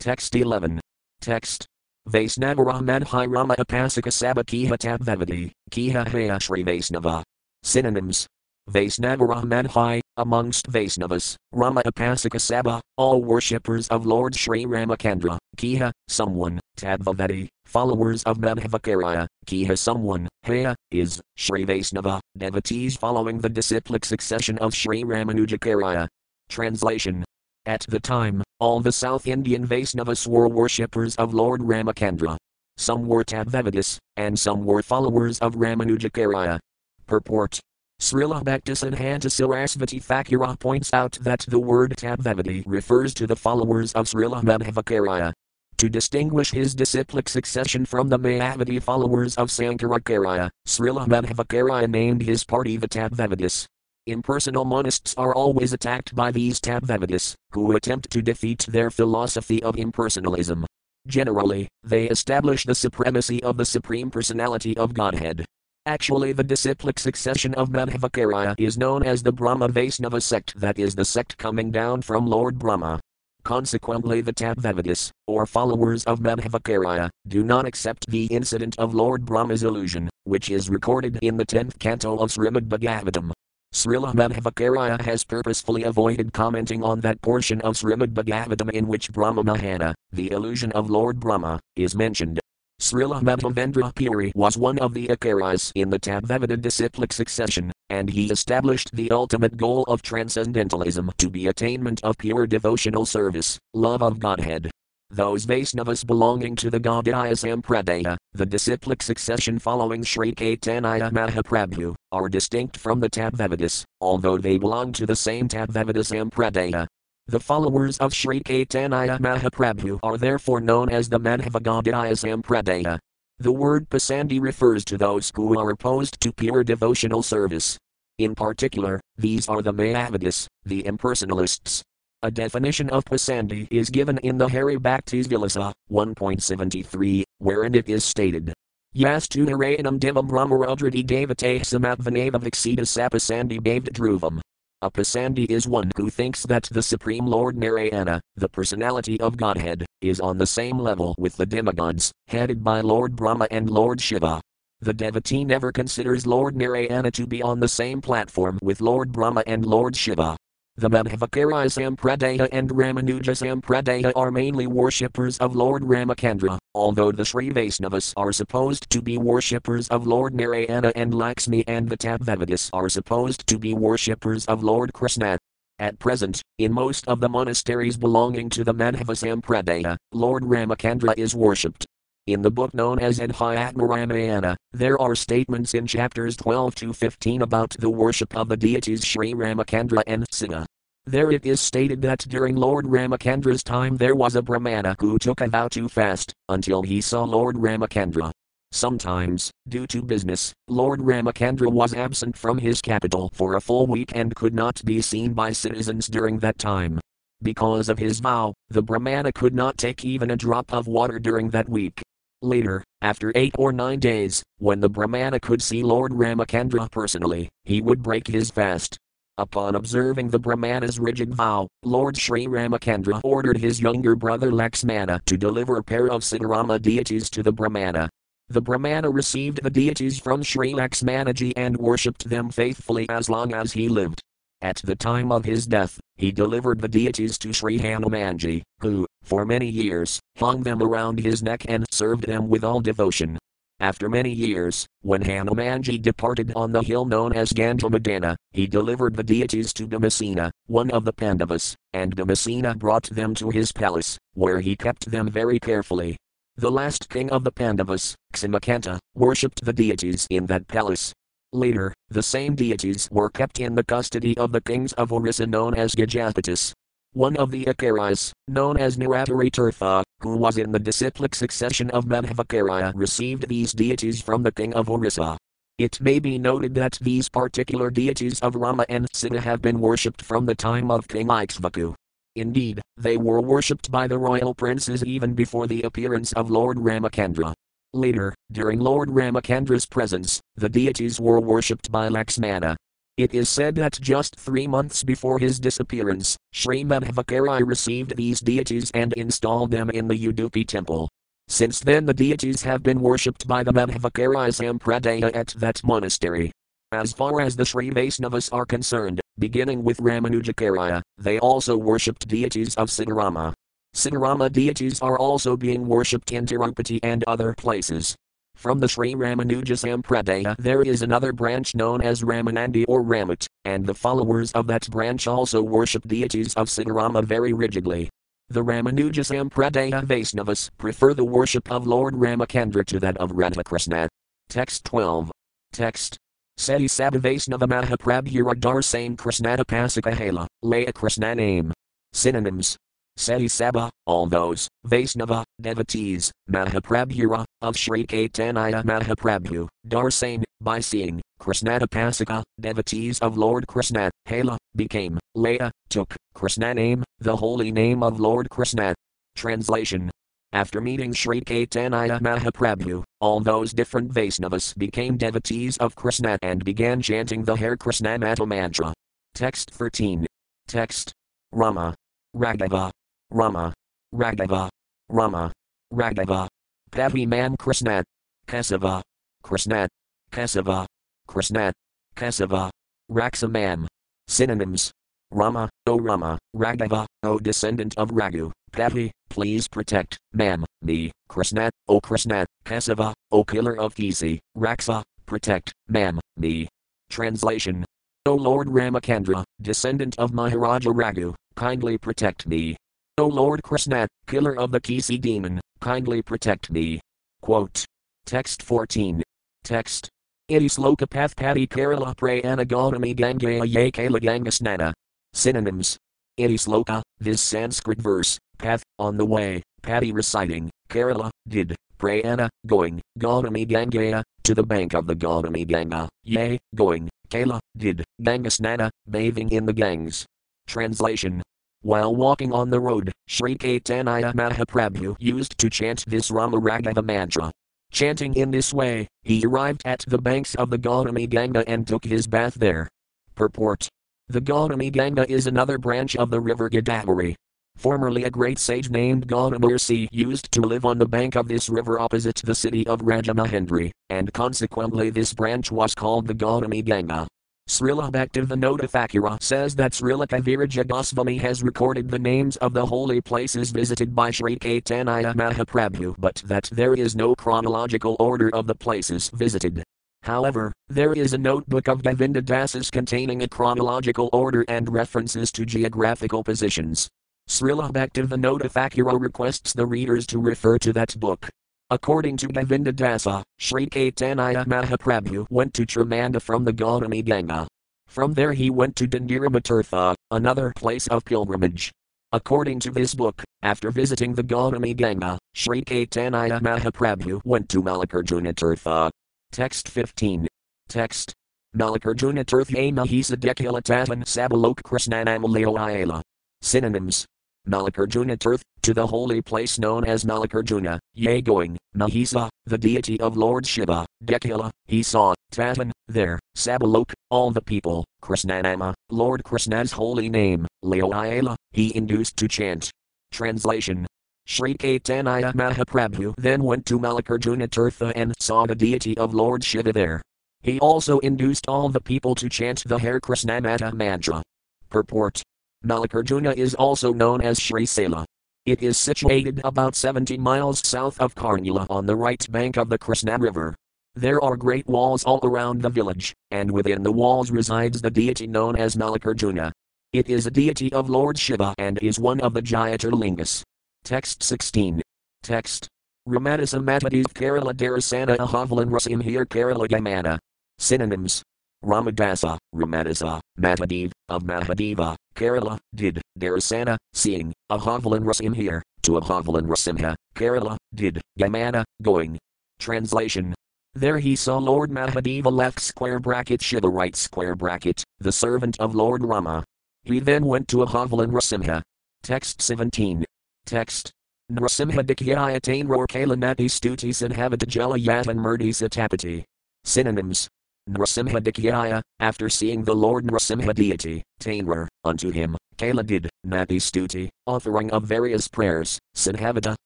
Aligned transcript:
Text 0.00 0.34
11. 0.34 0.80
Text. 1.20 1.66
Vaisnavara 2.08 2.80
Madhi 2.80 3.30
Rama 3.30 3.54
Apasika 3.56 4.08
Sabha 4.08 4.42
Kiha 4.42 4.70
Tabvavati, 4.70 5.50
Kiha 5.70 6.08
Haya 6.08 6.40
Shri 6.40 6.64
Vaisnava. 6.64 7.22
Synonyms. 7.62 8.26
Vaisnavara 8.70 9.44
Madhi, 9.44 10.00
amongst 10.16 10.72
Vaisnavas, 10.72 11.36
Rama 11.52 11.82
Apasika 11.84 12.40
Sabha, 12.40 12.80
all 12.96 13.22
worshippers 13.22 13.88
of 13.88 14.06
Lord 14.06 14.34
Sri 14.34 14.64
Ramakandra, 14.64 15.36
Kiha, 15.58 15.92
someone, 16.08 16.58
Tadvavati, 16.78 17.48
followers 17.66 18.22
of 18.22 18.38
Madhavakarya, 18.38 19.26
Kiha 19.44 19.76
someone, 19.76 20.26
Haya, 20.46 20.74
is, 20.90 21.20
Sri 21.36 21.66
Vaisnava, 21.66 22.20
devotees 22.38 22.96
following 22.96 23.38
the 23.38 23.50
disciplic 23.50 24.06
succession 24.06 24.56
of 24.58 24.72
Sri 24.72 25.04
Ramanujakarya. 25.04 26.08
Translation 26.48 27.22
At 27.66 27.84
the 27.86 28.00
time, 28.00 28.42
all 28.60 28.80
the 28.80 28.92
South 28.92 29.26
Indian 29.26 29.66
Vaisnavas 29.66 30.26
were 30.26 30.46
worshippers 30.46 31.16
of 31.16 31.32
Lord 31.32 31.62
Ramakandra. 31.62 32.36
Some 32.76 33.08
were 33.08 33.24
Tadvavadis, 33.24 33.98
and 34.16 34.38
some 34.38 34.64
were 34.64 34.82
followers 34.82 35.38
of 35.38 35.54
Ramanujakarya. 35.54 36.58
Purport 37.06 37.58
Srila 38.00 38.42
Bhaktisiddhanta 38.44 39.28
Sarasvati 39.28 40.02
Thakura 40.02 40.58
points 40.58 40.92
out 40.92 41.18
that 41.22 41.40
the 41.48 41.58
word 41.58 41.94
Tadvavati 41.96 42.62
refers 42.66 43.14
to 43.14 43.26
the 43.26 43.36
followers 43.36 43.92
of 43.94 44.06
Srila 44.06 44.42
Madhavakarya. 44.42 45.32
To 45.78 45.88
distinguish 45.88 46.50
his 46.50 46.74
disciplic 46.74 47.30
succession 47.30 47.86
from 47.86 48.08
the 48.08 48.18
Mayavadi 48.18 48.82
followers 48.82 49.36
of 49.36 49.48
Sankaracharya, 49.48 50.50
Srila 50.68 51.06
Madhavakarya 51.06 51.88
named 51.88 52.22
his 52.22 52.44
party 52.44 52.76
the 52.76 52.88
Tadvavadis. 52.88 53.66
Impersonal 54.06 54.64
monists 54.64 55.14
are 55.18 55.34
always 55.34 55.74
attacked 55.74 56.14
by 56.14 56.30
these 56.30 56.58
Tadvavadis, 56.58 57.34
who 57.52 57.76
attempt 57.76 58.10
to 58.10 58.22
defeat 58.22 58.64
their 58.66 58.90
philosophy 58.90 59.62
of 59.62 59.76
impersonalism. 59.76 60.64
Generally, 61.06 61.68
they 61.82 62.06
establish 62.08 62.64
the 62.64 62.74
supremacy 62.74 63.42
of 63.42 63.58
the 63.58 63.64
Supreme 63.64 64.10
Personality 64.10 64.74
of 64.78 64.94
Godhead. 64.94 65.44
Actually, 65.84 66.32
the 66.32 66.42
disciplic 66.42 66.98
succession 66.98 67.52
of 67.54 67.68
Madhavakarya 67.68 68.54
is 68.58 68.78
known 68.78 69.02
as 69.02 69.22
the 69.22 69.32
Brahma 69.32 69.68
Vaisnava 69.68 70.22
sect, 70.22 70.58
that 70.58 70.78
is, 70.78 70.94
the 70.94 71.04
sect 71.04 71.36
coming 71.36 71.70
down 71.70 72.00
from 72.00 72.26
Lord 72.26 72.58
Brahma. 72.58 73.00
Consequently, 73.44 74.22
the 74.22 74.32
Tadvavadis, 74.32 75.10
or 75.26 75.44
followers 75.44 76.04
of 76.04 76.20
Madhavakarya, 76.20 77.10
do 77.28 77.42
not 77.42 77.66
accept 77.66 78.06
the 78.08 78.26
incident 78.26 78.78
of 78.78 78.94
Lord 78.94 79.26
Brahma's 79.26 79.62
illusion, 79.62 80.08
which 80.24 80.50
is 80.50 80.70
recorded 80.70 81.18
in 81.20 81.36
the 81.36 81.46
10th 81.46 81.78
canto 81.78 82.16
of 82.16 82.30
Srimad 82.30 82.68
Bhagavatam. 82.68 83.32
Srila 83.72 84.12
Madhavakarya 84.12 85.00
has 85.02 85.24
purposefully 85.24 85.84
avoided 85.84 86.32
commenting 86.32 86.82
on 86.82 87.00
that 87.00 87.22
portion 87.22 87.60
of 87.60 87.76
Srimad 87.76 88.12
Bhagavatam 88.12 88.68
in 88.70 88.88
which 88.88 89.12
Brahma 89.12 89.44
Mahana, 89.44 89.94
the 90.12 90.32
illusion 90.32 90.72
of 90.72 90.90
Lord 90.90 91.20
Brahma, 91.20 91.60
is 91.76 91.94
mentioned. 91.94 92.40
Srila 92.80 93.22
Madhavendra 93.22 93.94
Puri 93.94 94.32
was 94.34 94.58
one 94.58 94.78
of 94.80 94.92
the 94.92 95.06
Acharyas 95.06 95.70
in 95.76 95.88
the 95.88 96.00
Tadvavada 96.00 96.60
disciplic 96.60 97.12
succession, 97.12 97.70
and 97.90 98.10
he 98.10 98.26
established 98.30 98.90
the 98.92 99.10
ultimate 99.12 99.56
goal 99.56 99.84
of 99.84 100.02
transcendentalism 100.02 101.12
to 101.18 101.30
be 101.30 101.46
attainment 101.46 102.02
of 102.02 102.18
pure 102.18 102.48
devotional 102.48 103.06
service, 103.06 103.56
love 103.72 104.02
of 104.02 104.18
Godhead. 104.18 104.70
Those 105.10 105.46
Vaisnavas 105.46 106.04
belonging 106.04 106.56
to 106.56 106.70
the 106.70 106.80
Gaudiya 106.80 107.32
Sampradaya, 107.32 108.16
the 108.32 108.46
disciplic 108.46 109.02
succession 109.02 109.58
following 109.58 110.02
Sri 110.02 110.32
Caitanya 110.32 111.10
Mahaprabhu, 111.12 111.94
are 112.12 112.28
distinct 112.28 112.76
from 112.76 113.00
the 113.00 113.08
Tadvavadis, 113.08 113.84
although 114.00 114.38
they 114.38 114.58
belong 114.58 114.92
to 114.92 115.06
the 115.06 115.16
same 115.16 115.48
Tadvavada 115.48 116.04
Sampradaya. 116.04 116.86
The 117.26 117.40
followers 117.40 117.98
of 117.98 118.12
Sri 118.12 118.40
Caitanya 118.40 119.18
Mahaprabhu 119.18 120.00
are 120.02 120.18
therefore 120.18 120.60
known 120.60 120.90
as 120.90 121.08
the 121.08 121.20
Madhavagaudiya 121.20 122.12
Sampradaya. 122.12 122.98
The 123.38 123.52
word 123.52 123.88
Pasandi 123.88 124.40
refers 124.40 124.84
to 124.86 124.98
those 124.98 125.30
who 125.34 125.58
are 125.58 125.70
opposed 125.70 126.20
to 126.20 126.32
pure 126.32 126.64
devotional 126.64 127.22
service. 127.22 127.78
In 128.18 128.34
particular, 128.34 129.00
these 129.16 129.48
are 129.48 129.62
the 129.62 129.72
Mayavadis, 129.72 130.46
the 130.64 130.82
impersonalists, 130.82 131.82
a 132.22 132.30
definition 132.30 132.90
of 132.90 133.02
pasandi 133.06 133.66
is 133.70 133.88
given 133.88 134.18
in 134.18 134.36
the 134.36 134.46
Hari 134.46 134.76
Bhaktis 134.76 135.26
Vilasa 135.26 135.72
1.73, 135.90 137.22
wherein 137.38 137.74
it 137.74 137.88
is 137.88 138.04
stated. 138.04 138.52
Yastu 138.96 139.46
Narayanam 139.46 140.00
Divam 140.00 140.28
Brahmarudradi 140.28 141.06
Devate 141.06 141.60
Samatvaneva 141.60 142.40
Viksita 142.40 142.80
Sapasandi 142.80 143.60
Bhavd 143.60 143.92
Dhruvam. 143.92 144.40
A 144.82 144.90
pasandi 144.90 145.48
is 145.48 145.68
one 145.68 145.92
who 145.96 146.10
thinks 146.10 146.42
that 146.42 146.64
the 146.72 146.82
Supreme 146.82 147.24
Lord 147.24 147.56
Narayana, 147.56 148.20
the 148.34 148.48
personality 148.48 149.20
of 149.20 149.36
Godhead, 149.36 149.86
is 150.00 150.18
on 150.18 150.38
the 150.38 150.46
same 150.46 150.76
level 150.76 151.14
with 151.18 151.36
the 151.36 151.46
demigods, 151.46 152.10
headed 152.26 152.64
by 152.64 152.80
Lord 152.80 153.14
Brahma 153.14 153.46
and 153.52 153.70
Lord 153.70 154.00
Shiva. 154.00 154.40
The 154.80 154.94
devotee 154.94 155.44
never 155.44 155.70
considers 155.70 156.26
Lord 156.26 156.56
Narayana 156.56 157.12
to 157.12 157.28
be 157.28 157.42
on 157.42 157.60
the 157.60 157.68
same 157.68 158.00
platform 158.00 158.58
with 158.60 158.80
Lord 158.80 159.12
Brahma 159.12 159.44
and 159.46 159.64
Lord 159.64 159.94
Shiva. 159.94 160.36
The 160.80 160.88
Madhavakarya 160.88 161.68
Sampradaya 161.68 162.48
and 162.52 162.70
Ramanuja 162.70 163.36
Sampradaya 163.36 164.12
are 164.16 164.30
mainly 164.30 164.66
worshippers 164.66 165.36
of 165.36 165.54
Lord 165.54 165.82
Ramakandra, 165.82 166.56
although 166.74 167.12
the 167.12 167.26
Sri 167.26 167.50
Vaisnavas 167.50 168.14
are 168.16 168.32
supposed 168.32 168.88
to 168.88 169.02
be 169.02 169.18
worshippers 169.18 169.88
of 169.88 170.06
Lord 170.06 170.34
Narayana 170.34 170.90
and 170.96 171.12
Lakshmi 171.12 171.64
and 171.66 171.86
the 171.86 171.98
Tadvavadis 171.98 172.70
are 172.72 172.88
supposed 172.88 173.46
to 173.48 173.58
be 173.58 173.74
worshippers 173.74 174.46
of 174.46 174.62
Lord 174.62 174.94
Krishna. 174.94 175.36
At 175.78 175.98
present, 175.98 176.40
in 176.56 176.72
most 176.72 177.06
of 177.06 177.20
the 177.20 177.28
monasteries 177.28 177.98
belonging 177.98 178.48
to 178.48 178.64
the 178.64 178.72
Madhava 178.72 179.14
Sampradaya, 179.14 179.98
Lord 180.12 180.44
Ramakandra 180.44 181.12
is 181.18 181.34
worshipped. 181.34 181.84
In 182.30 182.42
the 182.42 182.50
book 182.50 182.72
known 182.72 183.00
as 183.00 183.18
Adhyatma 183.18 183.88
Ramayana, 183.88 184.56
there 184.72 184.96
are 185.00 185.16
statements 185.16 185.74
in 185.74 185.84
chapters 185.84 186.36
12 186.36 186.76
to 186.76 186.92
15 186.92 187.42
about 187.42 187.70
the 187.70 187.90
worship 187.90 188.36
of 188.36 188.48
the 188.48 188.56
deities 188.56 189.04
Sri 189.04 189.34
Ramakandra 189.34 190.04
and 190.06 190.24
Sita. 190.30 190.64
There 191.06 191.32
it 191.32 191.44
is 191.44 191.60
stated 191.60 192.00
that 192.02 192.20
during 192.28 192.54
Lord 192.54 192.84
Ramakandra's 192.84 193.64
time 193.64 193.96
there 193.96 194.14
was 194.14 194.36
a 194.36 194.42
Brahmana 194.42 194.94
who 195.00 195.18
took 195.18 195.40
a 195.40 195.48
vow 195.48 195.66
to 195.68 195.88
fast 195.88 196.32
until 196.48 196.82
he 196.82 197.00
saw 197.00 197.24
Lord 197.24 197.56
Ramakandra. 197.56 198.30
Sometimes, 198.70 199.50
due 199.68 199.88
to 199.88 200.00
business, 200.00 200.52
Lord 200.68 201.00
Ramakandra 201.00 201.66
was 201.66 201.92
absent 201.94 202.38
from 202.38 202.58
his 202.58 202.80
capital 202.80 203.30
for 203.34 203.56
a 203.56 203.60
full 203.60 203.88
week 203.88 204.12
and 204.14 204.36
could 204.36 204.54
not 204.54 204.84
be 204.84 205.02
seen 205.02 205.32
by 205.32 205.50
citizens 205.50 206.06
during 206.06 206.38
that 206.38 206.60
time. 206.60 207.00
Because 207.42 207.88
of 207.88 207.98
his 207.98 208.20
vow, 208.20 208.54
the 208.68 208.82
Brahmana 208.82 209.32
could 209.32 209.54
not 209.54 209.78
take 209.78 210.04
even 210.04 210.30
a 210.30 210.36
drop 210.36 210.72
of 210.72 210.86
water 210.86 211.18
during 211.18 211.50
that 211.50 211.68
week. 211.68 212.00
Later, 212.42 212.82
after 213.02 213.32
eight 213.34 213.54
or 213.58 213.70
nine 213.70 213.98
days, 213.98 214.42
when 214.56 214.80
the 214.80 214.88
Brahmana 214.88 215.38
could 215.40 215.60
see 215.60 215.82
Lord 215.82 216.12
Ramakandra 216.12 216.90
personally, 216.90 217.50
he 217.64 217.82
would 217.82 218.02
break 218.02 218.26
his 218.26 218.50
fast. 218.50 218.96
Upon 219.36 219.74
observing 219.74 220.30
the 220.30 220.38
Brahmana's 220.38 220.98
rigid 220.98 221.34
vow, 221.34 221.68
Lord 221.82 222.16
Sri 222.16 222.46
Ramakandra 222.46 223.20
ordered 223.24 223.58
his 223.58 223.82
younger 223.82 224.16
brother 224.16 224.50
Laxmana 224.50 225.22
to 225.26 225.36
deliver 225.36 225.76
a 225.76 225.84
pair 225.84 226.06
of 226.08 226.22
Siddharama 226.22 226.80
deities 226.80 227.28
to 227.28 227.42
the 227.42 227.52
Brahmana. 227.52 228.08
The 228.48 228.62
Brahmana 228.62 229.10
received 229.10 229.62
the 229.62 229.68
deities 229.68 230.18
from 230.18 230.42
Sri 230.42 230.72
Laxmanaji 230.72 231.52
and 231.56 231.76
worshipped 231.76 232.28
them 232.30 232.48
faithfully 232.48 233.06
as 233.10 233.28
long 233.28 233.52
as 233.52 233.72
he 233.72 233.90
lived. 233.90 234.22
At 234.62 234.76
the 234.84 234.94
time 234.94 235.32
of 235.32 235.46
his 235.46 235.66
death, 235.66 235.98
he 236.16 236.30
delivered 236.32 236.80
the 236.80 236.88
deities 236.88 237.38
to 237.38 237.52
Sri 237.52 237.78
Hanumanji, 237.78 238.62
who, 238.80 239.06
for 239.22 239.46
many 239.46 239.66
years, 239.66 240.20
hung 240.36 240.62
them 240.62 240.82
around 240.82 241.20
his 241.20 241.42
neck 241.42 241.64
and 241.66 241.86
served 241.90 242.26
them 242.26 242.48
with 242.48 242.62
all 242.62 242.80
devotion. 242.80 243.38
After 243.80 244.10
many 244.10 244.30
years, 244.30 244.86
when 245.00 245.22
Hanumanji 245.22 246.02
departed 246.02 246.52
on 246.54 246.72
the 246.72 246.82
hill 246.82 247.06
known 247.06 247.32
as 247.32 247.54
Gandhamadana, 247.54 248.36
he 248.50 248.66
delivered 248.66 249.16
the 249.16 249.22
deities 249.22 249.72
to 249.72 249.86
Damasena, 249.86 250.50
one 250.66 250.90
of 250.90 251.06
the 251.06 251.14
Pandavas, 251.14 251.74
and 251.94 252.14
Damasena 252.14 252.76
brought 252.76 253.04
them 253.04 253.34
to 253.36 253.48
his 253.48 253.72
palace, 253.72 254.18
where 254.34 254.60
he 254.60 254.76
kept 254.76 255.10
them 255.10 255.30
very 255.30 255.58
carefully. 255.58 256.18
The 256.56 256.70
last 256.70 257.08
king 257.08 257.30
of 257.30 257.44
the 257.44 257.52
Pandavas, 257.52 258.14
Ksimakanta, 258.34 258.98
worshipped 259.14 259.64
the 259.64 259.72
deities 259.72 260.26
in 260.28 260.44
that 260.46 260.68
palace. 260.68 261.14
Later, 261.52 261.92
the 262.08 262.22
same 262.22 262.54
deities 262.54 263.08
were 263.10 263.28
kept 263.28 263.58
in 263.58 263.74
the 263.74 263.82
custody 263.82 264.38
of 264.38 264.52
the 264.52 264.60
kings 264.60 264.92
of 264.92 265.12
Orissa 265.12 265.48
known 265.48 265.74
as 265.74 265.96
Gajapatis. 265.96 266.72
One 267.12 267.36
of 267.38 267.50
the 267.50 267.64
Acharyas, 267.64 268.30
known 268.46 268.76
as 268.76 268.96
Narahari 268.96 269.50
Tirtha, 269.50 270.04
who 270.20 270.36
was 270.36 270.58
in 270.58 270.70
the 270.70 270.78
disciplic 270.78 271.34
succession 271.34 271.90
of 271.90 272.04
Madhavakarya, 272.04 272.92
received 272.94 273.48
these 273.48 273.72
deities 273.72 274.22
from 274.22 274.44
the 274.44 274.52
king 274.52 274.72
of 274.74 274.88
Orissa. 274.88 275.36
It 275.76 276.00
may 276.00 276.20
be 276.20 276.38
noted 276.38 276.76
that 276.76 276.98
these 277.00 277.28
particular 277.28 277.90
deities 277.90 278.38
of 278.40 278.54
Rama 278.54 278.86
and 278.88 279.08
Sita 279.12 279.40
have 279.40 279.60
been 279.60 279.80
worshipped 279.80 280.22
from 280.22 280.46
the 280.46 280.54
time 280.54 280.88
of 280.88 281.08
King 281.08 281.26
Ikshvaku. 281.26 281.96
Indeed, 282.36 282.80
they 282.96 283.16
were 283.16 283.40
worshipped 283.40 283.90
by 283.90 284.06
the 284.06 284.18
royal 284.18 284.54
princes 284.54 285.04
even 285.04 285.34
before 285.34 285.66
the 285.66 285.82
appearance 285.82 286.32
of 286.34 286.48
Lord 286.48 286.76
Ramakandra. 286.76 287.54
Later, 287.92 288.32
during 288.52 288.78
Lord 288.78 289.08
Ramakandra's 289.08 289.84
presence, 289.84 290.40
the 290.54 290.68
deities 290.68 291.18
were 291.18 291.40
worshipped 291.40 291.90
by 291.90 292.08
Laxmana. 292.08 292.76
It 293.16 293.34
is 293.34 293.48
said 293.48 293.74
that 293.74 293.98
just 294.00 294.36
three 294.36 294.68
months 294.68 295.02
before 295.02 295.40
his 295.40 295.58
disappearance, 295.58 296.36
Sri 296.52 296.84
Madhvacharya 296.84 297.66
received 297.66 298.16
these 298.16 298.40
deities 298.40 298.92
and 298.92 299.12
installed 299.14 299.72
them 299.72 299.90
in 299.90 300.06
the 300.06 300.14
Udupi 300.14 300.64
temple. 300.66 301.08
Since 301.48 301.80
then, 301.80 302.06
the 302.06 302.14
deities 302.14 302.62
have 302.62 302.84
been 302.84 303.00
worshipped 303.00 303.48
by 303.48 303.64
the 303.64 303.72
Madhvacharya 303.72 304.52
Sampradaya 304.52 305.34
at 305.34 305.48
that 305.58 305.82
monastery. 305.82 306.52
As 306.92 307.12
far 307.12 307.40
as 307.40 307.56
the 307.56 307.64
Sri 307.64 307.90
Vaisnavas 307.90 308.50
are 308.52 308.66
concerned, 308.66 309.20
beginning 309.36 309.82
with 309.82 309.98
Ramanujakarya, 309.98 311.02
they 311.18 311.40
also 311.40 311.76
worshipped 311.76 312.28
deities 312.28 312.76
of 312.76 312.88
Siddharama. 312.88 313.52
Siddharama 313.94 314.52
deities 314.52 315.00
are 315.00 315.18
also 315.18 315.56
being 315.56 315.86
worshipped 315.86 316.30
in 316.30 316.46
Tirupati 316.46 317.00
and 317.02 317.24
other 317.24 317.54
places. 317.54 318.14
From 318.54 318.78
the 318.78 318.88
Sri 318.88 319.14
Ramanuja 319.14 319.74
Sampradaya 319.74 320.54
there 320.58 320.82
is 320.82 321.02
another 321.02 321.32
branch 321.32 321.74
known 321.74 322.00
as 322.00 322.22
Ramanandi 322.22 322.84
or 322.86 323.02
Ramat, 323.02 323.46
and 323.64 323.86
the 323.86 323.94
followers 323.94 324.52
of 324.52 324.66
that 324.68 324.88
branch 324.90 325.26
also 325.26 325.62
worship 325.62 326.06
deities 326.06 326.54
of 326.54 326.68
Siddharama 326.68 327.24
very 327.24 327.52
rigidly. 327.52 328.08
The 328.48 328.62
Ramanuja 328.62 329.24
Sampradaya 329.24 330.04
Vaisnavas 330.04 330.70
prefer 330.78 331.14
the 331.14 331.24
worship 331.24 331.70
of 331.70 331.86
Lord 331.86 332.14
Ramakandra 332.14 332.84
to 332.86 333.00
that 333.00 333.16
of 333.16 333.32
Radhakrishna. 333.32 334.08
Text 334.48 334.84
12. 334.84 335.32
Text. 335.72 336.16
Seti 336.56 336.86
Sabhavasnava 336.86 337.66
Mahaprabhura 337.66 338.54
Darsane 338.54 339.16
Krishnata 339.16 339.64
Pasika 339.64 340.12
Hala, 340.12 340.46
Laya 340.62 340.92
Krishna 340.92 341.34
name. 341.34 341.72
Synonyms 342.12 342.76
Seti 343.20 343.48
Sabha, 343.48 343.90
all 344.06 344.24
those, 344.24 344.66
Vaisnava, 344.86 345.44
devotees, 345.60 346.32
Mahaprabhura, 346.50 347.44
of 347.60 347.76
Sri 347.76 348.06
Caitanya 348.06 348.82
Mahaprabhu, 348.82 349.68
Darsane, 349.86 350.42
by 350.62 350.80
seeing, 350.80 351.20
Krishnatapasika, 351.38 352.42
devotees 352.58 353.18
of 353.18 353.36
Lord 353.36 353.66
Krishna, 353.66 354.10
Hala, 354.26 354.56
became, 354.74 355.18
Laya, 355.34 355.70
took, 355.90 356.16
Krishna 356.32 356.72
name, 356.72 357.04
the 357.18 357.36
holy 357.36 357.70
name 357.70 358.02
of 358.02 358.20
Lord 358.20 358.48
Krishna. 358.48 358.94
Translation 359.36 360.10
after 360.52 360.80
meeting 360.80 361.12
Sri 361.12 361.42
Caitanya 361.42 362.20
Mahaprabhu, 362.20 363.04
all 363.20 363.40
those 363.40 363.72
different 363.72 364.12
Vaisnavas 364.12 364.76
became 364.76 365.16
devotees 365.16 365.76
of 365.76 365.94
Krishna 365.94 366.38
and 366.42 366.64
began 366.64 367.00
chanting 367.00 367.44
the 367.44 367.54
Hare 367.54 367.76
Krishna 367.76 368.18
Mata 368.18 368.44
mantra. 368.44 368.92
Text 369.34 369.70
13. 369.70 370.26
Text. 370.66 371.12
Rama. 371.52 371.94
Raghava. 372.34 372.90
Rama. 373.30 373.72
Raghava. 374.14 374.68
Rama. 375.08 375.52
Raghava. 375.92 376.48
Paviman 376.90 377.56
Krishna. 377.58 378.02
Kesava. 378.46 379.02
Krishna. 379.42 379.88
Kesava. 380.30 380.86
Krishna. 381.26 381.72
Kesava. 382.16 382.70
Raksaman. 383.10 383.86
Synonyms. 384.28 384.92
Rama, 385.32 385.70
O 385.86 385.96
Rama, 385.96 386.38
Raghava, 386.56 387.06
O 387.22 387.38
descendant 387.38 387.96
of 387.96 388.10
Raghu, 388.10 388.50
Pavi, 388.72 389.10
please 389.28 389.68
protect, 389.68 390.18
Mam, 390.32 390.64
me, 390.82 391.12
Krishna, 391.28 391.70
O 391.86 392.00
Krishna, 392.00 392.44
Kesava, 392.64 393.12
O 393.30 393.44
killer 393.44 393.78
of 393.78 393.94
Kesi, 393.94 394.40
Raksa, 394.56 395.02
protect, 395.26 395.72
Mam, 395.88 396.18
me. 396.36 396.68
Translation. 397.10 397.84
O 398.26 398.34
Lord 398.34 398.68
Ramakandra, 398.68 399.44
descendant 399.62 400.18
of 400.18 400.34
Maharaja 400.34 400.90
Raghu, 400.90 401.34
kindly 401.54 401.96
protect 401.96 402.46
me. 402.46 402.76
O 403.20 403.26
Lord 403.26 403.62
Krishna, 403.62 404.08
killer 404.26 404.58
of 404.58 404.72
the 404.72 404.80
Kesi 404.80 405.20
demon, 405.20 405.60
kindly 405.80 406.22
protect 406.22 406.70
me. 406.70 407.02
Quote. 407.42 407.84
Text 408.24 408.62
14. 408.62 409.22
Text. 409.62 410.08
Iti 410.48 410.68
sloka 410.68 411.06
pathpati 411.06 411.68
Kerala 411.68 412.16
prayana 412.16 412.64
gautami 412.64 413.14
gangaya 413.14 413.66
ye 413.68 413.90
kala 413.90 414.20
ganga 414.20 414.50
snana. 414.50 414.94
Synonyms. 415.34 415.98
Iti 416.38 416.54
sloka, 416.54 417.02
this 417.18 417.42
Sanskrit 417.42 418.00
verse, 418.00 418.38
path, 418.56 418.82
on 418.98 419.18
the 419.18 419.26
way, 419.26 419.62
pati 419.82 420.12
reciting, 420.12 420.70
Kerala, 420.88 421.28
did, 421.46 421.76
prayana, 421.98 422.48
going, 422.66 423.02
gautami 423.18 423.68
gangaya, 423.68 424.22
to 424.44 424.54
the 424.54 424.62
bank 424.62 424.94
of 424.94 425.06
the 425.06 425.14
Gautami 425.14 425.66
Ganga, 425.66 426.08
yea, 426.24 426.58
going, 426.74 427.10
Kala, 427.28 427.60
did, 427.76 428.02
Ganga 428.22 428.48
snana, 428.48 428.88
bathing 429.10 429.50
in 429.50 429.66
the 429.66 429.74
Ganges. 429.74 430.24
Translation. 430.66 431.42
While 431.82 432.14
walking 432.14 432.52
on 432.52 432.68
the 432.68 432.78
road, 432.78 433.10
Sri 433.26 433.56
Caitanya 433.56 434.34
Mahaprabhu 434.34 435.16
used 435.18 435.56
to 435.56 435.70
chant 435.70 436.04
this 436.06 436.30
Rama 436.30 436.60
Raghava 436.60 437.02
mantra. 437.02 437.50
Chanting 437.90 438.34
in 438.34 438.50
this 438.50 438.74
way, 438.74 439.08
he 439.22 439.46
arrived 439.46 439.80
at 439.86 440.04
the 440.06 440.18
banks 440.18 440.54
of 440.56 440.68
the 440.68 440.76
Gautami 440.76 441.26
Ganga 441.26 441.66
and 441.66 441.86
took 441.86 442.04
his 442.04 442.26
bath 442.26 442.54
there. 442.54 442.86
Purport. 443.34 443.88
The 444.28 444.42
Gautami 444.42 444.92
Ganga 444.92 445.26
is 445.30 445.46
another 445.46 445.78
branch 445.78 446.16
of 446.16 446.30
the 446.30 446.40
river 446.40 446.68
Godavari. 446.68 447.34
Formerly 447.76 448.24
a 448.24 448.30
great 448.30 448.58
sage 448.58 448.90
named 448.90 449.26
Gaudamarsi 449.26 450.06
used 450.12 450.52
to 450.52 450.60
live 450.60 450.84
on 450.84 450.98
the 450.98 451.08
bank 451.08 451.34
of 451.34 451.48
this 451.48 451.70
river 451.70 451.98
opposite 451.98 452.42
the 452.44 452.54
city 452.54 452.86
of 452.86 453.00
Rajamahendri, 453.00 453.90
and 454.10 454.30
consequently 454.34 455.08
this 455.08 455.32
branch 455.32 455.72
was 455.72 455.94
called 455.94 456.26
the 456.26 456.34
Gautami 456.34 456.84
Ganga. 456.84 457.26
Srila 457.70 458.10
Bhaktivinoda 458.10 458.90
Thakura 458.90 459.40
says 459.40 459.76
that 459.76 459.92
Srila 459.92 460.26
Kaviraja 460.26 460.84
Goswami 460.84 461.38
has 461.38 461.62
recorded 461.62 462.10
the 462.10 462.18
names 462.18 462.56
of 462.56 462.72
the 462.72 462.84
holy 462.84 463.20
places 463.20 463.70
visited 463.70 464.12
by 464.12 464.32
Sri 464.32 464.56
Caitanya 464.56 465.32
Mahaprabhu 465.36 466.16
but 466.18 466.42
that 466.46 466.68
there 466.72 466.94
is 466.94 467.14
no 467.14 467.36
chronological 467.36 468.16
order 468.18 468.50
of 468.52 468.66
the 468.66 468.74
places 468.74 469.30
visited. 469.34 469.84
However, 470.24 470.72
there 470.88 471.12
is 471.12 471.32
a 471.32 471.38
notebook 471.38 471.86
of 471.86 472.02
Govinda 472.02 472.42
Dasas 472.42 472.90
containing 472.90 473.44
a 473.44 473.48
chronological 473.48 474.28
order 474.32 474.64
and 474.66 474.92
references 474.92 475.52
to 475.52 475.64
geographical 475.64 476.42
positions. 476.42 477.08
Srila 477.48 477.92
Bhaktivinoda 477.92 478.68
Thakura 478.68 479.16
requests 479.18 479.74
the 479.74 479.86
readers 479.86 480.26
to 480.26 480.40
refer 480.40 480.76
to 480.78 480.92
that 480.94 481.14
book. 481.20 481.48
According 481.92 482.36
to 482.36 482.46
Govinda 482.46 482.92
Dasa, 482.92 483.42
Sri 483.58 483.88
Caitanya 483.88 484.64
Mahaprabhu 484.64 485.44
went 485.50 485.74
to 485.74 485.84
Tramanda 485.84 486.40
from 486.40 486.64
the 486.64 486.72
Gautami 486.72 487.24
Ganga. 487.24 487.66
From 488.06 488.34
there 488.34 488.52
he 488.52 488.70
went 488.70 488.94
to 488.94 489.08
Dandiramatırtha, 489.08 490.14
another 490.30 490.72
place 490.76 491.08
of 491.08 491.24
pilgrimage. 491.24 491.90
According 492.30 492.78
to 492.80 492.92
this 492.92 493.12
book, 493.16 493.42
after 493.62 493.90
visiting 493.90 494.34
the 494.34 494.44
Gautami 494.44 494.94
Ganga, 494.96 495.36
Sri 495.54 495.82
Caitanya 495.82 496.60
Mahaprabhu 496.60 497.40
went 497.44 497.68
to 497.70 497.82
Mallikarjuna 497.82 498.54
Tirtha. 498.54 499.10
Text 499.50 499.88
15. 499.88 500.46
Text. 500.88 501.32
Mallikarjuna 501.76 502.44
Tirtha 502.44 502.92
Mahisa 502.92 503.36
Dekila 503.36 503.82
Tatan 503.82 504.22
Sabalok 504.22 504.76
Krishnanamalayo 504.82 505.76
Ayala. 505.76 506.22
Synonyms. 506.62 507.26
Mallikarjuna 507.68 508.38
Tirth, 508.38 508.62
to 508.82 508.94
the 508.94 509.06
holy 509.06 509.42
place 509.42 509.78
known 509.78 510.04
as 510.04 510.24
Mallikarjuna, 510.24 510.98
yea 511.14 511.40
going, 511.40 511.76
Mahisa, 511.94 512.48
the 512.66 512.78
deity 512.78 513.20
of 513.20 513.36
Lord 513.36 513.66
Shiva, 513.66 514.06
Dekila, 514.24 514.70
he 514.86 515.02
saw, 515.02 515.34
Tatan, 515.52 515.90
there, 516.08 516.38
Sabalok, 516.56 517.12
all 517.30 517.50
the 517.50 517.60
people, 517.60 518.04
Krishnanama, 518.22 518.94
Lord 519.10 519.44
Krishna's 519.44 519.92
holy 519.92 520.28
name, 520.28 520.66
Leoayala, 520.84 521.56
he 521.72 521.94
induced 521.94 522.36
to 522.38 522.48
chant. 522.48 522.90
Translation. 523.32 524.06
Sri 524.46 524.74
Caitanya 524.74 525.52
Mahaprabhu 525.52 526.34
then 526.36 526.64
went 526.64 526.86
to 526.86 526.98
Mallikarjuna 526.98 527.68
Tirtha 527.68 528.12
and 528.16 528.34
saw 528.40 528.66
the 528.66 528.74
deity 528.74 529.16
of 529.18 529.34
Lord 529.34 529.62
Shiva 529.62 529.92
there. 529.92 530.22
He 530.62 530.80
also 530.80 531.18
induced 531.20 531.68
all 531.68 531.88
the 531.88 532.00
people 532.00 532.34
to 532.34 532.48
chant 532.48 532.82
the 532.84 532.98
Hare 532.98 533.20
Krishna 533.20 533.60
Mata 533.60 533.94
mantra. 533.94 534.42
Purport. 534.88 535.42
Mallikarjuna 535.84 536.54
is 536.56 536.74
also 536.74 537.12
known 537.12 537.40
as 537.40 537.58
Sri 537.58 537.86
Sela. 537.86 538.24
It 538.66 538.82
is 538.82 538.98
situated 538.98 539.62
about 539.64 539.94
70 539.94 540.36
miles 540.36 540.86
south 540.86 541.18
of 541.18 541.34
Karnula 541.34 541.86
on 541.88 542.04
the 542.04 542.16
right 542.16 542.46
bank 542.52 542.76
of 542.76 542.90
the 542.90 542.98
Krishna 542.98 543.38
River. 543.38 543.74
There 544.14 544.42
are 544.44 544.56
great 544.56 544.86
walls 544.86 545.24
all 545.24 545.40
around 545.42 545.80
the 545.80 545.88
village, 545.88 546.34
and 546.50 546.70
within 546.70 547.02
the 547.02 547.12
walls 547.12 547.50
resides 547.50 548.02
the 548.02 548.10
deity 548.10 548.46
known 548.46 548.76
as 548.76 548.94
Mallikarjuna. 548.94 549.72
It 550.12 550.28
is 550.28 550.46
a 550.46 550.50
deity 550.50 550.92
of 550.92 551.08
Lord 551.08 551.38
Shiva 551.38 551.74
and 551.78 551.98
is 552.02 552.18
one 552.18 552.40
of 552.40 552.52
the 552.52 552.60
Jyotirlingas. 552.60 553.62
Text 554.04 554.42
16. 554.42 555.00
Text. 555.42 555.88
Ramadasa 556.28 556.84
Matadis 556.84 557.24
Kerala 557.32 557.72
Darasana 557.72 558.36
Ahavalan 558.36 558.90
Rasimhir 558.90 559.46
Kerala 559.46 559.88
Gamana. 559.88 560.38
Synonyms. 560.78 561.42
Ramadasa, 561.84 562.58
Ramadasa, 562.74 563.40
Matadev, 563.58 564.12
of 564.28 564.42
Mahadeva, 564.42 565.16
Kerala, 565.34 565.78
did, 565.94 566.20
Darasana, 566.38 566.96
seeing, 567.14 567.52
Ahavalan 567.70 568.24
Rasimhir, 568.24 568.82
to 569.02 569.12
Ahavalan 569.12 569.66
Rasimha, 569.66 570.14
Kerala, 570.34 570.76
did, 570.94 571.20
Yamana, 571.38 571.84
going. 572.02 572.38
Translation. 572.78 573.54
There 573.94 574.18
he 574.18 574.36
saw 574.36 574.58
Lord 574.58 574.90
Mahadeva 574.90 575.50
left 575.50 575.80
square 575.80 576.20
bracket 576.20 576.62
Shiva 576.62 576.88
right 576.88 577.16
square 577.16 577.56
bracket, 577.56 578.04
the 578.18 578.32
servant 578.32 578.78
of 578.78 578.94
Lord 578.94 579.24
Rama. 579.24 579.64
He 580.04 580.20
then 580.20 580.44
went 580.44 580.68
to 580.68 580.78
Ahavalan 580.78 581.32
Rasimha. 581.32 581.82
Text 582.22 582.60
17. 582.62 583.24
Text. 583.66 584.12
Nrasimha 584.52 585.02
Dikyayatane 585.04 585.86
Ror 585.86 586.06
Kalanati 586.06 586.66
Stuti 586.66 587.10
Sanhavata 587.10 587.66
Jala 587.66 587.98
Yatan 587.98 588.36
Murdi 588.36 588.70
Satapati. 588.70 589.44
Synonyms. 589.84 590.48
Nrasimhadikyaya, 590.88 592.02
after 592.18 592.48
seeing 592.48 592.82
the 592.82 592.94
Lord 592.94 593.24
Nrasimha 593.26 593.74
deity, 593.74 594.22
Tainrar, 594.40 594.88
unto 595.04 595.30
him, 595.30 595.56
Kala 595.78 596.02
did, 596.02 596.28
Nati 596.44 596.78
Stuti, 596.78 597.28
offering 597.46 597.90
of 597.90 598.04
various 598.04 598.48
prayers, 598.48 598.98
Sinhavada, 599.16 599.76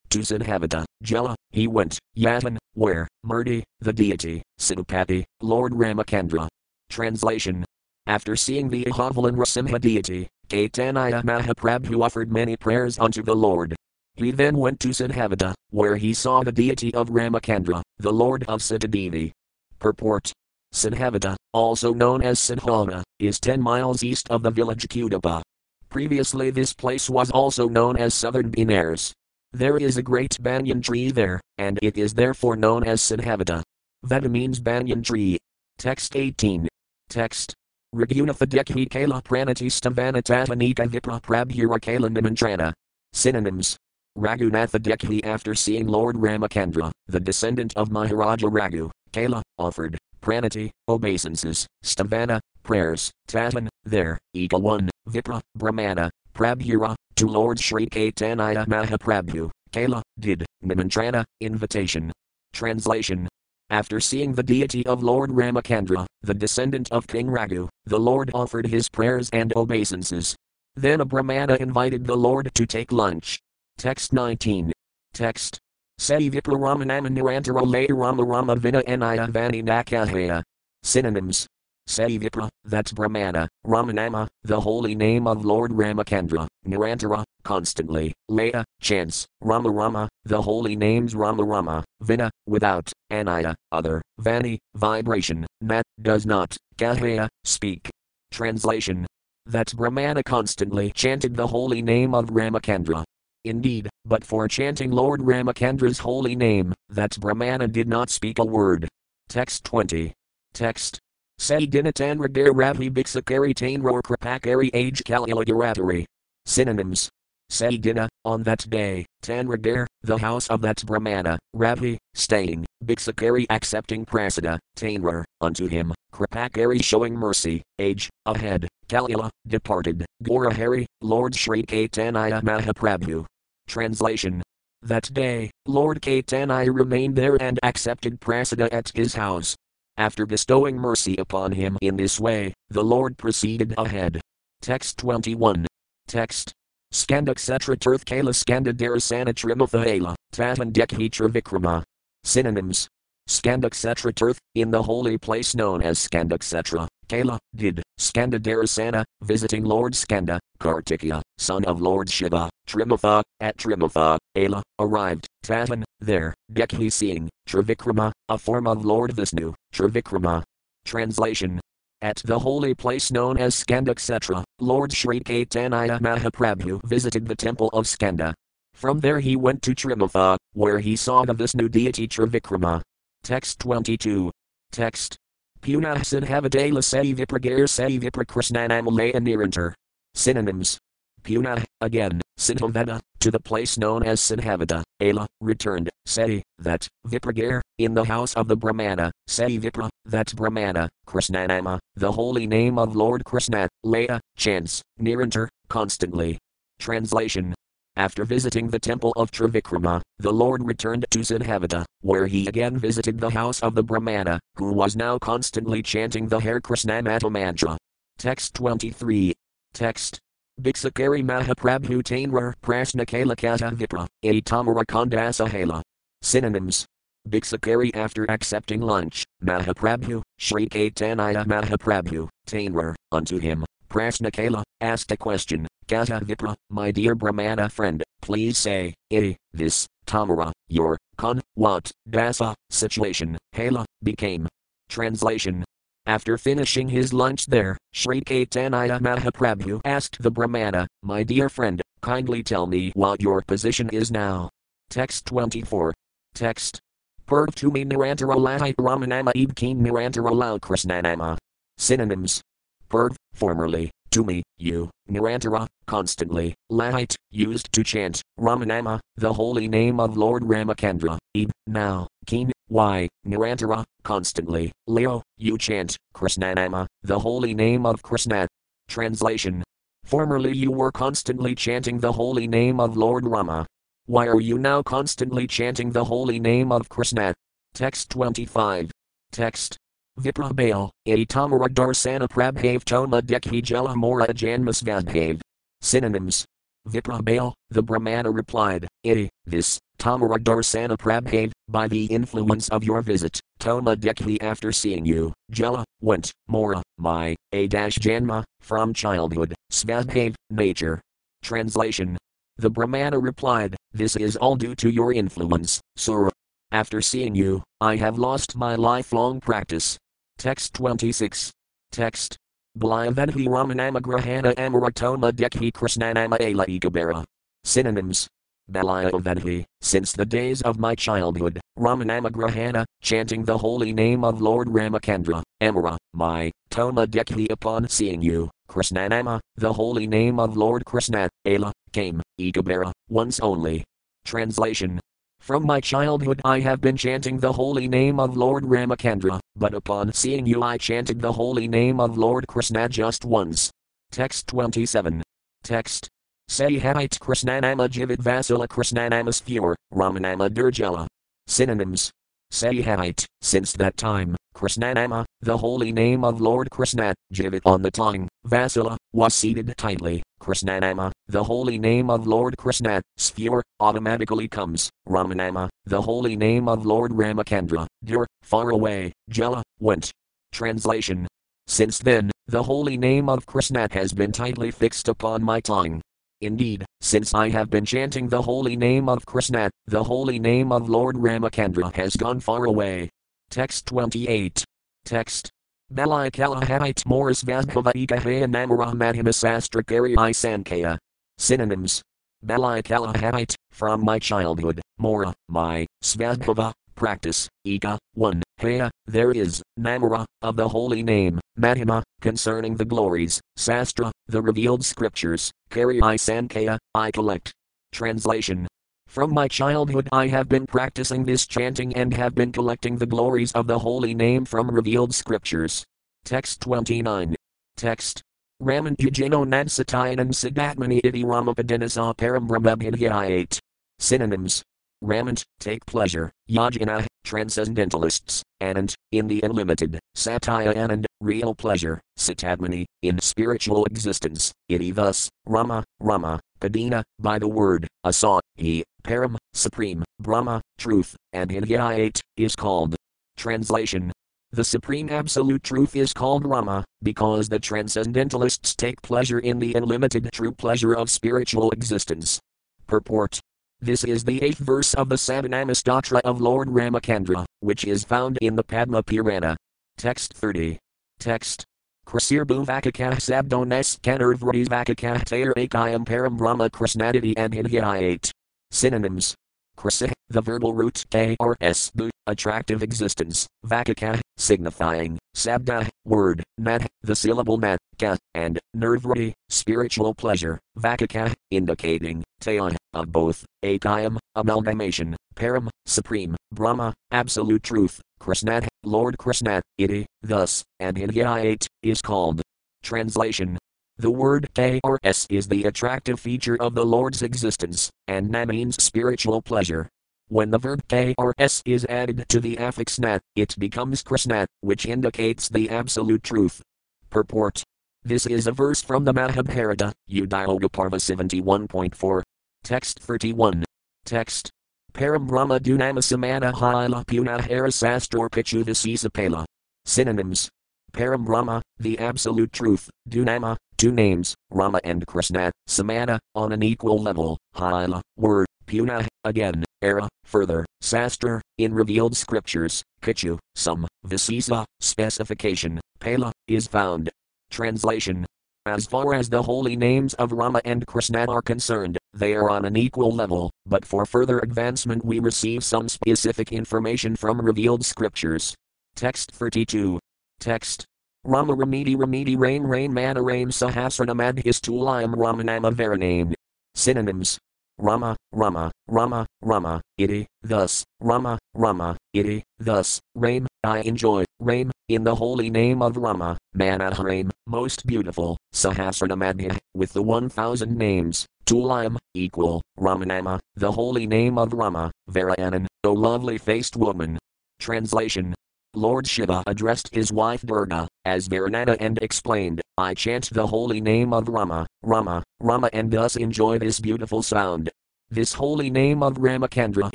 to 0.11 0.21
Sinhavada, 0.21 0.85
Jela, 1.03 1.35
he 1.51 1.67
went, 1.67 1.99
Yatan, 2.17 2.57
where, 2.75 3.09
Murti, 3.27 3.63
the 3.81 3.93
deity, 3.93 4.43
Sinupati, 4.59 5.25
Lord 5.41 5.73
Ramakandra. 5.73 6.49
Translation 6.91 7.65
After 8.07 8.37
seeing 8.37 8.69
the 8.69 8.85
Ahavalan 8.85 9.37
Rasimha 9.37 9.81
deity, 9.81 10.29
Caitanya 10.49 11.23
Mahaprabhu 11.23 12.03
offered 12.03 12.31
many 12.31 12.57
prayers 12.57 12.99
unto 12.99 13.23
the 13.23 13.35
Lord. 13.35 13.75
He 14.17 14.31
then 14.31 14.59
went 14.59 14.79
to 14.81 14.89
Sinhavada, 14.89 15.55
where 15.71 15.97
he 15.97 16.15
saw 16.15 16.43
the 16.43 16.53
deity 16.53 16.95
of 16.95 17.09
Ramakandra, 17.09 17.83
the 17.99 18.13
Lord 18.13 18.45
of 18.45 18.61
Sitadevi. 18.61 19.33
Purport 19.81 20.33
Sinhavada, 20.75 21.37
also 21.53 21.95
known 21.95 22.21
as 22.21 22.41
Sinhala, 22.41 23.05
is 23.21 23.39
10 23.39 23.63
miles 23.63 24.03
east 24.03 24.29
of 24.29 24.43
the 24.43 24.51
village 24.51 24.89
Kudapa. 24.89 25.41
Previously, 25.89 26.51
this 26.51 26.75
place 26.75 27.09
was 27.09 27.31
also 27.31 27.69
known 27.69 27.97
as 27.97 28.13
Southern 28.13 28.51
Benares. 28.51 29.13
There 29.53 29.77
is 29.77 29.99
a 29.99 30.03
great 30.03 30.37
banyan 30.43 30.83
tree 30.83 31.13
there, 31.13 31.41
and 31.59 31.79
it 31.81 31.97
is 31.97 32.13
therefore 32.13 32.57
known 32.57 32.83
as 32.83 33.01
Sinhavada. 33.01 33.63
Veda 34.03 34.29
means 34.29 34.59
banyan 34.59 35.01
tree. 35.05 35.39
Text 35.79 36.17
18. 36.17 36.67
Text. 37.09 37.55
Ragunatha 37.95 38.91
Kala 38.91 39.23
Pranati 39.23 39.71
Stavana 39.71 40.21
Tatanika 40.25 40.89
Vipra 40.89 41.23
Prabhura 41.23 41.81
Kala 41.81 42.11
Nimantrana. 42.11 42.73
Synonyms. 43.13 43.77
Raghunatha 44.19 44.81
Dekhi 44.81 45.25
after 45.25 45.55
seeing 45.55 45.87
Lord 45.87 46.17
Ramakandra, 46.17 46.91
the 47.07 47.21
descendant 47.21 47.77
of 47.77 47.93
Maharaja 47.93 48.49
Raghu, 48.49 48.91
Kala, 49.13 49.41
offered 49.57 49.97
pranati, 50.25 50.71
obeisances, 50.89 51.67
stavana, 51.85 52.41
prayers, 52.63 53.13
tatan, 53.29 53.69
there, 53.85 54.19
Eka 54.35 54.61
1, 54.61 54.91
Vipra, 55.11 55.41
Brahmana, 55.55 56.11
Prabhura, 56.35 56.95
to 57.17 57.27
Lord 57.27 57.61
Sri 57.61 57.87
Caitanya 57.87 58.67
Mahaprabhu, 58.67 59.51
Kala, 59.73 60.03
did, 60.19 60.47
Nimantrana, 60.65 61.25
invitation. 61.41 62.11
Translation 62.53 63.29
after 63.71 63.99
seeing 63.99 64.35
the 64.35 64.43
deity 64.43 64.87
of 64.87 65.03
Lord 65.03 65.31
Ramakandra, 65.31 66.07
the 66.23 66.35
descendant 66.35 66.93
of 66.93 67.07
King 67.07 67.31
Raghu, 67.31 67.69
the 67.87 67.99
Lord 67.99 68.31
offered 68.35 68.67
his 68.67 68.89
prayers 68.89 69.31
and 69.33 69.53
obeisances. 69.57 70.37
Then 70.77 71.01
a 71.01 71.05
Brahmana 71.05 71.57
invited 71.57 72.07
the 72.07 72.17
Lord 72.17 72.51
to 72.55 72.67
take 72.67 72.93
lunch. 72.93 73.41
Text 73.79 74.13
19. 74.13 74.73
Text 75.13 75.59
Seti 75.99 76.31
Vipraramanama 76.31 77.09
Nirantara 77.09 77.65
Laya 77.65 77.87
Rama 77.95 78.57
Vina 78.57 78.83
Anaya 78.87 79.27
Vani 79.29 79.63
Nakahaya. 79.63 80.43
Synonyms. 80.83 81.47
Seti 81.87 82.19
Vipra, 82.19 82.49
that's 82.65 82.93
Brahmana, 82.93 83.47
Ramanama, 83.67 84.27
the 84.43 84.59
holy 84.59 84.95
name 84.95 85.27
of 85.27 85.45
Lord 85.45 85.71
Ramakandra, 85.71 86.47
Nirantara, 86.67 87.23
constantly, 87.43 88.15
Laya, 88.29 88.65
chance, 88.81 89.27
Rama 89.43 89.71
Rama, 89.71 90.09
the 90.25 90.41
holy 90.41 90.77
names 90.77 91.15
Rama 91.15 91.45
Rama, 91.45 91.85
Vina, 92.01 92.31
without, 92.47 92.91
Anaya, 93.13 93.55
other, 93.71 94.01
Vani, 94.19 94.59
vibration, 94.75 95.47
Nat, 95.61 95.85
does 96.01 96.25
not, 96.25 96.57
Kahaya, 96.77 97.29
speak. 97.45 97.91
Translation. 98.31 99.07
That 99.47 99.75
Brahmana 99.77 100.23
constantly 100.23 100.91
chanted 100.91 101.37
the 101.37 101.47
holy 101.47 101.83
name 101.83 102.15
of 102.15 102.31
Ramakandra, 102.31 103.05
Indeed, 103.45 103.91
but 104.07 104.25
for 104.25 104.49
chanting 104.49 104.91
Lord 104.91 105.21
Ramakandra's 105.21 105.99
holy 105.99 106.35
name, 106.35 106.73
that 106.89 107.19
Brahmana 107.21 107.69
did 107.69 107.89
not 107.89 108.09
speak 108.09 108.39
a 108.39 108.45
word. 108.45 108.89
Text 109.29 109.65
20. 109.65 110.13
Text. 110.55 110.99
Say 111.39 111.67
Dinatanradare 111.67 112.53
Ravi 112.55 112.89
Bhiksakari 112.89 113.55
Tainror 113.55 114.01
Kripakari 114.03 114.71
Age 114.73 115.03
Kalilagaratari. 115.05 116.07
Synonyms. 116.47 117.11
Say 117.51 117.77
Dina, 117.77 118.09
on 118.25 118.43
that 118.45 118.69
day, 118.71 119.05
Tanradare, 119.23 119.87
the 120.03 120.17
house 120.17 120.49
of 120.49 120.63
that 120.63 120.83
Brahmana, 120.87 121.39
Ravi, 121.53 121.99
staying, 122.15 122.65
Bhiksakari 122.85 123.45
accepting 123.51 124.07
prasada, 124.07 124.59
Tainrar, 124.77 125.25
unto 125.43 125.67
him, 125.67 125.93
Kripakari 126.13 126.83
showing 126.83 127.15
mercy, 127.15 127.63
age, 127.79 128.09
ahead, 128.25 128.67
Kalila, 128.89 129.29
departed, 129.47 130.07
Gorahari, 130.23 130.87
Lord 131.03 131.35
Sri 131.35 131.63
Caitanya 131.65 132.43
Mahaprabhu, 132.43 133.27
Translation 133.67 134.43
That 134.83 135.13
day, 135.13 135.51
Lord 135.67 136.03
Caitanya 136.03 136.73
remained 136.73 137.17
there 137.17 137.41
and 137.41 137.59
accepted 137.63 138.21
prasada 138.21 138.73
at 138.73 138.91
his 138.95 139.15
house. 139.15 139.57
After 139.97 140.27
bestowing 140.27 140.77
mercy 140.77 141.17
upon 141.17 141.53
him 141.53 141.79
in 141.81 141.97
this 141.97 142.19
way, 142.19 142.53
the 142.69 142.83
Lord 142.83 143.17
proceeded 143.17 143.75
ahead. 143.79 144.21
Text 144.61 144.99
21. 144.99 145.67
Text. 146.09 146.53
Skandak 146.93 147.39
Setra 147.39 147.79
Tirth 147.79 148.05
Kala 148.05 148.33
Skanda 148.35 148.73
Darasana 148.73 149.35
Trimathaela, 149.35 150.15
Tatan 150.33 150.73
Dekhitra 150.73 151.29
Vikrama. 151.29 151.83
Synonyms. 152.25 152.89
Skandaksetra 153.29 154.15
Tirth, 154.15 154.39
in 154.55 154.71
the 154.71 154.83
holy 154.83 155.17
place 155.17 155.55
known 155.55 155.81
as 155.83 155.99
Skandaksetra, 155.99 156.87
Kala, 157.09 157.39
did, 157.55 157.83
Skanda 157.97 158.39
Darasana, 158.39 159.05
visiting 159.23 159.65
Lord 159.65 159.95
Skanda, 159.95 160.39
Kartikeya, 160.61 161.23
son 161.39 161.65
of 161.65 161.81
Lord 161.81 162.11
Shiva, 162.11 162.51
Trimatha, 162.67 163.23
at 163.41 163.57
Trimatha, 163.57 164.19
Ala, 164.37 164.63
arrived, 164.79 165.27
Tatan, 165.45 165.85
there, 166.01 166.35
Dekhi 166.53 166.93
seeing, 166.93 167.29
Trivikrama, 167.49 168.13
a 168.29 168.39
form 168.39 168.67
of 168.67 168.85
Lord 168.85 169.13
Vishnu, 169.13 169.55
Trivikrama. 169.73 170.43
Translation 170.85 171.61
at 172.03 172.21
the 172.27 172.39
holy 172.39 172.75
place 172.75 173.11
known 173.11 173.39
as 173.39 173.55
Skandaksetra, 173.55 174.45
Lord 174.61 174.93
Sri 174.93 175.21
Caitanya 175.21 175.99
Mahaprabhu 176.01 176.85
visited 176.85 177.27
the 177.27 177.35
temple 177.35 177.71
of 177.73 177.87
Skanda. 177.87 178.35
From 178.75 179.01
there 179.01 179.21
he 179.21 179.37
went 179.37 179.63
to 179.63 179.75
Trimatha, 179.75 180.37
where 180.53 180.81
he 180.81 180.97
saw 180.97 181.25
the 181.25 181.33
Vishnu 181.33 181.71
deity 181.71 182.07
Trivikrama. 182.07 182.83
Text 183.25 183.59
22. 183.61 184.31
Text. 184.71 185.17
Punah 185.63 185.97
Sinhavadala 185.97 186.85
Seti 186.85 187.15
Viprakrishnanamalaya 187.15 189.15
Nirantar. 189.15 189.73
Synonyms. 190.13 190.79
Punah, 191.23 191.65
again, 191.81 192.21
Sinhavada, 192.39 193.01
to 193.21 193.31
the 193.31 193.41
place 193.41 193.79
known 193.79 194.03
as 194.03 194.21
Sinhavada, 194.21 194.83
Ala, 195.01 195.27
returned, 195.41 195.89
Seti, 196.05 196.43
that, 196.59 196.87
Vipragare, 197.07 197.63
in 197.79 197.95
the 197.95 198.05
house 198.05 198.35
of 198.35 198.47
the 198.47 198.59
Brahmana, 198.59 199.11
Seti 199.27 199.59
Vipra, 199.59 199.89
that 200.05 200.37
Brahmana, 200.37 200.91
Krishnanama, 201.07 201.79
the 201.97 202.13
holy 202.13 202.47
name 202.47 202.79
of 202.79 202.95
Lord 202.95 203.25
Krishna, 203.25 203.71
Laya, 203.83 204.21
chants, 204.37 204.83
Nirantar, 205.01 205.49
constantly. 205.71 206.37
Translation 206.79 207.55
after 207.97 208.25
visiting 208.25 208.69
the 208.69 208.79
temple 208.79 209.13
of 209.17 209.31
Trivikrama, 209.31 210.01
the 210.19 210.33
Lord 210.33 210.67
returned 210.67 211.07
to 211.11 211.21
Sinhavada, 211.21 211.85
where 212.01 212.27
he 212.27 212.47
again 212.47 212.77
visited 212.77 213.21
the 213.21 213.31
house 213.31 213.61
of 213.63 213.75
the 213.75 213.83
Brahmana, 213.83 214.41
who 214.57 214.73
was 214.73 214.97
now 214.97 215.19
constantly 215.19 215.83
chanting 215.83 216.27
the 216.27 216.41
Hare 216.41 216.61
Krishnamata 216.61 217.31
mantra. 217.31 217.77
Text 218.19 218.55
23. 218.55 219.33
Text. 219.73 220.19
Bhiksakari 220.61 221.25
Mahaprabhu 221.25 222.03
Tainrar 222.03 222.55
Prasnakalakata 222.63 223.75
Vipra, 223.75 224.07
A 224.23 224.41
Tamara 224.41 224.85
Kandasahela. 224.87 225.83
Synonyms. 226.23 226.87
Bhiksakari 227.29 227.91
after 227.95 228.25
accepting 228.31 228.81
lunch, 228.81 229.25
Mahaprabhu, 229.43 230.23
Sri 230.39 230.69
Caitanya 230.69 231.45
Mahaprabhu, 231.47 232.29
Tainrar, 232.47 232.95
unto 233.13 233.39
him, 233.39 233.65
Prasnakala, 233.95 234.65
asked 234.81 235.13
a 235.13 235.17
question, 235.17 235.69
Kata 235.87 236.19
Vipra, 236.25 236.57
my 236.69 236.91
dear 236.91 237.15
Brahmana 237.15 237.69
friend, 237.69 238.03
please 238.21 238.59
say, 238.59 238.93
iti, 239.09 239.37
this, 239.53 239.87
Tamara, 240.05 240.53
your, 240.67 240.99
con, 241.17 241.41
what, 241.55 241.93
dasa, 242.11 242.55
situation, 242.71 243.39
hala, 243.53 243.87
became. 244.03 244.49
Translation. 244.89 245.65
After 246.07 246.37
finishing 246.37 246.89
his 246.89 247.13
lunch 247.13 247.47
there, 247.47 247.79
Sri 247.93 248.21
Caitanya 248.21 248.99
Mahaprabhu 248.99 249.81
asked 249.85 250.21
the 250.21 250.31
Brahmana, 250.31 250.89
My 251.05 251.23
dear 251.23 251.49
friend, 251.49 251.81
kindly 252.03 252.43
tell 252.43 252.67
me 252.67 252.91
what 252.97 253.23
your 253.23 253.43
position 253.43 253.89
is 253.91 254.11
now. 254.11 254.51
Text 254.91 255.25
24. 255.27 255.95
Text. 256.35 256.81
Purv 257.29 257.55
to 257.55 257.71
me 257.71 257.85
Nirantara 257.85 258.35
Lahite 258.37 258.75
Ramanama 258.75 259.33
Ibkeen 259.35 259.77
Nirantara 259.77 260.35
Lao 260.35 260.59
Krishnanama. 260.59 261.39
Synonyms. 261.79 262.43
Purv, 262.91 263.17
formerly, 263.35 263.91
to 264.11 264.25
me, 264.25 264.43
you, 264.59 264.91
Nirantara, 265.11 265.67
constantly, 265.87 266.55
light, 266.71 267.17
used 267.31 267.73
to 267.73 267.83
chant, 267.83 268.23
Ramanama, 268.39 269.01
the 269.17 269.33
holy 269.33 269.69
name 269.69 269.99
of 269.99 270.17
Lord 270.17 270.45
Ramakandra, 270.45 271.19
Eb, 271.35 271.51
now, 271.67 272.07
Keen, 272.27 272.53
why, 272.69 273.09
Nirantara, 273.27 273.85
constantly, 274.05 274.73
Leo, 274.87 275.23
you 275.37 275.59
chant, 275.59 275.97
Krishnanama, 276.15 276.87
the 277.03 277.19
holy 277.19 277.55
name 277.55 277.85
of 277.85 278.03
Krishna. 278.03 278.47
Translation. 278.89 279.65
Formerly 280.05 280.57
you 280.57 280.71
were 280.71 280.93
constantly 280.93 281.55
chanting 281.55 281.99
the 281.99 282.13
holy 282.13 282.47
name 282.47 282.79
of 282.79 282.97
Lord 282.97 283.27
Rama. 283.27 283.67
Why 284.07 284.27
are 284.27 284.41
you 284.41 284.59
now 284.59 284.83
constantly 284.83 285.47
chanting 285.47 285.91
the 285.91 286.05
holy 286.05 286.39
name 286.39 286.71
of 286.71 286.89
Krishna? 286.89 287.35
Text 287.73 288.11
25. 288.11 288.91
Text. 289.33 289.79
Viprabale, 290.19 290.91
Itamara 291.09 291.69
Darsana 291.69 292.29
Prabhave 292.29 292.85
Toma 292.85 293.21
Dekhi 293.21 293.61
Jela 293.61 293.97
Mora 293.97 294.29
Janmasvadhave. 294.29 295.41
Synonyms. 295.81 296.45
Viprabale, 296.89 297.53
the 297.71 297.83
Brahmana 297.83 298.31
replied, 298.31 298.87
Iti, 299.03 299.29
this, 299.45 299.79
Tamara 299.99 300.39
Darsana 300.39 300.97
Prabhave, 300.97 301.51
by 301.69 301.89
the 301.89 302.05
influence 302.07 302.69
of 302.69 302.85
your 302.85 303.03
visit, 303.03 303.41
Toma 303.59 303.97
Dekhi 303.97 304.41
after 304.41 304.71
seeing 304.71 305.05
you, 305.05 305.33
Jela, 305.51 305.83
went, 306.01 306.31
Mora, 306.47 306.83
my, 306.99 307.35
A 307.53 307.67
Janma, 307.69 308.45
from 308.61 308.95
childhood, 308.95 309.55
Svadhave, 309.73 310.35
nature. 310.51 311.01
Translation. 311.43 312.17
The 312.57 312.71
Brahmana 312.71 313.19
replied, 313.19 313.75
This 313.93 314.15
is 314.15 314.37
all 314.37 314.55
due 314.55 314.75
to 314.77 314.91
your 314.91 315.13
influence, 315.13 315.81
Sura. 315.97 316.31
After 316.71 317.01
seeing 317.01 317.35
you, 317.35 317.63
I 317.81 317.97
have 317.97 318.19
lost 318.19 318.57
my 318.57 318.77
lifelong 318.77 319.41
practice. 319.41 319.97
Text 320.39 320.75
26. 320.75 321.53
Text. 321.91 322.37
Blyavadhi 322.79 323.47
Ramanama 323.47 324.03
Grahana 324.03 324.53
Amaratoma 324.55 325.33
Dekhi 325.33 325.73
Krishnanama 325.73 326.37
Ela 326.41 326.67
Ekabara. 326.67 327.25
Synonyms. 327.65 328.29
Balayavadhi, 328.71 329.65
since 329.83 330.13
the 330.13 330.25
days 330.25 330.63
of 330.63 330.79
my 330.79 330.95
childhood, 330.95 331.61
Ramanamagrahana, 331.79 332.85
chanting 333.03 333.45
the 333.45 333.59
holy 333.59 333.93
name 333.93 334.25
of 334.25 334.41
Lord 334.41 334.69
Ramakandra, 334.69 335.43
Amara, 335.61 335.99
my, 336.15 336.51
Toma 336.71 337.07
Dekhi 337.07 337.51
upon 337.51 337.89
seeing 337.91 338.23
you, 338.23 338.51
Krishnanama, 338.69 339.41
the 339.57 339.73
holy 339.73 340.07
name 340.07 340.41
of 340.41 340.57
Lord 340.57 340.85
Krishna, 340.87 341.29
Ela, 341.45 341.73
came, 341.93 342.23
Ekabara, 342.41 342.91
once 343.09 343.39
only. 343.41 343.85
Translation. 344.25 344.99
From 345.45 345.67
my 345.67 345.79
childhood 345.79 346.41
I 346.43 346.61
have 346.61 346.81
been 346.81 346.97
chanting 346.97 347.39
the 347.39 347.53
holy 347.53 347.87
name 347.87 348.19
of 348.19 348.35
Lord 348.35 348.65
Ramakandra, 348.65 349.41
but 349.57 349.75
upon 349.75 350.11
seeing 350.15 350.47
you 350.47 350.63
I 350.63 350.79
chanted 350.79 351.21
the 351.21 351.33
holy 351.33 351.69
name 351.69 352.01
of 352.01 352.17
Lord 352.17 352.47
Krishna 352.47 352.89
just 352.89 353.27
once. 353.27 353.71
Text 354.11 354.47
27. 354.47 355.23
Text. 355.63 356.09
Sayhavite 356.51 357.19
Krishnanama 357.19 357.91
Jivit 357.91 358.23
Vasila 358.23 358.67
Krishnanama 358.67 359.35
Sphere, 359.35 359.77
Ramanama 359.93 360.49
Durjala. 360.49 361.07
Synonyms. 361.47 362.11
Sayhavite, 362.55 363.27
since 363.43 363.73
that 363.73 363.97
time, 363.97 364.37
Krishnanama, 364.55 365.25
the 365.41 365.57
holy 365.57 365.91
name 365.91 366.23
of 366.23 366.41
Lord 366.41 366.71
Krishna, 366.71 367.13
Jivit 367.33 367.63
on 367.65 367.83
the 367.83 367.91
tongue, 367.91 368.29
Vasila, 368.47 368.97
was 369.13 369.35
seated 369.35 369.77
tightly, 369.77 370.23
Krishnanama, 370.41 371.11
the 371.27 371.43
holy 371.43 371.79
name 371.81 372.11
of 372.11 372.29
Lord 372.29 372.57
Krishna, 372.57 373.03
sphere, 373.17 373.61
automatically 373.81 374.47
comes, 374.47 374.89
Ramanama, 375.09 375.69
the 375.85 376.01
holy 376.01 376.37
name 376.37 376.69
of 376.69 376.87
Lord 376.87 377.11
Ramakandra, 377.11 377.89
Dur, 378.05 378.25
far 378.43 378.71
away, 378.71 379.13
Jela, 379.29 379.65
went. 379.81 380.13
Translation. 380.53 381.27
Since 381.67 381.99
then, 381.99 382.31
the 382.47 382.63
holy 382.63 382.97
name 382.97 383.29
of 383.29 383.47
Krishna 383.47 383.89
has 383.91 384.13
been 384.13 384.31
tightly 384.31 384.71
fixed 384.71 385.09
upon 385.09 385.43
my 385.43 385.59
tongue. 385.59 386.01
Indeed, 386.45 386.85
since 387.01 387.33
I 387.33 387.49
have 387.49 387.71
been 387.71 387.85
chanting 387.85 388.29
the 388.29 388.43
holy 388.43 388.77
name 388.77 389.09
of 389.09 389.25
Krishna, 389.25 389.71
the 389.87 390.05
holy 390.05 390.39
name 390.39 390.73
of 390.73 390.89
Lord 390.89 391.17
Ramakandra 391.17 391.93
has 391.95 392.17
gone 392.17 392.39
far 392.39 392.67
away. 392.67 393.11
Text 393.51 393.87
28. 393.87 394.65
Text. 395.05 395.51
Balayakalahavite 395.93 397.07
Morris 397.07 397.43
Vasbhavaikahaya 397.43 398.47
Namarahmadhimasastrakari 398.47 400.19
I 400.19 400.33
Sankaya. 400.33 400.99
Synonyms. 401.39 402.03
Balayakalahavite, 402.45 403.55
from 403.71 404.05
my 404.05 404.19
childhood, 404.19 404.83
Mora, 404.99 405.33
my, 405.49 405.87
Svadbhava, 406.03 406.73
practice, 406.95 407.49
Ika, 407.65 407.99
1, 408.15 408.43
Haya, 408.61 408.91
there 409.07 409.33
is, 409.33 409.63
Namara, 409.79 410.25
of 410.43 410.57
the 410.57 410.69
holy 410.69 411.03
name, 411.03 411.41
Madhima, 411.59 412.03
concerning 412.21 412.77
the 412.77 412.85
glories, 412.85 413.41
Sastra, 413.59 414.11
the 414.27 414.41
revealed 414.41 414.85
scriptures, 414.85 415.51
Kari 415.71 416.01
I 416.01 416.17
Sankaya, 416.17 416.79
I 416.95 417.11
collect. 417.11 417.53
Translation. 417.93 418.67
From 419.07 419.33
my 419.33 419.47
childhood 419.47 420.09
I 420.11 420.27
have 420.27 420.49
been 420.49 420.67
practicing 420.67 421.25
this 421.25 421.47
chanting 421.47 421.95
and 421.95 422.13
have 422.15 422.35
been 422.35 422.51
collecting 422.51 422.97
the 422.97 423.07
glories 423.07 423.53
of 423.53 423.67
the 423.67 423.79
holy 423.79 424.15
name 424.15 424.45
from 424.45 424.71
revealed 424.71 425.15
scriptures. 425.15 425.85
Text 426.25 426.61
29. 426.63 427.37
Text. 427.77 428.23
Raman 428.61 428.97
Yujino 428.97 429.47
Nadsatayanam 429.47 430.31
Siddhatmani 430.31 431.01
Iti 431.05 431.23
Ramapadinasa 431.23 432.17
Param 432.17 432.49
Brahmabhidhyayate. 432.49 433.59
Synonyms. 433.99 434.63
Ramant, 435.03 435.43
take 435.61 435.85
pleasure, 435.87 436.31
Yajana, 436.49 437.07
transcendentalists, 437.25 438.43
Anand, 438.63 438.95
in 439.13 439.27
the 439.27 439.41
unlimited, 439.43 439.99
Satya 440.15 440.73
Anand, 440.75 441.05
real 441.21 441.55
pleasure, 441.55 442.01
Satadmani, 442.19 442.85
in 443.03 443.19
spiritual 443.21 443.85
existence, 443.87 444.53
Iti 444.69 444.91
thus, 444.91 445.29
Rama, 445.47 445.85
Rama, 446.01 446.41
Padina, 446.61 447.03
by 447.19 447.39
the 447.39 447.49
word, 447.49 447.87
Asa, 448.05 448.41
he, 448.57 448.85
Param, 449.03 449.37
supreme, 449.53 450.05
Brahma, 450.21 450.61
truth, 450.79 451.15
and 451.33 451.51
Hidayat, 451.51 452.21
is 452.37 452.57
called. 452.57 452.97
Translation 453.37 454.13
The 454.53 454.65
supreme 454.65 455.11
absolute 455.11 455.63
truth 455.63 455.97
is 455.97 456.13
called 456.13 456.47
Rama, 456.47 456.85
because 457.03 457.49
the 457.49 457.59
transcendentalists 457.59 458.75
take 458.75 459.03
pleasure 459.03 459.39
in 459.39 459.59
the 459.59 459.75
unlimited 459.75 460.31
true 460.33 460.53
pleasure 460.53 460.95
of 460.95 461.11
spiritual 461.11 461.71
existence. 461.73 462.41
Purport 462.87 463.41
this 463.81 464.05
is 464.05 464.25
the 464.25 464.43
eighth 464.43 464.59
verse 464.59 464.95
of 464.95 465.09
the 465.09 465.17
Savanamastatra 465.17 466.21
of 466.23 466.41
Lord 466.41 466.69
Ramakandra, 466.69 467.45
which 467.61 467.85
is 467.85 468.05
found 468.05 468.39
in 468.41 468.57
the 468.57 468.65
Padma 468.65 469.03
Purana. 469.03 469.57
Text 469.99 470.33
30. 470.35 470.79
Text. 471.19 471.65
Krasirbu 472.07 472.67
Vakakah 472.67 473.17
Sabdones 473.17 473.99
Kanarvris 474.01 474.69
Vakakah 474.69 475.25
Tair 475.25 475.53
Akayam 475.55 476.05
Param 476.05 476.37
Brahma 476.37 476.71
Krishnaditi 476.71 477.35
and 477.37 477.53
Hidhyayate. 477.53 478.31
Synonyms. 478.71 479.35
Krasa, 479.77 480.13
the 480.29 480.41
verbal 480.41 480.73
root 480.73 481.05
K 481.11 481.37
or 481.41 481.57
S, 481.61 481.91
bu, 481.95 482.11
attractive 482.27 482.83
existence, 482.83 483.47
Vakaka, 483.67 484.21
signifying, 484.37 485.19
Sabda, 485.37 485.89
word, 486.05 486.43
Nat, 486.59 486.87
the 487.03 487.17
syllable 487.17 487.59
Nat, 487.59 487.79
Ka, 487.99 488.17
and 488.35 488.59
Nirvri, 488.75 489.35
spiritual 489.49 490.15
pleasure, 490.15 490.59
Vakaka, 490.79 491.35
indicating, 491.51 492.23
Taya, 492.41 492.77
of 492.93 493.13
both, 493.13 493.45
Akayam, 493.65 494.19
amalgamation, 494.35 495.17
Param, 495.35 495.69
supreme, 495.87 496.37
Brahma, 496.53 496.95
absolute 497.11 497.63
truth, 497.63 498.01
Krishnat, 498.21 498.67
Lord 498.83 499.17
Krishnat, 499.19 499.63
Iti, 499.79 500.07
thus, 500.23 500.63
and 500.81 500.99
in 500.99 501.11
Hidhyayate, 501.11 501.67
is 501.83 502.01
called. 502.01 502.43
Translation 502.83 503.59
the 503.97 504.11
word 504.11 504.49
K 504.55 504.81
or 504.83 504.99
S 505.05 505.25
is 505.31 505.47
the 505.47 505.65
attractive 505.65 506.19
feature 506.19 506.61
of 506.61 506.75
the 506.75 506.85
Lord's 506.85 507.23
existence, 507.23 507.91
and 508.09 508.29
Na 508.29 508.45
means 508.45 508.83
spiritual 508.83 509.41
pleasure. 509.41 509.89
When 510.27 510.51
the 510.51 510.59
verb 510.59 510.83
K 510.89 511.15
or 511.17 511.33
S 511.39 511.63
is 511.65 511.85
added 511.85 512.25
to 512.29 512.41
the 512.41 512.59
affix 512.59 512.99
nat, 512.99 513.21
it 513.37 513.57
becomes 513.57 514.03
Krishnat, 514.03 514.47
which 514.63 514.85
indicates 514.85 515.49
the 515.49 515.71
absolute 515.71 516.25
truth. 516.25 516.61
Purport. 517.09 517.63
This 518.07 518.27
is 518.27 518.47
a 518.47 518.53
verse 518.53 518.83
from 518.83 519.07
the 519.07 519.15
Mahabharata, 519.15 519.95
Udyogaparva 520.11 521.01
71.4. 521.01 522.23
Text 522.63 523.01
31. 523.01 523.65
Text. 524.05 524.51
Param 524.93 525.27
Brahma 525.27 525.59
Dunama 525.59 526.05
Samana 526.05 526.53
Haila 526.53 527.07
Punahara 527.07 527.69
Sastor 527.69 528.29
Pichu 528.29 528.63
Visisapela. 528.63 529.47
Synonyms. 529.87 530.51
Param 530.93 531.25
Brahma, 531.25 531.63
the 531.79 531.99
absolute 531.99 532.53
truth, 532.53 532.91
Dunama, 533.09 533.57
two 533.79 533.91
names, 533.91 534.35
Rama 534.51 534.81
and 534.85 535.07
Krishna, 535.07 535.51
Samana, 535.67 536.21
on 536.35 536.53
an 536.53 536.63
equal 536.63 537.03
level, 537.03 537.39
Haila, 537.57 538.03
word, 538.19 538.47
Puna, 538.67 539.09
again, 539.25 539.65
era, 539.81 540.11
further, 540.25 540.67
Sastra, 540.83 541.41
in 541.57 541.73
revealed 541.73 542.15
scriptures, 542.19 542.83
Kichu, 543.01 543.39
some, 543.55 543.89
Visisa, 544.07 544.67
specification, 544.81 545.81
Pela, 546.01 546.33
is 546.47 546.67
found. 546.67 547.11
Translation 547.55 548.27
as 548.67 548.85
far 548.85 549.15
as 549.15 549.29
the 549.29 549.43
holy 549.43 549.77
names 549.77 550.15
of 550.15 550.33
Rama 550.33 550.61
and 550.65 550.85
Krishna 550.87 551.27
are 551.29 551.43
concerned, 551.43 551.99
they 552.15 552.35
are 552.35 552.51
on 552.51 552.65
an 552.65 552.77
equal 552.77 553.13
level, 553.13 553.51
but 553.65 553.85
for 553.85 554.05
further 554.07 554.41
advancement 554.41 555.05
we 555.05 555.21
receive 555.21 555.63
some 555.63 555.89
specific 555.89 556.51
information 556.51 557.15
from 557.15 557.41
revealed 557.41 557.85
scriptures. 557.85 558.55
Text 558.97 559.31
32. 559.33 560.01
Text. 560.41 560.85
Rama 561.25 561.55
Ramidi 561.55 561.95
Ramidi 561.95 562.37
Rain 562.37 562.65
Rain 562.65 562.93
Mana 562.93 563.23
Rain 563.23 563.51
Sahasranamad 563.51 564.43
Histulayam 564.43 565.15
Ramanama 565.15 565.73
Varaname. 565.73 566.35
Synonyms. 566.75 567.39
Rama, 567.79 568.17
Rama, 568.33 568.71
Rama, 568.87 569.27
Rama, 569.43 569.81
iti, 569.99 570.27
thus, 570.43 570.85
Rama, 571.01 571.39
Rama, 571.55 571.97
iti, 572.13 572.45
thus, 572.61 573.01
Rame, 573.17 573.49
I 573.65 573.81
enjoy, 573.81 574.25
Rame, 574.39 574.71
in 574.89 575.03
the 575.03 575.15
holy 575.15 575.49
name 575.49 575.81
of 575.81 575.97
Rama, 575.97 576.37
Manaharam, 576.55 577.31
most 577.47 577.87
beautiful, 577.87 578.37
Sahasranamadhya, 578.53 579.57
with 579.75 579.93
the 579.95 580.03
one 580.03 580.29
thousand 580.29 580.77
names, 580.77 581.25
Tulayam, 581.47 581.97
equal, 582.13 582.61
Ramanama, 582.79 583.41
the 583.57 583.73
holy 583.73 584.07
name 584.07 584.37
of 584.37 584.53
Rama, 584.53 584.91
Varayanan, 585.11 585.67
O 585.85 585.93
lovely 585.93 586.37
faced 586.37 586.77
woman. 586.77 587.19
Translation 587.61 588.35
Lord 588.75 589.07
Shiva 589.07 589.43
addressed 589.47 589.95
his 589.95 590.13
wife 590.13 590.43
Durga 590.43 590.87
as 591.05 591.29
Varanana 591.29 591.77
and 591.81 591.99
explained, 592.03 592.61
I 592.77 592.93
chant 592.95 593.31
the 593.33 593.47
holy 593.47 593.81
name 593.81 594.13
of 594.13 594.29
Rama, 594.29 594.67
Rama, 594.83 595.23
Rama 595.41 595.71
and 595.73 595.91
thus 595.91 596.17
enjoy 596.17 596.59
this 596.59 596.81
beautiful 596.81 597.23
sound. 597.23 597.71
This 598.11 598.35
holy 598.35 598.69
name 598.69 599.03
of 599.03 599.15
Ramakandra 599.15 599.95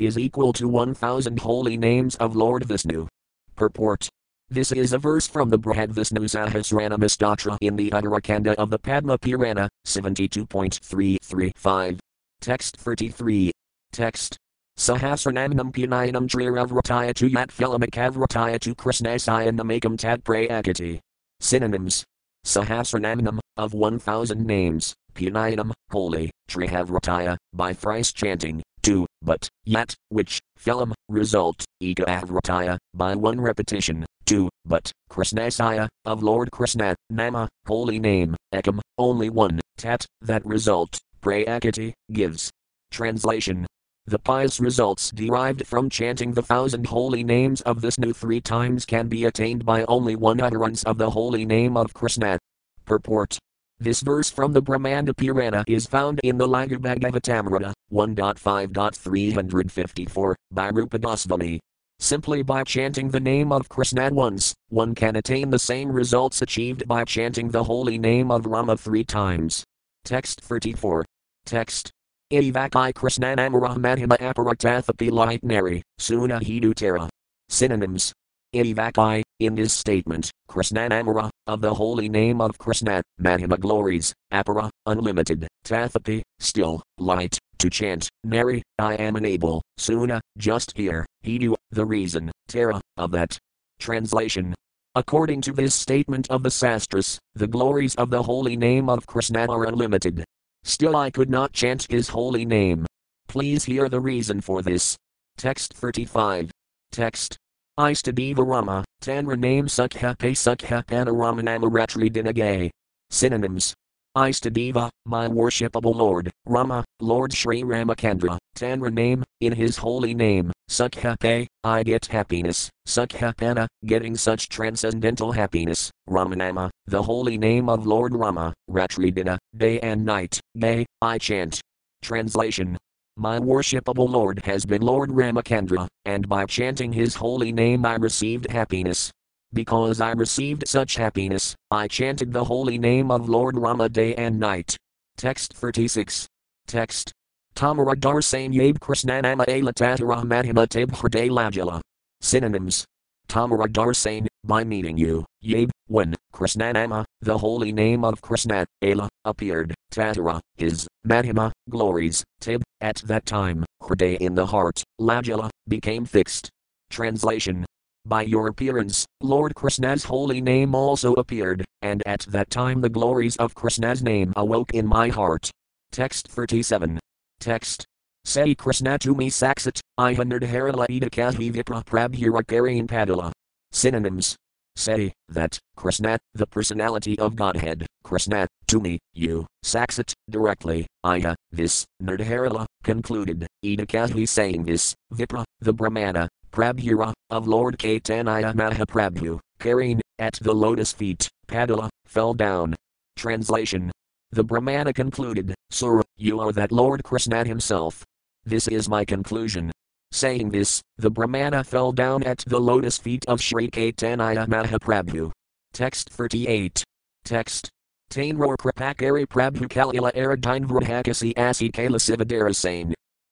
is 0.00 0.18
equal 0.18 0.52
to 0.54 0.66
1000 0.66 1.38
holy 1.38 1.76
names 1.76 2.16
of 2.16 2.34
Lord 2.34 2.64
Vishnu. 2.64 3.06
Purport 3.54 4.08
this 4.50 4.72
is 4.72 4.92
a 4.92 4.98
verse 4.98 5.26
from 5.26 5.48
the 5.48 5.58
Brihadvishnu 5.58 6.24
Sahasranama 6.24 7.08
Stotra 7.08 7.56
in 7.60 7.76
the 7.76 7.90
Uttarakanda 7.90 8.54
of 8.56 8.68
the 8.70 8.78
Padma 8.78 9.16
Purana, 9.18 9.68
72.335. 9.86 11.98
Text 12.40 12.76
33. 12.76 13.52
Text. 13.92 14.36
Sahasranamnam 14.78 15.72
Punayanam 15.72 16.26
Triravrataya 16.26 17.14
tu 17.14 17.28
Yat 17.28 17.50
Philamakavrataya 17.50 18.58
tu 18.58 18.74
Krishnasaya 18.74 19.98
Tad 19.98 20.24
Prayakati. 20.24 20.98
Synonyms. 21.40 22.04
Sahasranamnam, 22.46 23.38
of 23.56 23.74
1000 23.74 24.46
names, 24.46 24.94
Punayanam, 25.14 25.72
holy, 25.90 26.30
Trihavrataya, 26.48 27.36
by 27.52 27.74
thrice 27.74 28.12
chanting, 28.12 28.62
tu, 28.82 29.06
but, 29.22 29.48
yet, 29.64 29.94
which, 30.08 30.40
philam, 30.58 30.92
result, 31.08 31.64
eka 31.82 32.04
avrataya, 32.06 32.78
by 32.94 33.14
one 33.14 33.40
repetition, 33.40 34.04
2. 34.26 34.48
but, 34.64 34.92
Krishnasaya, 35.10 35.88
of 36.04 36.22
Lord 36.22 36.50
Krishna, 36.50 36.94
Nama, 37.10 37.48
holy 37.66 37.98
name, 37.98 38.36
Ekam, 38.54 38.80
only 38.98 39.30
one, 39.30 39.60
Tat, 39.76 40.06
that 40.22 40.44
result, 40.46 40.98
Prayakati, 41.22 41.92
gives. 42.12 42.50
Translation 42.90 43.66
The 44.06 44.18
pious 44.18 44.60
results 44.60 45.10
derived 45.10 45.66
from 45.66 45.90
chanting 45.90 46.32
the 46.32 46.42
thousand 46.42 46.86
holy 46.86 47.22
names 47.22 47.60
of 47.62 47.78
Vishnu 47.78 48.12
three 48.12 48.40
times 48.40 48.84
can 48.84 49.08
be 49.08 49.24
attained 49.24 49.64
by 49.64 49.84
only 49.84 50.16
one 50.16 50.40
utterance 50.40 50.82
of 50.84 50.98
the 50.98 51.10
holy 51.10 51.44
name 51.44 51.76
of 51.76 51.94
Krishna. 51.94 52.38
Purport 52.84 53.38
This 53.82 54.02
verse 54.02 54.30
from 54.30 54.52
the 54.52 54.60
Brahmanda 54.60 55.14
Purana 55.14 55.64
is 55.66 55.86
found 55.86 56.20
in 56.22 56.36
the 56.36 56.46
Laghu 56.46 56.76
Bhagavatamrita 56.76 57.72
1.5.354 57.90 60.34
by 60.50 60.68
Rupa 60.68 60.98
Goswami. 60.98 61.60
Simply 61.98 62.42
by 62.42 62.62
chanting 62.64 63.08
the 63.08 63.20
name 63.20 63.52
of 63.52 63.70
Krishna 63.70 64.10
once, 64.10 64.54
one 64.68 64.94
can 64.94 65.16
attain 65.16 65.48
the 65.48 65.58
same 65.58 65.90
results 65.90 66.42
achieved 66.42 66.86
by 66.86 67.04
chanting 67.04 67.48
the 67.48 67.64
holy 67.64 67.96
name 67.96 68.30
of 68.30 68.44
Rama 68.44 68.76
three 68.76 69.04
times. 69.04 69.64
Text 70.04 70.42
34. 70.42 71.06
Text. 71.46 71.90
Ivakai 72.30 72.92
Krishnanamara 72.92 73.78
Mahima 73.78 74.18
Aparatathapi 74.18 75.10
Lightnary, 75.10 75.80
Suna 75.96 76.38
Hidutera. 76.38 77.08
Synonyms. 77.48 78.12
Ivakai, 78.54 79.22
in 79.38 79.54
this 79.54 79.72
statement, 79.72 80.30
Krishnanamara, 80.50 81.29
of 81.46 81.60
the 81.60 81.74
holy 81.74 82.08
name 82.08 82.40
of 82.40 82.58
Krishna, 82.58 83.02
Mahima 83.20 83.58
glories, 83.58 84.14
Apara, 84.32 84.70
unlimited, 84.86 85.46
Tathapi, 85.64 86.22
still, 86.38 86.82
light, 86.98 87.38
to 87.58 87.68
chant, 87.68 88.08
Nary, 88.24 88.62
I 88.78 88.94
am 88.94 89.16
unable, 89.16 89.62
Suna, 89.76 90.20
just 90.38 90.76
here, 90.76 91.06
Hidu, 91.24 91.54
the 91.70 91.84
reason, 91.84 92.30
Tara, 92.48 92.80
of 92.96 93.10
that. 93.12 93.38
Translation. 93.78 94.54
According 94.94 95.40
to 95.42 95.52
this 95.52 95.74
statement 95.74 96.30
of 96.30 96.42
the 96.42 96.50
Sastras, 96.50 97.18
the 97.34 97.46
glories 97.46 97.94
of 97.94 98.10
the 98.10 98.22
holy 98.22 98.56
name 98.56 98.88
of 98.88 99.06
Krishna 99.06 99.46
are 99.46 99.64
unlimited. 99.64 100.24
Still 100.64 100.96
I 100.96 101.10
could 101.10 101.30
not 101.30 101.52
chant 101.52 101.86
his 101.88 102.08
holy 102.08 102.44
name. 102.44 102.86
Please 103.28 103.64
hear 103.64 103.88
the 103.88 104.00
reason 104.00 104.40
for 104.40 104.62
this. 104.62 104.96
Text 105.36 105.74
35. 105.74 106.50
Text. 106.90 107.38
Istadeva 107.80 108.46
Rama, 108.46 108.84
Tanra 109.00 109.38
name 109.38 109.64
Sukha 109.64 110.18
Pe 110.18 110.32
Sukha 110.32 110.86
Panorama 110.86 111.42
Ratri 111.42 112.12
Dinagay. 112.12 112.68
Synonyms. 113.08 113.72
Istadeva, 114.14 114.90
my 115.06 115.26
worshipable 115.26 115.94
Lord, 115.94 116.30
Rama, 116.44 116.84
Lord 117.00 117.32
Sri 117.32 117.62
Ramakandra, 117.62 118.36
Tanra 118.54 118.92
name, 118.92 119.24
in 119.40 119.54
his 119.54 119.78
holy 119.78 120.12
name, 120.12 120.52
Sukhape, 120.68 121.46
I 121.64 121.82
get 121.82 122.04
happiness, 122.04 122.68
Sukhapana, 122.86 123.66
getting 123.86 124.14
such 124.14 124.50
transcendental 124.50 125.32
happiness, 125.32 125.90
Ramanama, 126.06 126.68
the 126.86 127.02
holy 127.02 127.38
name 127.38 127.70
of 127.70 127.86
Lord 127.86 128.14
Rama, 128.14 128.52
Ratridina, 128.68 129.38
day 129.56 129.80
and 129.80 130.04
night, 130.04 130.38
day, 130.58 130.84
I 131.00 131.16
chant. 131.16 131.62
Translation 132.02 132.76
my 133.20 133.38
worshipable 133.38 134.08
Lord 134.08 134.40
has 134.46 134.64
been 134.64 134.80
Lord 134.80 135.10
Ramakandra, 135.10 135.86
and 136.06 136.26
by 136.26 136.46
chanting 136.46 136.90
his 136.90 137.14
holy 137.14 137.52
name 137.52 137.84
I 137.84 137.96
received 137.96 138.50
happiness. 138.50 139.10
Because 139.52 140.00
I 140.00 140.12
received 140.12 140.66
such 140.66 140.94
happiness, 140.94 141.54
I 141.70 141.86
chanted 141.86 142.32
the 142.32 142.42
holy 142.42 142.78
name 142.78 143.10
of 143.10 143.28
Lord 143.28 143.58
Rama 143.58 143.90
day 143.90 144.14
and 144.14 144.40
night. 144.40 144.74
Text 145.18 145.52
36. 145.52 146.26
Text. 146.66 147.12
Tamaradar 147.54 148.24
Sain 148.24 148.54
Yab 148.54 148.78
Krishnanama 148.78 149.44
Alatatara 149.44 150.24
Mahima 150.24 150.66
Tabhrade 150.66 151.28
Lajala. 151.28 151.82
Synonyms. 152.22 152.86
Tamaradar 153.28 153.94
Sain, 153.94 154.28
by 154.44 154.64
meeting 154.64 154.96
you, 154.96 155.26
Yab, 155.44 155.68
when, 155.88 156.14
Krishnanama, 156.32 157.04
the 157.22 157.38
holy 157.38 157.72
name 157.72 158.04
of 158.04 158.20
Krishna, 158.20 158.66
Ala, 158.82 159.08
appeared, 159.24 159.74
Tatara, 159.92 160.40
his, 160.56 160.86
Mahima, 161.06 161.52
glories, 161.68 162.24
Tib, 162.40 162.62
at 162.80 162.96
that 163.06 163.26
time, 163.26 163.64
Hriday 163.82 164.16
in 164.18 164.34
the 164.34 164.46
heart, 164.46 164.82
Lajala, 165.00 165.50
became 165.68 166.04
fixed. 166.04 166.48
Translation 166.90 167.64
by 168.06 168.22
your 168.22 168.48
appearance, 168.48 169.04
Lord 169.20 169.54
Krishna's 169.54 170.04
holy 170.04 170.40
name 170.40 170.74
also 170.74 171.12
appeared, 171.14 171.64
and 171.82 172.02
at 172.06 172.20
that 172.30 172.50
time 172.50 172.80
the 172.80 172.88
glories 172.88 173.36
of 173.36 173.54
Krishna's 173.54 174.02
name 174.02 174.32
awoke 174.36 174.72
in 174.72 174.86
my 174.86 175.08
heart. 175.08 175.50
Text 175.92 176.28
37. 176.28 176.98
Text. 177.40 177.84
Say 178.24 178.54
Krishna 178.54 178.98
to 178.98 179.14
me 179.14 179.30
Saksat, 179.30 179.80
Ihanard 179.98 180.42
Harala 180.42 180.86
Edakahi 180.88 181.52
Vipra 181.52 181.84
Prabhurakarian 181.84 182.86
Padala. 182.86 183.32
Synonyms. 183.72 184.36
Say, 184.76 185.12
that, 185.28 185.58
Krishna, 185.76 186.18
the 186.34 186.46
personality 186.46 187.18
of 187.18 187.36
Godhead, 187.36 187.86
Krishna, 188.02 188.46
to 188.68 188.80
me, 188.80 188.98
you, 189.12 189.46
Saksat, 189.64 190.12
directly, 190.28 190.86
Iya, 191.04 191.34
this, 191.50 191.84
Nardharala, 192.02 192.66
concluded, 192.82 193.46
Edakahi 193.64 194.28
saying 194.28 194.64
this, 194.64 194.94
Vipra, 195.12 195.44
the 195.60 195.72
Brahmana, 195.72 196.28
Prabhura, 196.52 197.12
of 197.30 197.46
Lord 197.46 197.78
Caitanya 197.78 198.54
Mahaprabhu, 198.54 199.38
carrying, 199.58 200.00
at 200.18 200.34
the 200.34 200.54
lotus 200.54 200.92
feet, 200.92 201.28
Padala, 201.48 201.88
fell 202.06 202.34
down. 202.34 202.74
Translation. 203.16 203.90
The 204.32 204.44
Brahmana 204.44 204.92
concluded, 204.92 205.54
Sir, 205.70 206.02
you 206.16 206.40
are 206.40 206.52
that 206.52 206.72
Lord 206.72 207.02
Krishna 207.02 207.44
himself. 207.44 208.04
This 208.44 208.68
is 208.68 208.88
my 208.88 209.04
conclusion. 209.04 209.70
Saying 210.12 210.50
this, 210.50 210.82
the 210.98 211.10
Brahmana 211.10 211.62
fell 211.62 211.92
down 211.92 212.22
at 212.24 212.38
the 212.46 212.60
lotus 212.60 212.98
feet 212.98 213.24
of 213.26 213.40
Sri 213.40 213.70
Caitanya 213.70 214.46
Mahaprabhu. 214.46 215.30
Text 215.72 216.10
38. 216.10 216.82
Text. 217.24 217.70
Tainror 218.10 218.56
Kripakari 218.56 219.24
Prabhu 219.24 219.68
Kalila 219.68 220.12
Aradine 220.14 220.66
Vrahakasi 220.66 221.32
Asi 221.38 221.70
Kala 221.70 221.98
Sivadara 221.98 222.54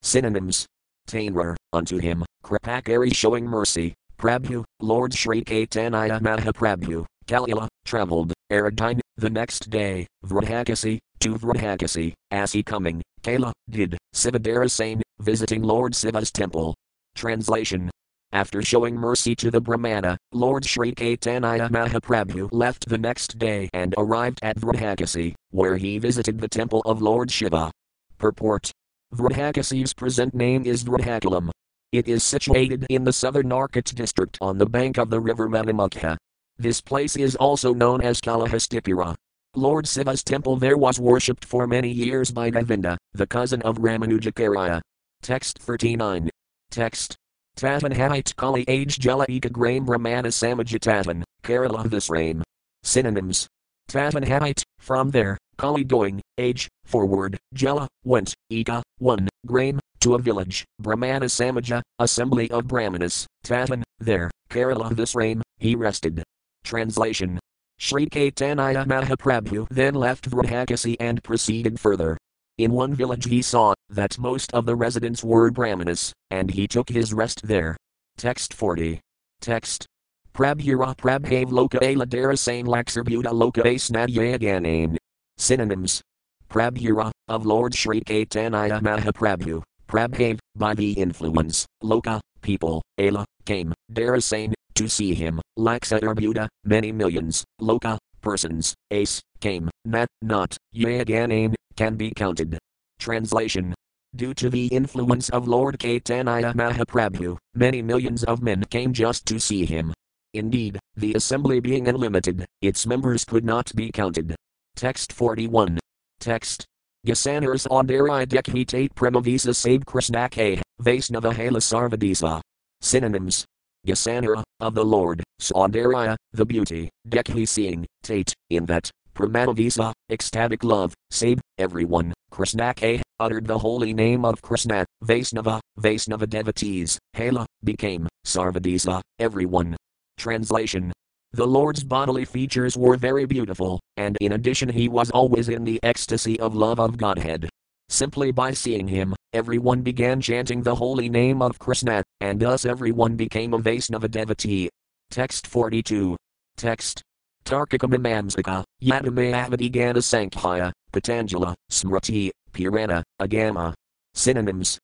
Synonyms. 0.03 0.67
Tainrar, 1.09 1.57
unto 1.73 1.97
him, 1.97 2.25
Kripakari 2.45 3.15
showing 3.15 3.47
mercy, 3.47 3.95
Prabhu, 4.19 4.63
Lord 4.81 5.15
Sri 5.15 5.43
Caitanya 5.43 6.21
Mahaprabhu, 6.21 7.07
Kalila, 7.27 7.67
travelled, 7.85 8.33
Aradine, 8.53 9.01
the 9.19 9.31
next 9.31 9.69
day, 9.69 10.07
Vrahakasi, 10.25 10.99
to 11.21 11.35
Vrahakasi, 11.35 12.15
as 12.31 12.53
he 12.53 12.63
coming, 12.63 13.03
Kala, 13.23 13.53
did, 13.69 13.99
Sivadara 14.15 14.71
Sane, 14.71 15.03
visiting 15.19 15.63
Lord 15.63 15.95
Siva's 15.95 16.31
temple. 16.31 16.75
Translation 17.15 17.91
after 18.33 18.61
showing 18.63 18.95
mercy 18.95 19.35
to 19.37 19.51
the 19.51 19.61
Brahmana, 19.61 20.19
Lord 20.33 20.65
Sri 20.65 20.95
Caitanya 20.95 21.71
Mahaprabhu 21.71 22.51
left 22.53 22.87
the 22.87 22.99
next 22.99 23.39
day 23.39 23.71
and 23.73 23.95
arrived 23.97 24.39
at 24.43 24.59
Vrahakasi, 24.59 25.35
where 25.51 25.79
he 25.79 25.99
visited 25.99 26.39
the 26.39 26.49
temple 26.49 26.83
of 26.85 27.01
Lord 27.01 27.31
Shiva. 27.31 27.71
Purport 28.19 28.71
Vrahakasi's 29.15 29.95
present 29.95 30.35
name 30.35 30.67
is 30.67 30.85
Vrahakalam. 30.85 31.51
It 31.91 32.07
is 32.07 32.23
situated 32.23 32.87
in 32.91 33.05
the 33.05 33.15
southern 33.15 33.51
Arcot 33.51 33.95
district 33.95 34.37
on 34.43 34.59
the 34.59 34.67
bank 34.67 34.99
of 34.99 35.09
the 35.09 35.21
river 35.21 35.49
Manimukha. 35.49 36.19
This 36.61 36.81
place 36.81 37.15
is 37.15 37.37
also 37.37 37.73
known 37.73 38.01
as 38.01 38.21
Kalahastipura. 38.21 39.15
Lord 39.55 39.87
Siva's 39.87 40.25
temple 40.25 40.57
there 40.57 40.77
was 40.77 40.99
worshipped 40.99 41.45
for 41.45 41.69
many 41.69 41.89
years 41.89 42.33
by 42.33 42.51
Govinda, 42.51 42.99
the 43.13 43.29
cousin 43.29 43.63
of 43.63 43.79
Ramanujakarya. 43.79 44.81
Text 45.23 45.61
39. 45.61 46.29
Text. 46.71 47.17
Tatan 47.57 47.93
Hait 47.93 48.35
Kali 48.37 48.65
Age 48.67 48.99
Jala 48.99 49.27
Eka 49.27 49.51
Grame 49.51 49.87
Ramana 49.87 50.27
Samajitatan, 50.27 51.23
Kerala 51.45 51.85
Visrame. 51.87 52.43
Synonyms. 52.83 53.47
Tatan 53.89 54.25
Hait, 54.25 54.65
from 54.81 55.11
there, 55.11 55.39
Kali 55.57 55.85
going, 55.85 56.21
age, 56.39 56.69
forward, 56.85 57.39
Jala, 57.55 57.89
went, 58.05 58.35
Eka, 58.53 58.83
one, 58.99 59.29
Grame, 59.47 59.81
to 60.01 60.15
a 60.15 60.19
village, 60.19 60.65
Brahmana 60.81 61.27
Samaja, 61.27 61.83
assembly 61.99 62.51
of 62.51 62.67
Brahmanas, 62.69 63.27
Tatan, 63.45 63.83
there, 63.99 64.31
Kerala 64.51 64.91
of 64.91 64.97
this 64.97 65.15
reign, 65.15 65.43
he 65.59 65.75
rested. 65.75 66.23
Translation 66.69 67.39
Sri 67.79 68.05
Caitanya 68.11 68.85
Mahaprabhu 68.85 69.67
then 69.71 69.95
left 69.95 70.29
Vrahakasi 70.29 70.97
and 71.01 71.25
proceeded 71.25 71.81
further. 71.81 72.19
In 72.59 72.73
one 72.73 72.93
village 72.93 73.25
he 73.25 73.41
saw 73.41 73.73
that 73.89 74.19
most 74.19 74.53
of 74.53 74.67
the 74.67 74.77
residents 74.77 75.25
were 75.25 75.51
Brahmanas, 75.51 76.13
and 76.31 76.51
he 76.51 76.69
took 76.69 76.91
his 76.91 77.15
rest 77.15 77.41
there. 77.43 77.75
Text 78.19 78.53
40. 78.53 79.01
Text. 79.41 79.87
Prabhura 80.35 80.95
Prabhav 80.95 81.47
Loka 81.47 81.81
Aladara 81.81 82.39
Sane 82.39 82.67
Laksarbuta 82.67 83.33
Loka 83.33 83.63
Asnadyaganan. 83.63 84.99
Synonyms. 85.39 86.03
Prabhura, 86.51 87.11
of 87.29 87.47
Lord 87.47 87.75
Sri 87.75 88.03
Caitanya 88.03 88.83
Mahaprabhu. 88.83 89.63
Prabhav, 89.89 90.39
by 90.55 90.75
the 90.75 90.93
influence, 90.93 91.65
Loka, 91.83 92.21
people, 92.43 92.83
Ala, 92.99 93.25
came, 93.47 93.73
Darasane, 93.91 94.53
to 94.79 94.89
see 94.89 95.13
him, 95.13 95.41
Laksa 95.59 96.01
Arbuda, 96.01 96.47
many 96.65 96.93
millions, 96.93 97.45
Loka, 97.61 97.99
persons, 98.21 98.75
Ace, 98.93 99.21
came, 99.41 99.69
Nat, 99.85 100.07
not, 100.23 100.57
Yaganan, 100.73 101.55
can 101.77 101.97
be 101.97 102.13
counted. 102.13 102.57
Translation 103.01 103.75
Due 104.15 104.33
to 104.35 104.49
the 104.49 104.69
influence 104.69 105.29
of 105.31 105.49
Lord 105.49 105.79
Caitanya 105.79 106.55
Mahaprabhu, 106.55 107.37
many 107.55 107.83
millions 107.83 108.23
of 108.25 108.41
men 108.41 108.63
came 108.71 108.93
just 108.93 109.27
to 109.27 109.41
see 109.41 109.67
him. 109.67 109.93
Indeed, 110.33 110.79
the 110.97 111.15
assembly 111.15 111.59
being 111.59 111.89
unlimited, 111.89 112.47
its 112.63 112.87
members 112.87 113.25
could 113.25 113.45
not 113.45 113.75
be 113.75 113.91
counted. 113.91 114.37
Text 114.77 115.13
41. 115.13 115.79
Text. 116.21 116.65
Gasanars 117.07 117.67
Audari 117.67 118.27
Dekhitate 118.27 118.95
Premavisa 118.95 119.55
Sab 119.55 119.85
Krishnake, 119.85 120.63
Vaisnava 120.81 121.33
Hala 121.35 121.59
Sarvadisa. 121.59 122.41
Synonyms. 122.81 123.45
Gasanara, 123.87 124.43
of 124.61 124.75
the 124.75 124.85
Lord, 124.85 125.23
Saundarya, 125.41 126.17
the 126.33 126.45
beauty, 126.45 126.91
Dekhi 127.09 127.47
seeing, 127.47 127.87
Tate, 128.03 128.35
in 128.51 128.67
that, 128.67 128.91
Pramadavisa, 129.15 129.93
ecstatic 130.11 130.63
love, 130.63 130.95
Sab, 131.11 131.41
everyone, 131.59 132.13
Krishnake, 132.31 133.01
uttered 133.19 133.47
the 133.47 133.59
holy 133.59 133.93
name 133.93 134.25
of 134.25 134.41
Krishna, 134.43 134.85
Vaisnava, 135.05 135.61
Vaisnava 135.81 136.29
devotees, 136.29 136.99
Hala, 137.17 137.47
became, 137.65 138.09
Sarvadisa, 138.27 139.01
everyone. 139.19 139.77
Translation 140.19 140.93
The 141.33 141.47
Lord's 141.47 141.83
bodily 141.83 142.25
features 142.25 142.77
were 142.77 142.97
very 142.97 143.25
beautiful, 143.25 143.81
and 143.97 144.17
in 144.21 144.33
addition, 144.33 144.69
he 144.69 144.89
was 144.89 145.11
always 145.11 145.49
in 145.49 145.65
the 145.65 145.81
ecstasy 145.83 146.39
of 146.41 146.55
love 146.55 146.79
of 146.79 146.97
Godhead. 146.97 147.49
Simply 147.89 148.33
by 148.33 148.53
seeing 148.53 148.87
him, 148.87 149.15
everyone 149.33 149.83
began 149.83 150.21
chanting 150.21 150.63
the 150.63 150.75
holy 150.75 151.09
name 151.09 151.41
of 151.41 151.59
Krishna, 151.59 152.03
and 152.21 152.39
thus 152.39 152.65
everyone 152.65 153.17
became 153.17 153.55
a 153.55 153.59
Vaisnava 153.59 154.11
devotee. 154.11 154.69
Text 155.11 155.47
42. 155.47 156.17
Text. 156.57 157.03
Tarkika 157.45 157.89
Mimamsaka, 157.89 158.63
Yadamayavadhigana 158.83 160.03
Sankhya, 160.03 160.71
Patanjala, 160.93 161.55
Smriti, 161.71 162.31
Purana, 162.53 163.03
Agama. 163.21 163.73
Synonyms. 164.15 164.79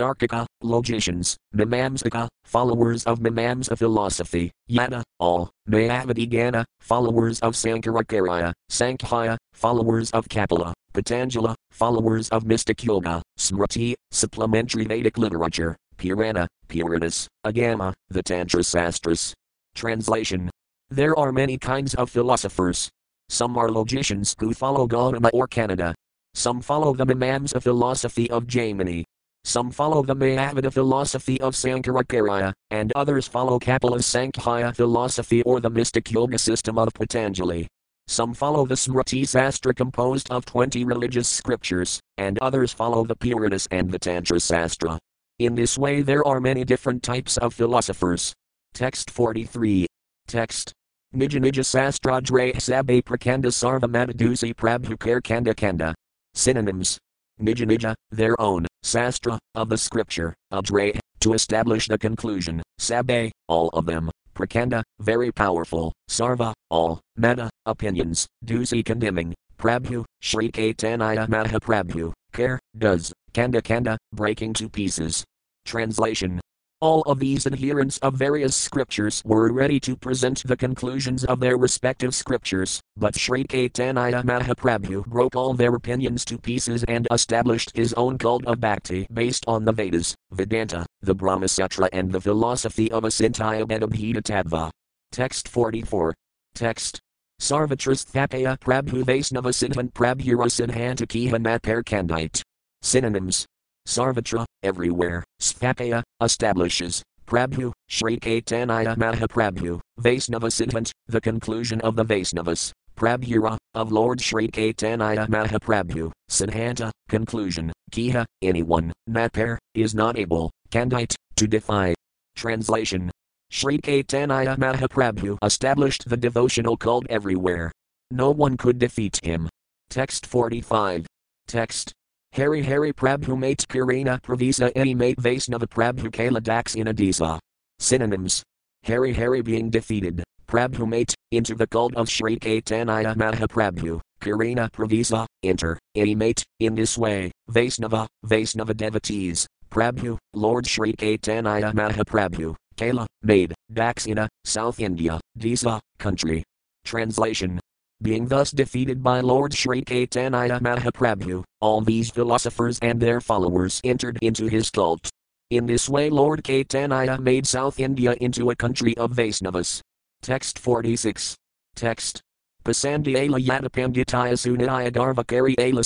Tarkika, 0.00 0.46
logicians, 0.62 1.36
Mimamsaka, 1.54 2.26
followers 2.44 3.04
of 3.04 3.20
Mimamsa 3.20 3.76
philosophy, 3.76 4.50
Yada, 4.66 5.04
all, 5.18 5.50
Mayavadhigana, 5.68 6.64
followers 6.80 7.38
of 7.40 7.52
Sankaracharya, 7.52 8.54
Sankhya, 8.70 9.36
followers 9.52 10.10
of 10.12 10.26
Kapila, 10.30 10.72
Patanjala, 10.94 11.54
followers 11.70 12.30
of 12.30 12.46
mystic 12.46 12.82
yoga, 12.82 13.20
Smriti, 13.38 13.92
supplementary 14.10 14.86
Vedic 14.86 15.18
literature, 15.18 15.76
Purana, 15.98 16.48
Puranas, 16.66 17.26
Agama, 17.44 17.92
the 18.08 18.22
Tantra 18.22 18.64
Sastras. 18.64 19.34
Translation 19.74 20.48
There 20.88 21.14
are 21.18 21.30
many 21.30 21.58
kinds 21.58 21.94
of 21.94 22.08
philosophers. 22.08 22.88
Some 23.28 23.58
are 23.58 23.70
logicians 23.70 24.34
who 24.40 24.54
follow 24.54 24.86
Gautama 24.86 25.28
or 25.34 25.46
Kanada. 25.46 25.94
Some 26.32 26.62
follow 26.62 26.94
the 26.94 27.04
Mimamsa 27.04 27.62
philosophy 27.62 28.30
of 28.30 28.46
Jaimini. 28.46 29.04
Some 29.44 29.70
follow 29.70 30.02
the 30.02 30.14
Mayavada 30.14 30.72
philosophy 30.72 31.40
of 31.40 31.54
Sankaracharya, 31.54 32.52
and 32.70 32.92
others 32.94 33.26
follow 33.26 33.58
Kapila's 33.58 34.06
Sankhya 34.06 34.72
philosophy 34.74 35.42
or 35.42 35.60
the 35.60 35.70
mystic 35.70 36.10
yoga 36.10 36.38
system 36.38 36.78
of 36.78 36.92
Patanjali. 36.94 37.66
Some 38.06 38.34
follow 38.34 38.66
the 38.66 38.74
Smriti 38.74 39.22
Sastra 39.22 39.74
composed 39.74 40.30
of 40.30 40.44
20 40.44 40.84
religious 40.84 41.28
scriptures, 41.28 42.00
and 42.18 42.38
others 42.40 42.72
follow 42.72 43.04
the 43.04 43.16
Puranas 43.16 43.66
and 43.70 43.90
the 43.90 43.98
Tantra 43.98 44.38
Sastra. 44.38 44.98
In 45.38 45.54
this 45.54 45.78
way, 45.78 46.02
there 46.02 46.26
are 46.26 46.40
many 46.40 46.64
different 46.64 47.02
types 47.02 47.36
of 47.38 47.54
philosophers. 47.54 48.34
Text 48.74 49.10
43. 49.10 49.86
Text. 50.26 50.72
Nija 51.14 51.40
Nija 51.40 51.64
Sastradre 51.64 52.60
Sabe 52.60 53.02
Prakanda 53.02 53.46
Sarvamadadusi 53.46 54.54
Prabhukar 54.54 55.22
Kanda 55.24 55.54
Kanda. 55.54 55.94
Synonyms. 56.34 56.98
Nija, 57.40 57.94
their 58.10 58.38
own, 58.40 58.66
Sastra, 58.82 59.38
of 59.54 59.68
the 59.68 59.78
scripture, 59.78 60.34
Adre, 60.52 60.98
to 61.20 61.34
establish 61.34 61.86
the 61.86 61.98
conclusion, 61.98 62.62
Sabe, 62.78 63.30
all 63.48 63.68
of 63.70 63.86
them, 63.86 64.10
Prakanda, 64.34 64.82
very 65.00 65.30
powerful, 65.30 65.92
Sarva, 66.08 66.52
all, 66.70 67.00
Meta, 67.16 67.50
opinions, 67.66 68.26
Dusi 68.44 68.84
condemning, 68.84 69.34
Prabhu, 69.58 70.04
Sri 70.22 70.50
Caitanya 70.50 71.28
Mahaprabhu, 71.28 72.12
Care, 72.32 72.58
does, 72.78 73.12
Kanda 73.34 73.60
Kanda, 73.60 73.98
breaking 74.12 74.54
to 74.54 74.68
pieces. 74.68 75.24
Translation 75.66 76.40
all 76.80 77.02
of 77.02 77.18
these 77.18 77.46
adherents 77.46 77.98
of 77.98 78.14
various 78.14 78.56
scriptures 78.56 79.22
were 79.24 79.52
ready 79.52 79.78
to 79.80 79.94
present 79.94 80.42
the 80.46 80.56
conclusions 80.56 81.24
of 81.26 81.38
their 81.38 81.58
respective 81.58 82.14
scriptures, 82.14 82.80
but 82.96 83.14
Sri 83.14 83.44
Caitanya 83.44 84.24
Mahaprabhu 84.24 85.06
broke 85.06 85.36
all 85.36 85.52
their 85.52 85.74
opinions 85.74 86.24
to 86.24 86.38
pieces 86.38 86.82
and 86.84 87.06
established 87.10 87.70
his 87.74 87.92
own 87.94 88.16
cult 88.16 88.46
of 88.46 88.60
bhakti 88.60 89.06
based 89.12 89.44
on 89.46 89.64
the 89.64 89.72
Vedas, 89.72 90.14
Vedanta, 90.32 90.86
the 91.02 91.14
Brahmasutra, 91.14 91.88
and 91.92 92.10
the 92.10 92.20
philosophy 92.20 92.90
of 92.90 93.04
Asintaya 93.04 93.66
Vedabhita 93.66 94.22
Tattva. 94.22 94.70
Text 95.12 95.48
44. 95.48 96.14
Text. 96.54 97.00
Sarvatras 97.40 98.04
Thapaya 98.10 98.58
Prabhu 98.58 99.04
Vaisnava 99.04 99.50
Siddhan 99.50 99.92
Prabhura 99.92 100.46
Siddhanta 100.46 101.06
Kihanat 101.06 101.84
Kandite. 101.84 102.42
Synonyms. 102.82 103.46
Sarvatra, 103.90 104.44
everywhere, 104.62 105.24
Sthapaya, 105.40 106.02
establishes, 106.22 107.02
Prabhu, 107.26 107.72
Sri 107.88 108.18
Caitanya 108.18 108.96
Mahaprabhu, 108.96 109.80
Vaisnava 110.00 110.48
Siddhant, 110.48 110.92
the 111.08 111.20
conclusion 111.20 111.80
of 111.80 111.96
the 111.96 112.04
Vaisnavas, 112.04 112.70
Prabhura, 112.96 113.56
of 113.74 113.90
Lord 113.90 114.20
Sri 114.20 114.46
Caitanya 114.46 115.26
Mahaprabhu, 115.26 116.12
Siddhanta, 116.30 116.92
conclusion, 117.08 117.72
Kiha, 117.90 118.24
anyone, 118.42 118.92
Napar, 119.08 119.58
is 119.74 119.92
not 119.92 120.16
able, 120.16 120.52
Kandite, 120.70 121.16
to 121.34 121.48
defy. 121.48 121.92
Translation 122.36 123.10
Sri 123.50 123.78
Caitanya 123.78 124.56
Mahaprabhu 124.56 125.36
established 125.42 126.08
the 126.08 126.16
devotional 126.16 126.76
cult 126.76 127.06
everywhere. 127.10 127.72
No 128.12 128.30
one 128.30 128.56
could 128.56 128.78
defeat 128.78 129.18
him. 129.24 129.48
Text 129.88 130.26
45. 130.26 131.06
Text. 131.48 131.92
Hari 132.32 132.62
Hari 132.62 132.92
Prabhu 132.92 133.36
Mate 133.36 133.66
Purina 133.68 134.22
Pravisa 134.22 134.70
Any 134.76 134.94
Mate 134.94 135.18
Vaisnava 135.18 135.66
Prabhu 135.66 136.12
Kala 136.12 136.40
Daxinadisa. 136.40 137.40
Synonyms. 137.80 138.44
Hari 138.86 139.12
Hari 139.12 139.42
being 139.42 139.68
defeated, 139.68 140.22
Prabhu 140.46 140.88
Mate, 140.88 141.12
into 141.32 141.56
the 141.56 141.66
cult 141.66 141.92
of 141.96 142.08
Sri 142.08 142.38
Caitanya 142.38 143.16
Mahaprabhu, 143.16 144.00
Purina 144.20 144.70
Pravisa, 144.70 145.26
enter, 145.42 145.76
any 145.96 146.14
mate, 146.14 146.44
in 146.60 146.76
this 146.76 146.96
way, 146.96 147.32
Vaisnava, 147.50 148.06
Vaisnava 148.24 148.76
devotees, 148.76 149.48
Prabhu, 149.68 150.16
Lord 150.32 150.68
Sri 150.68 150.92
Caitanya 150.92 151.74
Mahaprabhu, 151.74 152.54
Kala, 152.76 153.08
made, 153.24 153.54
Daxina, 153.72 154.28
South 154.44 154.78
India, 154.78 155.20
Disa, 155.36 155.80
country. 155.98 156.44
Translation 156.84 157.60
being 158.02 158.26
thus 158.26 158.50
defeated 158.50 159.02
by 159.02 159.20
Lord 159.20 159.52
Sri 159.52 159.82
Caitanya 159.82 160.60
Mahaprabhu, 160.60 161.44
all 161.60 161.80
these 161.80 162.10
philosophers 162.10 162.78
and 162.80 163.00
their 163.00 163.20
followers 163.20 163.80
entered 163.84 164.18
into 164.22 164.46
his 164.46 164.70
cult. 164.70 165.10
In 165.50 165.66
this 165.66 165.88
way, 165.88 166.10
Lord 166.10 166.42
Caitanya 166.42 167.18
made 167.20 167.46
South 167.46 167.78
India 167.78 168.16
into 168.20 168.50
a 168.50 168.56
country 168.56 168.96
of 168.96 169.12
Vaisnavas. 169.12 169.80
Text 170.22 170.58
46. 170.58 171.36
Text. 171.74 172.20
Pasandi 172.64 173.16
ala 173.16 173.38
yadapamditaya 173.38 174.36
sunaya 174.36 174.90
dharvakari 174.90 175.54
ala 175.58 175.82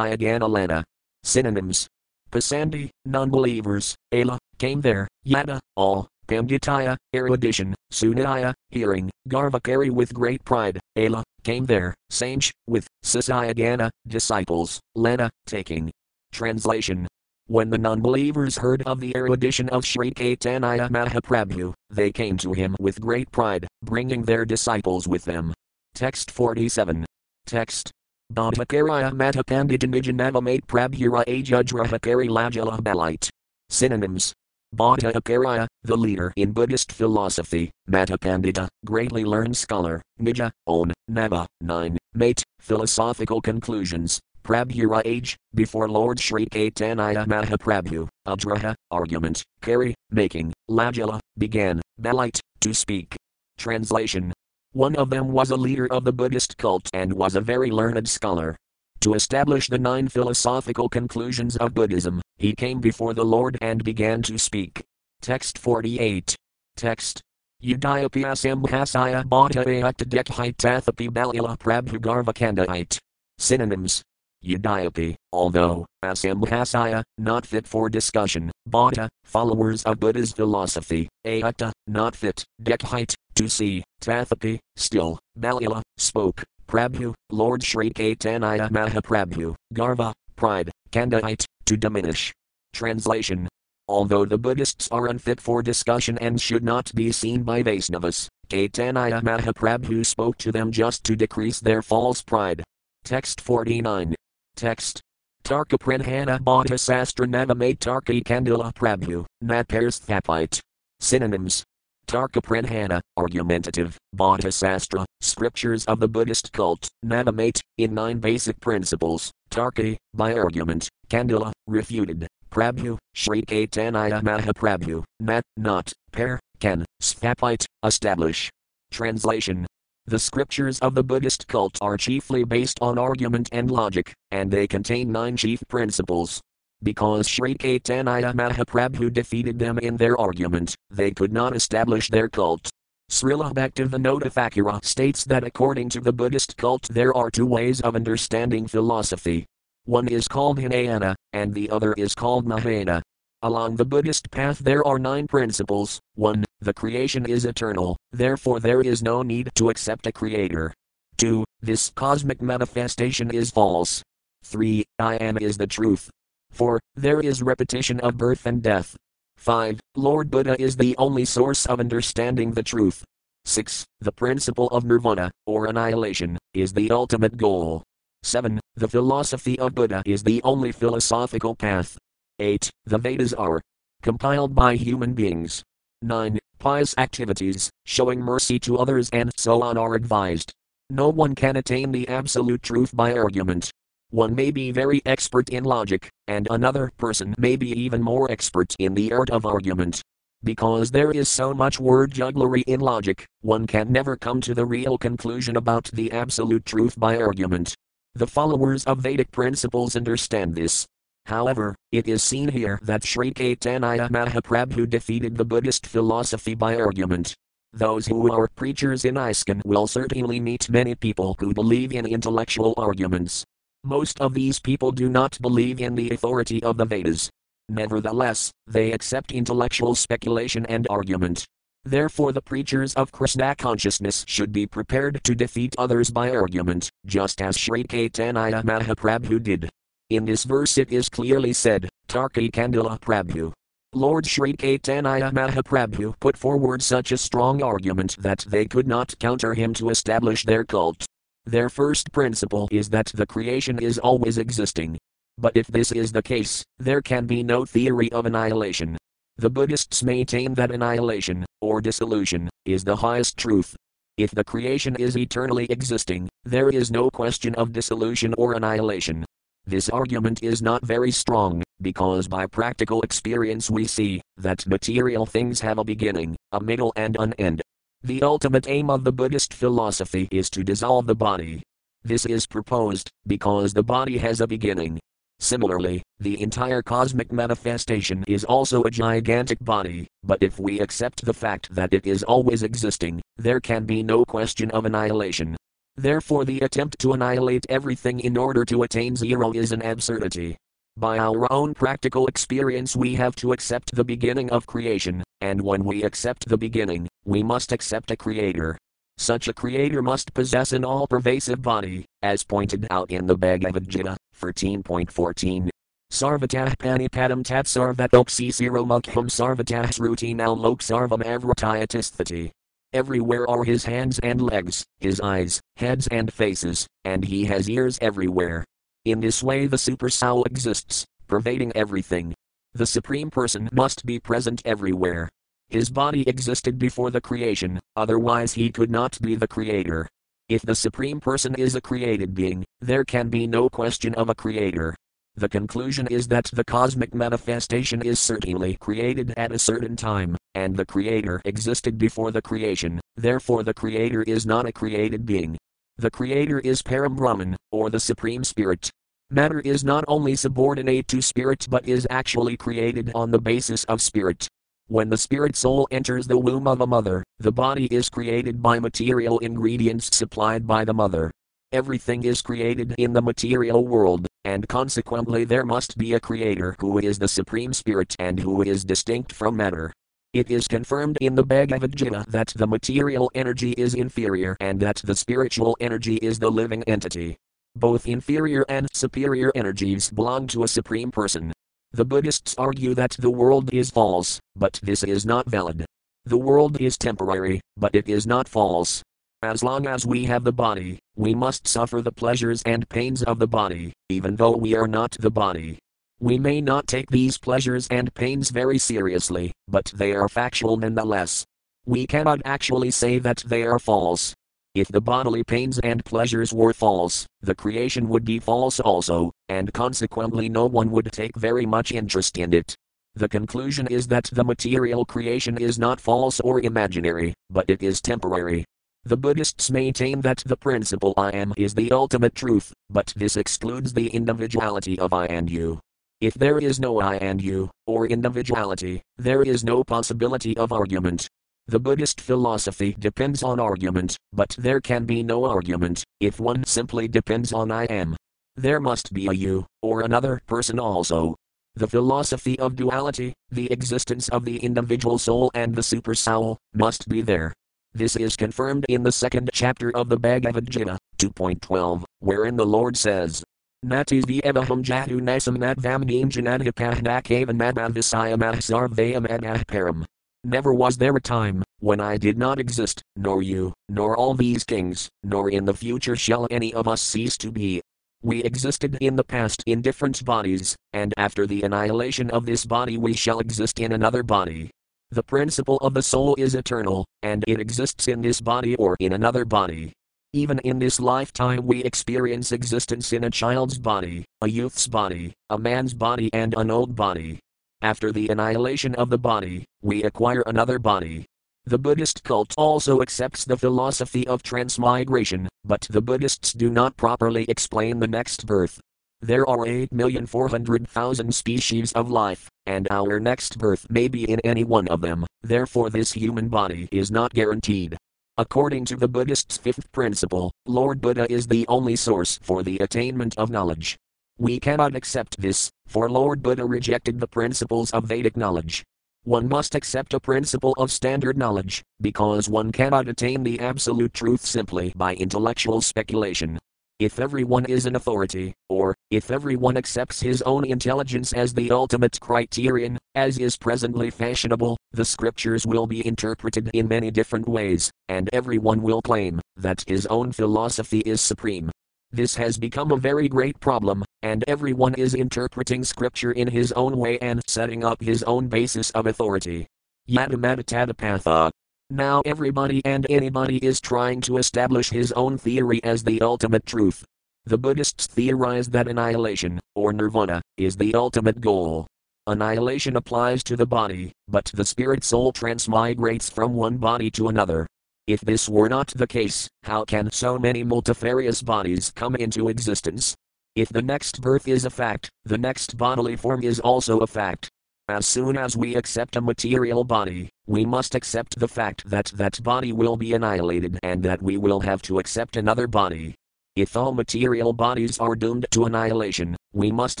ganalana. 0.16 0.82
Synonyms. 1.22 1.86
Pasandi, 2.30 2.90
non-believers, 3.06 3.94
ala, 4.12 4.38
came 4.58 4.82
there, 4.82 5.08
yada, 5.24 5.58
all, 5.76 6.08
Pamditaya, 6.26 6.94
erudition, 7.14 7.74
Sunaya, 7.90 8.52
Hearing, 8.70 9.10
Garvakari 9.28 9.90
with 9.90 10.12
great 10.12 10.44
pride, 10.44 10.78
Ayla, 10.96 11.22
came 11.42 11.66
there, 11.66 11.94
Sange, 12.10 12.52
with 12.66 12.86
Sasayagana, 13.04 13.90
disciples, 14.06 14.80
Lena, 14.94 15.30
taking. 15.46 15.90
Translation 16.32 17.08
when 17.48 17.70
the 17.70 17.78
non 17.78 18.02
believers 18.02 18.58
heard 18.58 18.82
of 18.82 19.00
the 19.00 19.16
erudition 19.16 19.70
of 19.70 19.86
Sri 19.86 20.10
Caitanya 20.10 20.90
Mahaprabhu, 20.90 21.72
they 21.88 22.12
came 22.12 22.36
to 22.36 22.52
him 22.52 22.76
with 22.78 23.00
great 23.00 23.32
pride, 23.32 23.66
bringing 23.82 24.22
their 24.22 24.44
disciples 24.44 25.08
with 25.08 25.24
them. 25.24 25.54
Text 25.94 26.30
47. 26.30 27.06
Text. 27.46 27.90
Bodhakaraya 28.34 29.12
Matapanditanijanavamate 29.12 30.66
Prabhura 30.66 31.24
Ajajrahakari 31.24 32.28
Lajala 32.28 32.80
Balite. 32.82 33.30
Synonyms. 33.70 34.34
Bodhakaraya, 34.76 35.66
the 35.84 35.96
leader 35.96 36.32
in 36.36 36.52
Buddhist 36.52 36.92
philosophy, 36.92 37.70
Matapandita, 37.88 38.68
greatly 38.84 39.24
learned 39.24 39.56
scholar, 39.56 40.02
Nija, 40.20 40.50
own, 40.66 40.92
Nava, 41.10 41.46
9, 41.60 41.96
mate, 42.14 42.42
philosophical 42.60 43.40
conclusions, 43.40 44.20
Prabhura 44.44 45.02
age, 45.04 45.36
before 45.54 45.88
Lord 45.88 46.18
Sri 46.18 46.46
Caitanya 46.46 47.26
Mahaprabhu, 47.26 48.08
Adraha, 48.26 48.74
argument, 48.90 49.42
carry, 49.60 49.94
making, 50.10 50.52
Lajala, 50.70 51.20
began, 51.36 51.80
Balite, 52.00 52.40
to 52.60 52.74
speak. 52.74 53.14
Translation 53.56 54.32
One 54.72 54.96
of 54.96 55.10
them 55.10 55.28
was 55.32 55.50
a 55.50 55.56
leader 55.56 55.86
of 55.92 56.04
the 56.04 56.12
Buddhist 56.12 56.56
cult 56.56 56.88
and 56.92 57.12
was 57.12 57.36
a 57.36 57.40
very 57.40 57.70
learned 57.70 58.08
scholar. 58.08 58.56
To 59.00 59.14
establish 59.14 59.68
the 59.68 59.78
nine 59.78 60.08
philosophical 60.08 60.88
conclusions 60.88 61.56
of 61.56 61.74
Buddhism, 61.74 62.20
he 62.36 62.54
came 62.54 62.80
before 62.80 63.14
the 63.14 63.24
Lord 63.24 63.56
and 63.60 63.84
began 63.84 64.22
to 64.22 64.38
speak. 64.38 64.82
Text 65.20 65.58
48. 65.58 66.36
Text. 66.76 67.20
Udayapyasambhasaya 67.62 69.24
bodhayaktadekhaitathapi 69.24 71.10
balila 71.10 71.58
prabhugarvakandait. 71.58 72.98
Synonyms. 73.38 74.02
Udayati, 74.44 75.16
although, 75.32 75.84
Asambhasaya, 76.04 77.02
not 77.18 77.44
fit 77.44 77.66
for 77.66 77.90
discussion, 77.90 78.52
Bhatta, 78.68 79.08
followers 79.24 79.82
of 79.82 79.98
Buddha's 79.98 80.32
philosophy, 80.32 81.08
Ayakta, 81.26 81.72
not 81.88 82.14
fit, 82.14 82.44
Dekhite, 82.62 83.14
to 83.34 83.48
see, 83.48 83.82
Tathapi, 84.00 84.60
still, 84.76 85.18
Balila, 85.36 85.82
spoke, 85.96 86.44
Prabhu, 86.68 87.14
Lord 87.30 87.64
Sri 87.64 87.90
Caitanya 87.90 88.70
Mahaprabhu, 88.70 89.56
Garva, 89.74 90.12
pride, 90.36 90.70
Kandait, 90.92 91.44
to 91.66 91.76
diminish. 91.76 92.32
Translation 92.72 93.48
Although 93.88 94.26
the 94.26 94.36
Buddhists 94.36 94.88
are 94.92 95.06
unfit 95.06 95.40
for 95.40 95.62
discussion 95.62 96.18
and 96.18 96.38
should 96.38 96.62
not 96.62 96.94
be 96.94 97.10
seen 97.10 97.42
by 97.42 97.62
Vaisnavas, 97.62 98.28
Caitanya 98.48 99.22
Mahaprabhu 99.22 100.04
spoke 100.04 100.36
to 100.38 100.52
them 100.52 100.70
just 100.70 101.04
to 101.04 101.16
decrease 101.16 101.58
their 101.58 101.80
false 101.80 102.20
pride. 102.20 102.62
Text 103.04 103.40
49. 103.40 104.14
Text. 104.56 105.00
Tarka 105.42 105.78
Pranhana 105.78 106.38
Bodha 106.38 106.78
Sastra 106.78 107.26
Navamate 107.26 107.78
Tarki 107.78 108.22
Kandila 108.22 108.74
Prabhu, 108.74 109.24
Natpairs 109.42 109.98
Thapite. 109.98 110.60
Synonyms. 111.00 111.64
Tarka 112.06 112.42
Pranhana, 112.42 113.00
argumentative, 113.16 113.96
Bodha 114.14 114.52
Sastra, 114.52 115.04
scriptures 115.20 115.84
of 115.86 116.00
the 116.00 116.08
Buddhist 116.08 116.52
cult, 116.52 116.88
Navamate, 117.04 117.60
in 117.76 117.94
nine 117.94 118.18
basic 118.18 118.58
principles, 118.60 119.30
Tarki, 119.50 119.96
by 120.14 120.34
argument, 120.34 120.88
Kandila, 121.10 121.52
refuted, 121.66 122.26
Prabhu, 122.50 122.98
Sri 123.14 123.42
Caitanya 123.42 124.22
Mahaprabhu, 124.22 125.04
Nat, 125.20 125.42
not, 125.56 125.92
pair, 126.12 126.40
can, 126.60 126.84
Sthapite, 127.00 127.66
establish. 127.84 128.50
Translation 128.90 129.66
the 130.08 130.18
scriptures 130.18 130.78
of 130.78 130.94
the 130.94 131.04
Buddhist 131.04 131.46
cult 131.48 131.76
are 131.82 131.98
chiefly 131.98 132.42
based 132.42 132.78
on 132.80 132.96
argument 132.96 133.50
and 133.52 133.70
logic, 133.70 134.14
and 134.30 134.50
they 134.50 134.66
contain 134.66 135.12
nine 135.12 135.36
chief 135.36 135.62
principles. 135.68 136.40
Because 136.82 137.28
Sri 137.28 137.54
Caitanya 137.54 138.32
Mahaprabhu 138.32 139.12
defeated 139.12 139.58
them 139.58 139.78
in 139.78 139.98
their 139.98 140.18
argument, 140.18 140.74
they 140.88 141.10
could 141.10 141.30
not 141.30 141.54
establish 141.54 142.08
their 142.08 142.26
cult. 142.26 142.70
Srila 143.10 143.52
Bhaktivinoda 143.52 144.32
Thakura 144.32 144.82
states 144.82 145.24
that 145.24 145.44
according 145.44 145.90
to 145.90 146.00
the 146.00 146.12
Buddhist 146.14 146.56
cult 146.56 146.88
there 146.88 147.14
are 147.14 147.30
two 147.30 147.44
ways 147.46 147.82
of 147.82 147.94
understanding 147.94 148.66
philosophy. 148.66 149.44
One 149.84 150.08
is 150.08 150.28
called 150.28 150.58
Hinayana, 150.58 151.16
and 151.32 151.54
the 151.54 151.70
other 151.70 151.92
is 151.94 152.14
called 152.14 152.46
Mahayana. 152.46 153.02
Along 153.42 153.76
the 153.76 153.84
Buddhist 153.84 154.30
path 154.30 154.58
there 154.58 154.84
are 154.86 154.98
nine 154.98 155.26
principles. 155.26 156.00
1. 156.14 156.44
The 156.60 156.74
creation 156.74 157.24
is 157.24 157.44
eternal, 157.44 157.96
therefore 158.10 158.58
there 158.58 158.80
is 158.80 159.02
no 159.02 159.22
need 159.22 159.50
to 159.54 159.70
accept 159.70 160.06
a 160.06 160.12
creator. 160.12 160.74
2. 161.18 161.44
This 161.60 161.90
cosmic 161.90 162.42
manifestation 162.42 163.30
is 163.30 163.50
false. 163.50 164.02
3. 164.44 164.84
I 164.98 165.16
am 165.16 165.38
is 165.38 165.56
the 165.56 165.66
truth. 165.66 166.10
4. 166.50 166.80
There 166.96 167.20
is 167.20 167.42
repetition 167.42 168.00
of 168.00 168.16
birth 168.16 168.46
and 168.46 168.62
death. 168.62 168.96
5. 169.36 169.78
Lord 169.94 170.30
Buddha 170.30 170.60
is 170.60 170.76
the 170.76 170.96
only 170.96 171.24
source 171.24 171.66
of 171.66 171.78
understanding 171.78 172.52
the 172.52 172.62
truth. 172.62 173.04
6. 173.44 173.84
The 174.00 174.12
principle 174.12 174.66
of 174.68 174.84
nirvana, 174.84 175.30
or 175.46 175.66
annihilation, 175.66 176.38
is 176.54 176.72
the 176.72 176.90
ultimate 176.90 177.36
goal. 177.36 177.82
7. 178.22 178.60
The 178.76 178.88
philosophy 178.88 179.58
of 179.58 179.74
Buddha 179.74 180.02
is 180.04 180.22
the 180.22 180.42
only 180.42 180.72
philosophical 180.72 181.54
path. 181.54 181.96
8. 182.38 182.70
The 182.84 182.98
Vedas 182.98 183.32
are 183.34 183.60
compiled 184.02 184.54
by 184.54 184.76
human 184.76 185.14
beings. 185.14 185.62
9. 186.02 186.38
Pious 186.58 186.94
activities, 186.98 187.70
showing 187.86 188.20
mercy 188.20 188.58
to 188.60 188.78
others 188.78 189.08
and 189.12 189.30
so 189.36 189.62
on 189.62 189.76
are 189.76 189.94
advised. 189.94 190.52
No 190.90 191.08
one 191.08 191.34
can 191.34 191.56
attain 191.56 191.92
the 191.92 192.08
absolute 192.08 192.62
truth 192.62 192.94
by 192.94 193.14
argument. 193.14 193.70
One 194.10 194.34
may 194.34 194.50
be 194.50 194.72
very 194.72 195.02
expert 195.04 195.50
in 195.50 195.64
logic, 195.64 196.08
and 196.26 196.48
another 196.50 196.90
person 196.96 197.34
may 197.38 197.56
be 197.56 197.70
even 197.72 198.02
more 198.02 198.30
expert 198.30 198.74
in 198.78 198.94
the 198.94 199.12
art 199.12 199.30
of 199.30 199.44
argument. 199.44 200.02
Because 200.42 200.90
there 200.90 201.10
is 201.10 201.28
so 201.28 201.52
much 201.52 201.80
word 201.80 202.12
jugglery 202.12 202.62
in 202.62 202.80
logic, 202.80 203.26
one 203.42 203.66
can 203.66 203.92
never 203.92 204.16
come 204.16 204.40
to 204.42 204.54
the 204.54 204.64
real 204.64 204.96
conclusion 204.96 205.56
about 205.56 205.90
the 205.92 206.10
absolute 206.12 206.64
truth 206.64 206.98
by 206.98 207.18
argument. 207.18 207.74
The 208.18 208.26
followers 208.26 208.84
of 208.84 208.98
Vedic 208.98 209.30
principles 209.30 209.94
understand 209.94 210.56
this, 210.56 210.88
However, 211.26 211.76
it 211.92 212.08
is 212.08 212.22
seen 212.22 212.48
here 212.48 212.80
that 212.82 213.04
Sri 213.04 213.32
Caitanya 213.32 214.08
Mahaprabhu 214.08 214.88
defeated 214.90 215.36
the 215.36 215.44
Buddhist 215.44 215.86
philosophy 215.86 216.56
by 216.56 216.74
argument. 216.74 217.36
Those 217.72 218.06
who 218.06 218.32
are 218.32 218.48
preachers 218.48 219.04
in 219.04 219.16
ISKCON 219.16 219.60
will 219.64 219.86
certainly 219.86 220.40
meet 220.40 220.68
many 220.68 220.96
people 220.96 221.36
who 221.38 221.54
believe 221.54 221.92
in 221.92 222.06
intellectual 222.06 222.74
arguments. 222.76 223.44
Most 223.84 224.20
of 224.20 224.34
these 224.34 224.58
people 224.58 224.90
do 224.90 225.08
not 225.08 225.38
believe 225.40 225.80
in 225.80 225.94
the 225.94 226.10
authority 226.10 226.60
of 226.62 226.76
the 226.76 226.86
Vedas. 226.86 227.30
Nevertheless, 227.68 228.50
they 228.66 228.90
accept 228.90 229.30
intellectual 229.30 229.94
speculation 229.94 230.66
and 230.66 230.88
argument. 230.90 231.46
Therefore, 231.88 232.32
the 232.32 232.42
preachers 232.42 232.92
of 232.96 233.12
Krishna 233.12 233.54
consciousness 233.56 234.22
should 234.28 234.52
be 234.52 234.66
prepared 234.66 235.24
to 235.24 235.34
defeat 235.34 235.74
others 235.78 236.10
by 236.10 236.30
argument, 236.30 236.90
just 237.06 237.40
as 237.40 237.56
Sri 237.56 237.82
Caitanya 237.82 238.62
Mahaprabhu 238.62 239.42
did. 239.42 239.70
In 240.10 240.26
this 240.26 240.44
verse 240.44 240.76
it 240.76 240.92
is 240.92 241.08
clearly 241.08 241.54
said, 241.54 241.88
Tarki 242.06 242.50
Kandila 242.50 243.00
Prabhu. 243.00 243.54
Lord 243.94 244.26
Sri 244.26 244.52
Caitanya 244.52 245.32
Mahaprabhu 245.32 246.12
put 246.20 246.36
forward 246.36 246.82
such 246.82 247.10
a 247.10 247.16
strong 247.16 247.62
argument 247.62 248.16
that 248.18 248.44
they 248.46 248.66
could 248.66 248.86
not 248.86 249.18
counter 249.18 249.54
him 249.54 249.72
to 249.72 249.88
establish 249.88 250.44
their 250.44 250.64
cult. 250.64 251.06
Their 251.46 251.70
first 251.70 252.12
principle 252.12 252.68
is 252.70 252.90
that 252.90 253.06
the 253.14 253.24
creation 253.24 253.78
is 253.78 253.98
always 253.98 254.36
existing. 254.36 254.98
But 255.38 255.56
if 255.56 255.66
this 255.68 255.90
is 255.92 256.12
the 256.12 256.22
case, 256.22 256.62
there 256.78 257.00
can 257.00 257.24
be 257.24 257.42
no 257.42 257.64
theory 257.64 258.12
of 258.12 258.26
annihilation. 258.26 258.98
The 259.40 259.48
Buddhists 259.50 260.02
maintain 260.02 260.54
that 260.54 260.72
annihilation, 260.72 261.46
or 261.60 261.80
dissolution, 261.80 262.50
is 262.64 262.82
the 262.82 262.96
highest 262.96 263.36
truth. 263.36 263.76
If 264.16 264.32
the 264.32 264.42
creation 264.42 264.96
is 264.96 265.16
eternally 265.16 265.66
existing, 265.70 266.28
there 266.44 266.70
is 266.70 266.90
no 266.90 267.08
question 267.08 267.54
of 267.54 267.72
dissolution 267.72 268.34
or 268.36 268.54
annihilation. 268.54 269.24
This 269.64 269.88
argument 269.90 270.42
is 270.42 270.60
not 270.60 270.84
very 270.84 271.12
strong, 271.12 271.62
because 271.80 272.26
by 272.26 272.46
practical 272.46 273.00
experience 273.02 273.70
we 273.70 273.86
see 273.86 274.20
that 274.38 274.66
material 274.66 275.24
things 275.24 275.60
have 275.60 275.78
a 275.78 275.84
beginning, 275.84 276.34
a 276.50 276.60
middle, 276.60 276.92
and 276.96 277.16
an 277.20 277.32
end. 277.34 277.62
The 278.02 278.24
ultimate 278.24 278.68
aim 278.68 278.90
of 278.90 279.04
the 279.04 279.12
Buddhist 279.12 279.54
philosophy 279.54 280.26
is 280.32 280.50
to 280.50 280.64
dissolve 280.64 281.06
the 281.06 281.14
body. 281.14 281.62
This 282.02 282.26
is 282.26 282.44
proposed 282.44 283.08
because 283.28 283.72
the 283.72 283.84
body 283.84 284.18
has 284.18 284.40
a 284.40 284.48
beginning. 284.48 284.98
Similarly, 285.40 286.02
the 286.18 286.40
entire 286.42 286.82
cosmic 286.82 287.30
manifestation 287.30 288.24
is 288.26 288.42
also 288.42 288.82
a 288.82 288.90
gigantic 288.90 289.64
body, 289.64 290.08
but 290.24 290.42
if 290.42 290.58
we 290.58 290.80
accept 290.80 291.24
the 291.24 291.32
fact 291.32 291.72
that 291.74 291.92
it 291.92 292.06
is 292.06 292.24
always 292.24 292.64
existing, 292.64 293.22
there 293.36 293.60
can 293.60 293.84
be 293.84 294.02
no 294.02 294.24
question 294.24 294.70
of 294.72 294.84
annihilation. 294.84 295.56
Therefore, 295.96 296.44
the 296.44 296.60
attempt 296.60 296.98
to 297.00 297.12
annihilate 297.12 297.66
everything 297.68 298.18
in 298.20 298.36
order 298.36 298.64
to 298.64 298.82
attain 298.82 299.14
zero 299.14 299.52
is 299.52 299.70
an 299.70 299.82
absurdity. 299.82 300.56
By 300.96 301.18
our 301.18 301.50
own 301.52 301.72
practical 301.72 302.26
experience, 302.26 302.96
we 302.96 303.14
have 303.14 303.36
to 303.36 303.52
accept 303.52 303.94
the 303.94 304.04
beginning 304.04 304.50
of 304.50 304.66
creation, 304.66 305.22
and 305.40 305.60
when 305.60 305.84
we 305.84 306.02
accept 306.02 306.48
the 306.48 306.58
beginning, 306.58 307.08
we 307.24 307.44
must 307.44 307.70
accept 307.70 308.10
a 308.10 308.16
creator. 308.16 308.76
Such 309.18 309.46
a 309.46 309.54
creator 309.54 310.02
must 310.02 310.34
possess 310.34 310.72
an 310.72 310.84
all 310.84 311.06
pervasive 311.06 311.62
body, 311.62 312.04
as 312.22 312.42
pointed 312.42 312.88
out 312.90 313.10
in 313.12 313.26
the 313.26 313.36
Bhagavad 313.36 313.88
Gita 313.88 314.17
13.14. 314.38 315.68
Sarvatah 316.10 316.74
panipadam 316.76 317.44
tat 317.44 317.66
sarvatoksi 317.66 318.48
siromukham 318.48 319.28
sarvatah 319.28 319.86
srutinal 319.88 320.56
lok 320.56 320.80
sarvam 320.80 321.22
avratyatisthati. 321.22 322.50
Everywhere 322.94 323.48
are 323.50 323.64
his 323.64 323.84
hands 323.84 324.18
and 324.20 324.40
legs, 324.40 324.84
his 324.98 325.20
eyes, 325.20 325.60
heads 325.76 326.06
and 326.06 326.32
faces, 326.32 326.86
and 327.04 327.24
he 327.24 327.44
has 327.44 327.68
ears 327.68 327.98
everywhere. 328.00 328.64
In 329.04 329.20
this 329.20 329.42
way, 329.42 329.66
the 329.66 329.76
super 329.76 330.08
soul 330.08 330.44
exists, 330.44 331.04
pervading 331.26 331.72
everything. 331.74 332.34
The 332.72 332.86
Supreme 332.86 333.30
Person 333.30 333.68
must 333.72 334.06
be 334.06 334.18
present 334.18 334.62
everywhere. 334.64 335.28
His 335.68 335.90
body 335.90 336.26
existed 336.26 336.78
before 336.78 337.10
the 337.10 337.20
creation, 337.20 337.78
otherwise, 337.96 338.54
he 338.54 338.70
could 338.70 338.90
not 338.90 339.20
be 339.20 339.34
the 339.34 339.48
creator. 339.48 340.08
If 340.48 340.62
the 340.62 340.74
Supreme 340.74 341.20
Person 341.20 341.54
is 341.56 341.74
a 341.74 341.80
created 341.80 342.32
being, 342.34 342.64
there 342.80 343.04
can 343.04 343.28
be 343.28 343.46
no 343.46 343.68
question 343.68 344.14
of 344.14 344.30
a 344.30 344.34
creator. 344.34 344.94
The 345.36 345.48
conclusion 345.48 346.06
is 346.06 346.26
that 346.28 346.46
the 346.54 346.64
cosmic 346.64 347.14
manifestation 347.14 348.00
is 348.00 348.18
certainly 348.18 348.76
created 348.76 349.34
at 349.36 349.52
a 349.52 349.58
certain 349.58 349.94
time, 349.94 350.38
and 350.54 350.74
the 350.74 350.86
Creator 350.86 351.42
existed 351.44 351.98
before 351.98 352.32
the 352.32 352.40
creation, 352.40 352.98
therefore, 353.14 353.62
the 353.62 353.74
Creator 353.74 354.22
is 354.22 354.46
not 354.46 354.66
a 354.66 354.72
created 354.72 355.26
being. 355.26 355.58
The 355.98 356.10
Creator 356.10 356.60
is 356.60 356.80
Param 356.80 357.14
Brahman, 357.14 357.54
or 357.70 357.90
the 357.90 358.00
Supreme 358.00 358.42
Spirit. 358.42 358.90
Matter 359.30 359.60
is 359.60 359.84
not 359.84 360.04
only 360.08 360.34
subordinate 360.34 361.08
to 361.08 361.20
spirit 361.20 361.66
but 361.68 361.86
is 361.86 362.06
actually 362.08 362.56
created 362.56 363.12
on 363.14 363.30
the 363.30 363.38
basis 363.38 363.84
of 363.84 364.00
spirit. 364.00 364.48
When 364.90 365.10
the 365.10 365.18
spirit 365.18 365.54
soul 365.54 365.86
enters 365.90 366.26
the 366.26 366.38
womb 366.38 366.66
of 366.66 366.80
a 366.80 366.86
mother, 366.86 367.22
the 367.38 367.52
body 367.52 367.88
is 367.88 368.08
created 368.08 368.62
by 368.62 368.78
material 368.78 369.38
ingredients 369.40 370.16
supplied 370.16 370.66
by 370.66 370.86
the 370.86 370.94
mother. 370.94 371.30
Everything 371.72 372.24
is 372.24 372.40
created 372.40 372.94
in 372.96 373.12
the 373.12 373.20
material 373.20 373.86
world, 373.86 374.26
and 374.46 374.66
consequently 374.66 375.44
there 375.44 375.66
must 375.66 375.98
be 375.98 376.14
a 376.14 376.20
creator 376.20 376.74
who 376.80 376.96
is 376.96 377.18
the 377.18 377.28
supreme 377.28 377.74
spirit 377.74 378.16
and 378.18 378.40
who 378.40 378.62
is 378.62 378.82
distinct 378.82 379.30
from 379.30 379.58
matter. 379.58 379.92
It 380.32 380.50
is 380.50 380.66
confirmed 380.66 381.18
in 381.20 381.34
the 381.34 381.44
Bhagavad 381.44 381.94
Gita 381.94 382.24
that 382.28 382.54
the 382.56 382.66
material 382.66 383.30
energy 383.34 383.72
is 383.72 383.92
inferior 383.92 384.56
and 384.58 384.80
that 384.80 385.02
the 385.04 385.14
spiritual 385.14 385.76
energy 385.80 386.16
is 386.16 386.38
the 386.38 386.50
living 386.50 386.82
entity. 386.84 387.36
Both 387.76 388.08
inferior 388.08 388.64
and 388.70 388.88
superior 388.94 389.52
energies 389.54 390.10
belong 390.10 390.46
to 390.46 390.64
a 390.64 390.68
supreme 390.68 391.10
person. 391.10 391.52
The 391.92 392.04
Buddhists 392.04 392.54
argue 392.58 392.94
that 392.94 393.16
the 393.18 393.30
world 393.30 393.72
is 393.72 393.90
false, 393.90 394.38
but 394.54 394.78
this 394.82 395.02
is 395.02 395.24
not 395.24 395.48
valid. 395.48 395.86
The 396.26 396.36
world 396.36 396.80
is 396.82 396.98
temporary, 396.98 397.62
but 397.78 397.94
it 397.94 398.10
is 398.10 398.26
not 398.26 398.46
false. 398.46 399.02
As 399.42 399.62
long 399.62 399.86
as 399.86 400.04
we 400.04 400.26
have 400.26 400.44
the 400.44 400.52
body, 400.52 400.98
we 401.16 401.34
must 401.34 401.66
suffer 401.66 402.02
the 402.02 402.12
pleasures 402.12 402.62
and 402.66 402.86
pains 402.90 403.22
of 403.22 403.38
the 403.38 403.46
body, 403.46 403.94
even 404.10 404.36
though 404.36 404.54
we 404.54 404.74
are 404.74 404.86
not 404.86 405.12
the 405.18 405.30
body. 405.30 405.78
We 406.20 406.38
may 406.38 406.60
not 406.60 406.86
take 406.86 407.08
these 407.10 407.38
pleasures 407.38 407.88
and 407.90 408.12
pains 408.12 408.50
very 408.50 408.76
seriously, 408.76 409.52
but 409.66 409.86
they 409.94 410.12
are 410.12 410.28
factual 410.28 410.76
nonetheless. 410.76 411.46
We 411.86 412.06
cannot 412.06 412.42
actually 412.44 412.90
say 412.90 413.18
that 413.20 413.44
they 413.46 413.62
are 413.62 413.78
false, 413.78 414.34
if 414.74 414.88
the 414.88 415.00
bodily 415.00 415.42
pains 415.42 415.78
and 415.80 416.04
pleasures 416.04 416.52
were 416.52 416.72
false, 416.72 417.26
the 417.40 417.54
creation 417.54 418.08
would 418.08 418.24
be 418.24 418.38
false 418.38 418.80
also, 418.80 419.32
and 419.48 419.72
consequently 419.72 420.48
no 420.48 420.66
one 420.66 420.90
would 420.90 421.10
take 421.12 421.36
very 421.36 421.66
much 421.66 421.92
interest 421.92 422.38
in 422.38 422.52
it. 422.52 422.74
The 423.14 423.28
conclusion 423.28 423.86
is 423.88 424.06
that 424.08 424.30
the 424.32 424.44
material 424.44 425.04
creation 425.04 425.58
is 425.58 425.78
not 425.78 426.00
false 426.00 426.38
or 426.40 426.60
imaginary, 426.60 427.34
but 427.50 427.64
it 427.68 427.82
is 427.82 428.00
temporary. 428.00 428.64
The 429.04 429.16
Buddhists 429.16 429.70
maintain 429.70 430.20
that 430.20 430.42
the 430.44 430.56
principle 430.56 431.14
I 431.16 431.30
am 431.30 431.54
is 431.56 431.74
the 431.74 431.90
ultimate 431.90 432.34
truth, 432.34 432.72
but 432.90 433.12
this 433.16 433.36
excludes 433.36 433.92
the 433.92 434.08
individuality 434.08 434.98
of 434.98 435.12
I 435.12 435.26
and 435.26 435.50
you. 435.50 435.80
If 436.20 436.34
there 436.34 436.58
is 436.58 436.78
no 436.78 437.00
I 437.00 437.16
and 437.16 437.40
you, 437.40 437.70
or 437.86 438.06
individuality, 438.06 439.02
there 439.16 439.42
is 439.42 439.64
no 439.64 439.82
possibility 439.82 440.56
of 440.56 440.72
argument, 440.72 441.28
the 441.68 441.78
Buddhist 441.78 442.22
philosophy 442.22 442.96
depends 442.98 443.42
on 443.42 443.60
argument, 443.60 444.16
but 444.32 444.56
there 444.58 444.80
can 444.80 445.04
be 445.04 445.22
no 445.22 445.44
argument 445.44 446.02
if 446.18 446.40
one 446.40 446.64
simply 446.64 447.06
depends 447.06 447.52
on 447.52 447.70
I 447.70 447.84
am. 447.84 448.16
There 448.56 448.80
must 448.80 449.12
be 449.12 449.26
a 449.26 449.32
you, 449.32 449.66
or 449.82 450.00
another 450.00 450.40
person 450.46 450.78
also. 450.80 451.36
The 451.74 451.86
philosophy 451.86 452.58
of 452.58 452.74
duality, 452.74 453.34
the 453.50 453.70
existence 453.70 454.30
of 454.30 454.46
the 454.46 454.56
individual 454.56 455.18
soul 455.18 455.50
and 455.52 455.74
the 455.74 455.82
super 455.82 456.14
soul, 456.14 456.56
must 456.72 457.06
be 457.06 457.20
there. 457.20 457.52
This 457.92 458.16
is 458.16 458.34
confirmed 458.34 458.86
in 458.88 459.02
the 459.02 459.12
second 459.12 459.50
chapter 459.52 459.94
of 459.94 460.08
the 460.08 460.18
Bhagavad 460.18 460.70
Gita, 460.70 460.96
2.12, 461.18 462.02
wherein 462.20 462.56
the 462.56 462.64
Lord 462.64 462.96
says, 462.96 463.44
Natis 463.84 464.24
evaham 464.24 464.82
jatu 464.82 465.20
nasam 465.20 465.58
advam 465.58 466.02
janadhipahnak 466.08 467.46
madhavisayamah 467.46 468.56
sarvayam 468.56 469.28
adahparam. 469.28 470.04
Never 470.48 470.72
was 470.72 470.96
there 470.96 471.14
a 471.14 471.20
time 471.20 471.62
when 471.80 472.00
I 472.00 472.16
did 472.16 472.38
not 472.38 472.58
exist, 472.58 473.02
nor 473.16 473.42
you, 473.42 473.74
nor 473.90 474.16
all 474.16 474.32
these 474.32 474.64
kings, 474.64 475.10
nor 475.22 475.50
in 475.50 475.66
the 475.66 475.74
future 475.74 476.16
shall 476.16 476.46
any 476.50 476.72
of 476.72 476.88
us 476.88 477.02
cease 477.02 477.36
to 477.38 477.52
be. 477.52 477.82
We 478.22 478.42
existed 478.42 478.96
in 479.02 479.16
the 479.16 479.24
past 479.24 479.62
in 479.66 479.82
different 479.82 480.24
bodies, 480.24 480.74
and 480.94 481.12
after 481.18 481.46
the 481.46 481.64
annihilation 481.64 482.30
of 482.30 482.46
this 482.46 482.64
body 482.64 482.96
we 482.96 483.12
shall 483.12 483.40
exist 483.40 483.78
in 483.78 483.92
another 483.92 484.22
body. 484.22 484.70
The 485.10 485.22
principle 485.22 485.76
of 485.80 485.92
the 485.92 486.00
soul 486.00 486.34
is 486.38 486.54
eternal, 486.54 487.04
and 487.22 487.44
it 487.46 487.60
exists 487.60 488.08
in 488.08 488.22
this 488.22 488.40
body 488.40 488.74
or 488.76 488.96
in 489.00 489.12
another 489.12 489.44
body. 489.44 489.92
Even 490.32 490.60
in 490.60 490.78
this 490.78 490.98
lifetime, 490.98 491.66
we 491.66 491.84
experience 491.84 492.52
existence 492.52 493.12
in 493.12 493.24
a 493.24 493.30
child's 493.30 493.78
body, 493.78 494.24
a 494.40 494.48
youth's 494.48 494.86
body, 494.86 495.34
a 495.50 495.58
man's 495.58 495.92
body, 495.92 496.30
and 496.32 496.54
an 496.54 496.70
old 496.70 496.96
body. 496.96 497.38
After 497.80 498.10
the 498.10 498.28
annihilation 498.28 498.96
of 498.96 499.08
the 499.08 499.18
body, 499.18 499.64
we 499.82 500.02
acquire 500.02 500.42
another 500.46 500.80
body. 500.80 501.26
The 501.64 501.78
Buddhist 501.78 502.24
cult 502.24 502.52
also 502.58 503.02
accepts 503.02 503.44
the 503.44 503.56
philosophy 503.56 504.26
of 504.26 504.42
transmigration, 504.42 505.48
but 505.64 505.86
the 505.88 506.00
Buddhists 506.00 506.52
do 506.52 506.70
not 506.70 506.96
properly 506.96 507.44
explain 507.44 508.00
the 508.00 508.08
next 508.08 508.46
birth. 508.46 508.80
There 509.20 509.48
are 509.48 509.58
8,400,000 509.58 511.32
species 511.32 511.92
of 511.92 512.10
life, 512.10 512.48
and 512.66 512.88
our 512.90 513.20
next 513.20 513.58
birth 513.58 513.86
may 513.88 514.08
be 514.08 514.28
in 514.28 514.40
any 514.40 514.64
one 514.64 514.88
of 514.88 515.00
them, 515.00 515.24
therefore, 515.42 515.88
this 515.88 516.12
human 516.12 516.48
body 516.48 516.88
is 516.90 517.12
not 517.12 517.32
guaranteed. 517.32 517.96
According 518.36 518.86
to 518.86 518.96
the 518.96 519.08
Buddhist's 519.08 519.56
fifth 519.56 519.90
principle, 519.92 520.50
Lord 520.66 521.00
Buddha 521.00 521.30
is 521.30 521.46
the 521.46 521.66
only 521.68 521.94
source 521.94 522.40
for 522.42 522.64
the 522.64 522.78
attainment 522.78 523.38
of 523.38 523.50
knowledge. 523.50 523.96
We 524.40 524.60
cannot 524.60 524.94
accept 524.94 525.40
this, 525.40 525.68
for 525.88 526.08
Lord 526.08 526.44
Buddha 526.44 526.64
rejected 526.64 527.18
the 527.18 527.26
principles 527.26 527.90
of 527.90 528.04
Vedic 528.04 528.36
knowledge. 528.36 528.84
One 529.24 529.48
must 529.48 529.74
accept 529.74 530.14
a 530.14 530.20
principle 530.20 530.74
of 530.78 530.92
standard 530.92 531.36
knowledge, 531.36 531.82
because 532.00 532.48
one 532.48 532.70
cannot 532.70 533.08
attain 533.08 533.42
the 533.42 533.58
absolute 533.58 534.14
truth 534.14 534.46
simply 534.46 534.92
by 534.94 535.16
intellectual 535.16 535.80
speculation. 535.80 536.56
If 537.00 537.18
everyone 537.18 537.64
is 537.64 537.86
an 537.86 537.96
authority, 537.96 538.54
or 538.68 538.94
if 539.10 539.32
everyone 539.32 539.76
accepts 539.76 540.20
his 540.20 540.40
own 540.42 540.64
intelligence 540.64 541.32
as 541.32 541.52
the 541.52 541.72
ultimate 541.72 542.20
criterion, 542.20 542.96
as 543.16 543.38
is 543.38 543.56
presently 543.56 544.08
fashionable, 544.08 544.76
the 544.92 545.04
scriptures 545.04 545.66
will 545.66 545.88
be 545.88 546.06
interpreted 546.06 546.70
in 546.74 546.86
many 546.86 547.10
different 547.10 547.48
ways, 547.48 547.90
and 548.08 548.30
everyone 548.32 548.82
will 548.82 549.02
claim 549.02 549.40
that 549.56 549.82
his 549.88 550.06
own 550.06 550.30
philosophy 550.30 551.00
is 551.00 551.20
supreme. 551.20 551.72
This 552.10 552.34
has 552.36 552.56
become 552.56 552.90
a 552.90 552.96
very 552.96 553.28
great 553.28 553.60
problem, 553.60 554.02
and 554.22 554.42
everyone 554.48 554.94
is 554.94 555.14
interpreting 555.14 555.84
scripture 555.84 556.32
in 556.32 556.48
his 556.48 556.72
own 556.72 556.96
way 556.96 557.18
and 557.18 557.42
setting 557.46 557.84
up 557.84 558.02
his 558.02 558.22
own 558.22 558.48
basis 558.48 558.90
of 558.90 559.06
authority. 559.06 559.66
Yadamatadapatha. 560.08 561.50
Now 561.90 562.22
everybody 562.24 562.80
and 562.84 563.06
anybody 563.10 563.58
is 563.58 563.80
trying 563.80 564.22
to 564.22 564.38
establish 564.38 564.88
his 564.88 565.12
own 565.12 565.36
theory 565.36 565.84
as 565.84 566.02
the 566.02 566.22
ultimate 566.22 566.64
truth. 566.64 567.04
The 567.44 567.58
Buddhists 567.58 568.06
theorize 568.06 568.68
that 568.68 568.88
annihilation, 568.88 569.60
or 569.74 569.92
nirvana, 569.92 570.40
is 570.56 570.76
the 570.76 570.94
ultimate 570.94 571.42
goal. 571.42 571.86
Annihilation 572.26 572.96
applies 572.96 573.42
to 573.44 573.56
the 573.56 573.66
body, 573.66 574.12
but 574.28 574.50
the 574.54 574.64
spirit 574.64 575.04
soul 575.04 575.32
transmigrates 575.32 576.30
from 576.30 576.54
one 576.54 576.78
body 576.78 577.10
to 577.12 577.28
another. 577.28 577.66
If 578.08 578.22
this 578.22 578.48
were 578.48 578.70
not 578.70 578.88
the 578.96 579.06
case, 579.06 579.50
how 579.64 579.84
can 579.84 580.10
so 580.10 580.38
many 580.38 580.64
multifarious 580.64 581.42
bodies 581.42 581.92
come 581.94 582.16
into 582.16 582.48
existence? 582.48 583.14
If 583.54 583.68
the 583.68 583.82
next 583.82 584.22
birth 584.22 584.48
is 584.48 584.64
a 584.64 584.70
fact, 584.70 585.10
the 585.26 585.36
next 585.36 585.76
bodily 585.76 586.16
form 586.16 586.42
is 586.42 586.58
also 586.58 587.00
a 587.00 587.06
fact. 587.06 587.50
As 587.86 588.06
soon 588.06 588.38
as 588.38 588.56
we 588.56 588.76
accept 588.76 589.16
a 589.16 589.20
material 589.20 589.84
body, 589.84 590.30
we 590.46 590.64
must 590.64 590.94
accept 590.94 591.38
the 591.38 591.48
fact 591.48 591.86
that 591.90 592.06
that 592.14 592.42
body 592.42 592.72
will 592.72 592.96
be 592.96 593.12
annihilated 593.12 593.78
and 593.82 594.02
that 594.04 594.22
we 594.22 594.38
will 594.38 594.60
have 594.60 594.80
to 594.82 594.98
accept 594.98 595.36
another 595.36 595.66
body. 595.66 596.14
If 596.56 596.78
all 596.78 596.94
material 596.94 597.52
bodies 597.52 597.98
are 597.98 598.16
doomed 598.16 598.46
to 598.52 598.64
annihilation, 598.64 599.36
we 599.52 599.70
must 599.70 600.00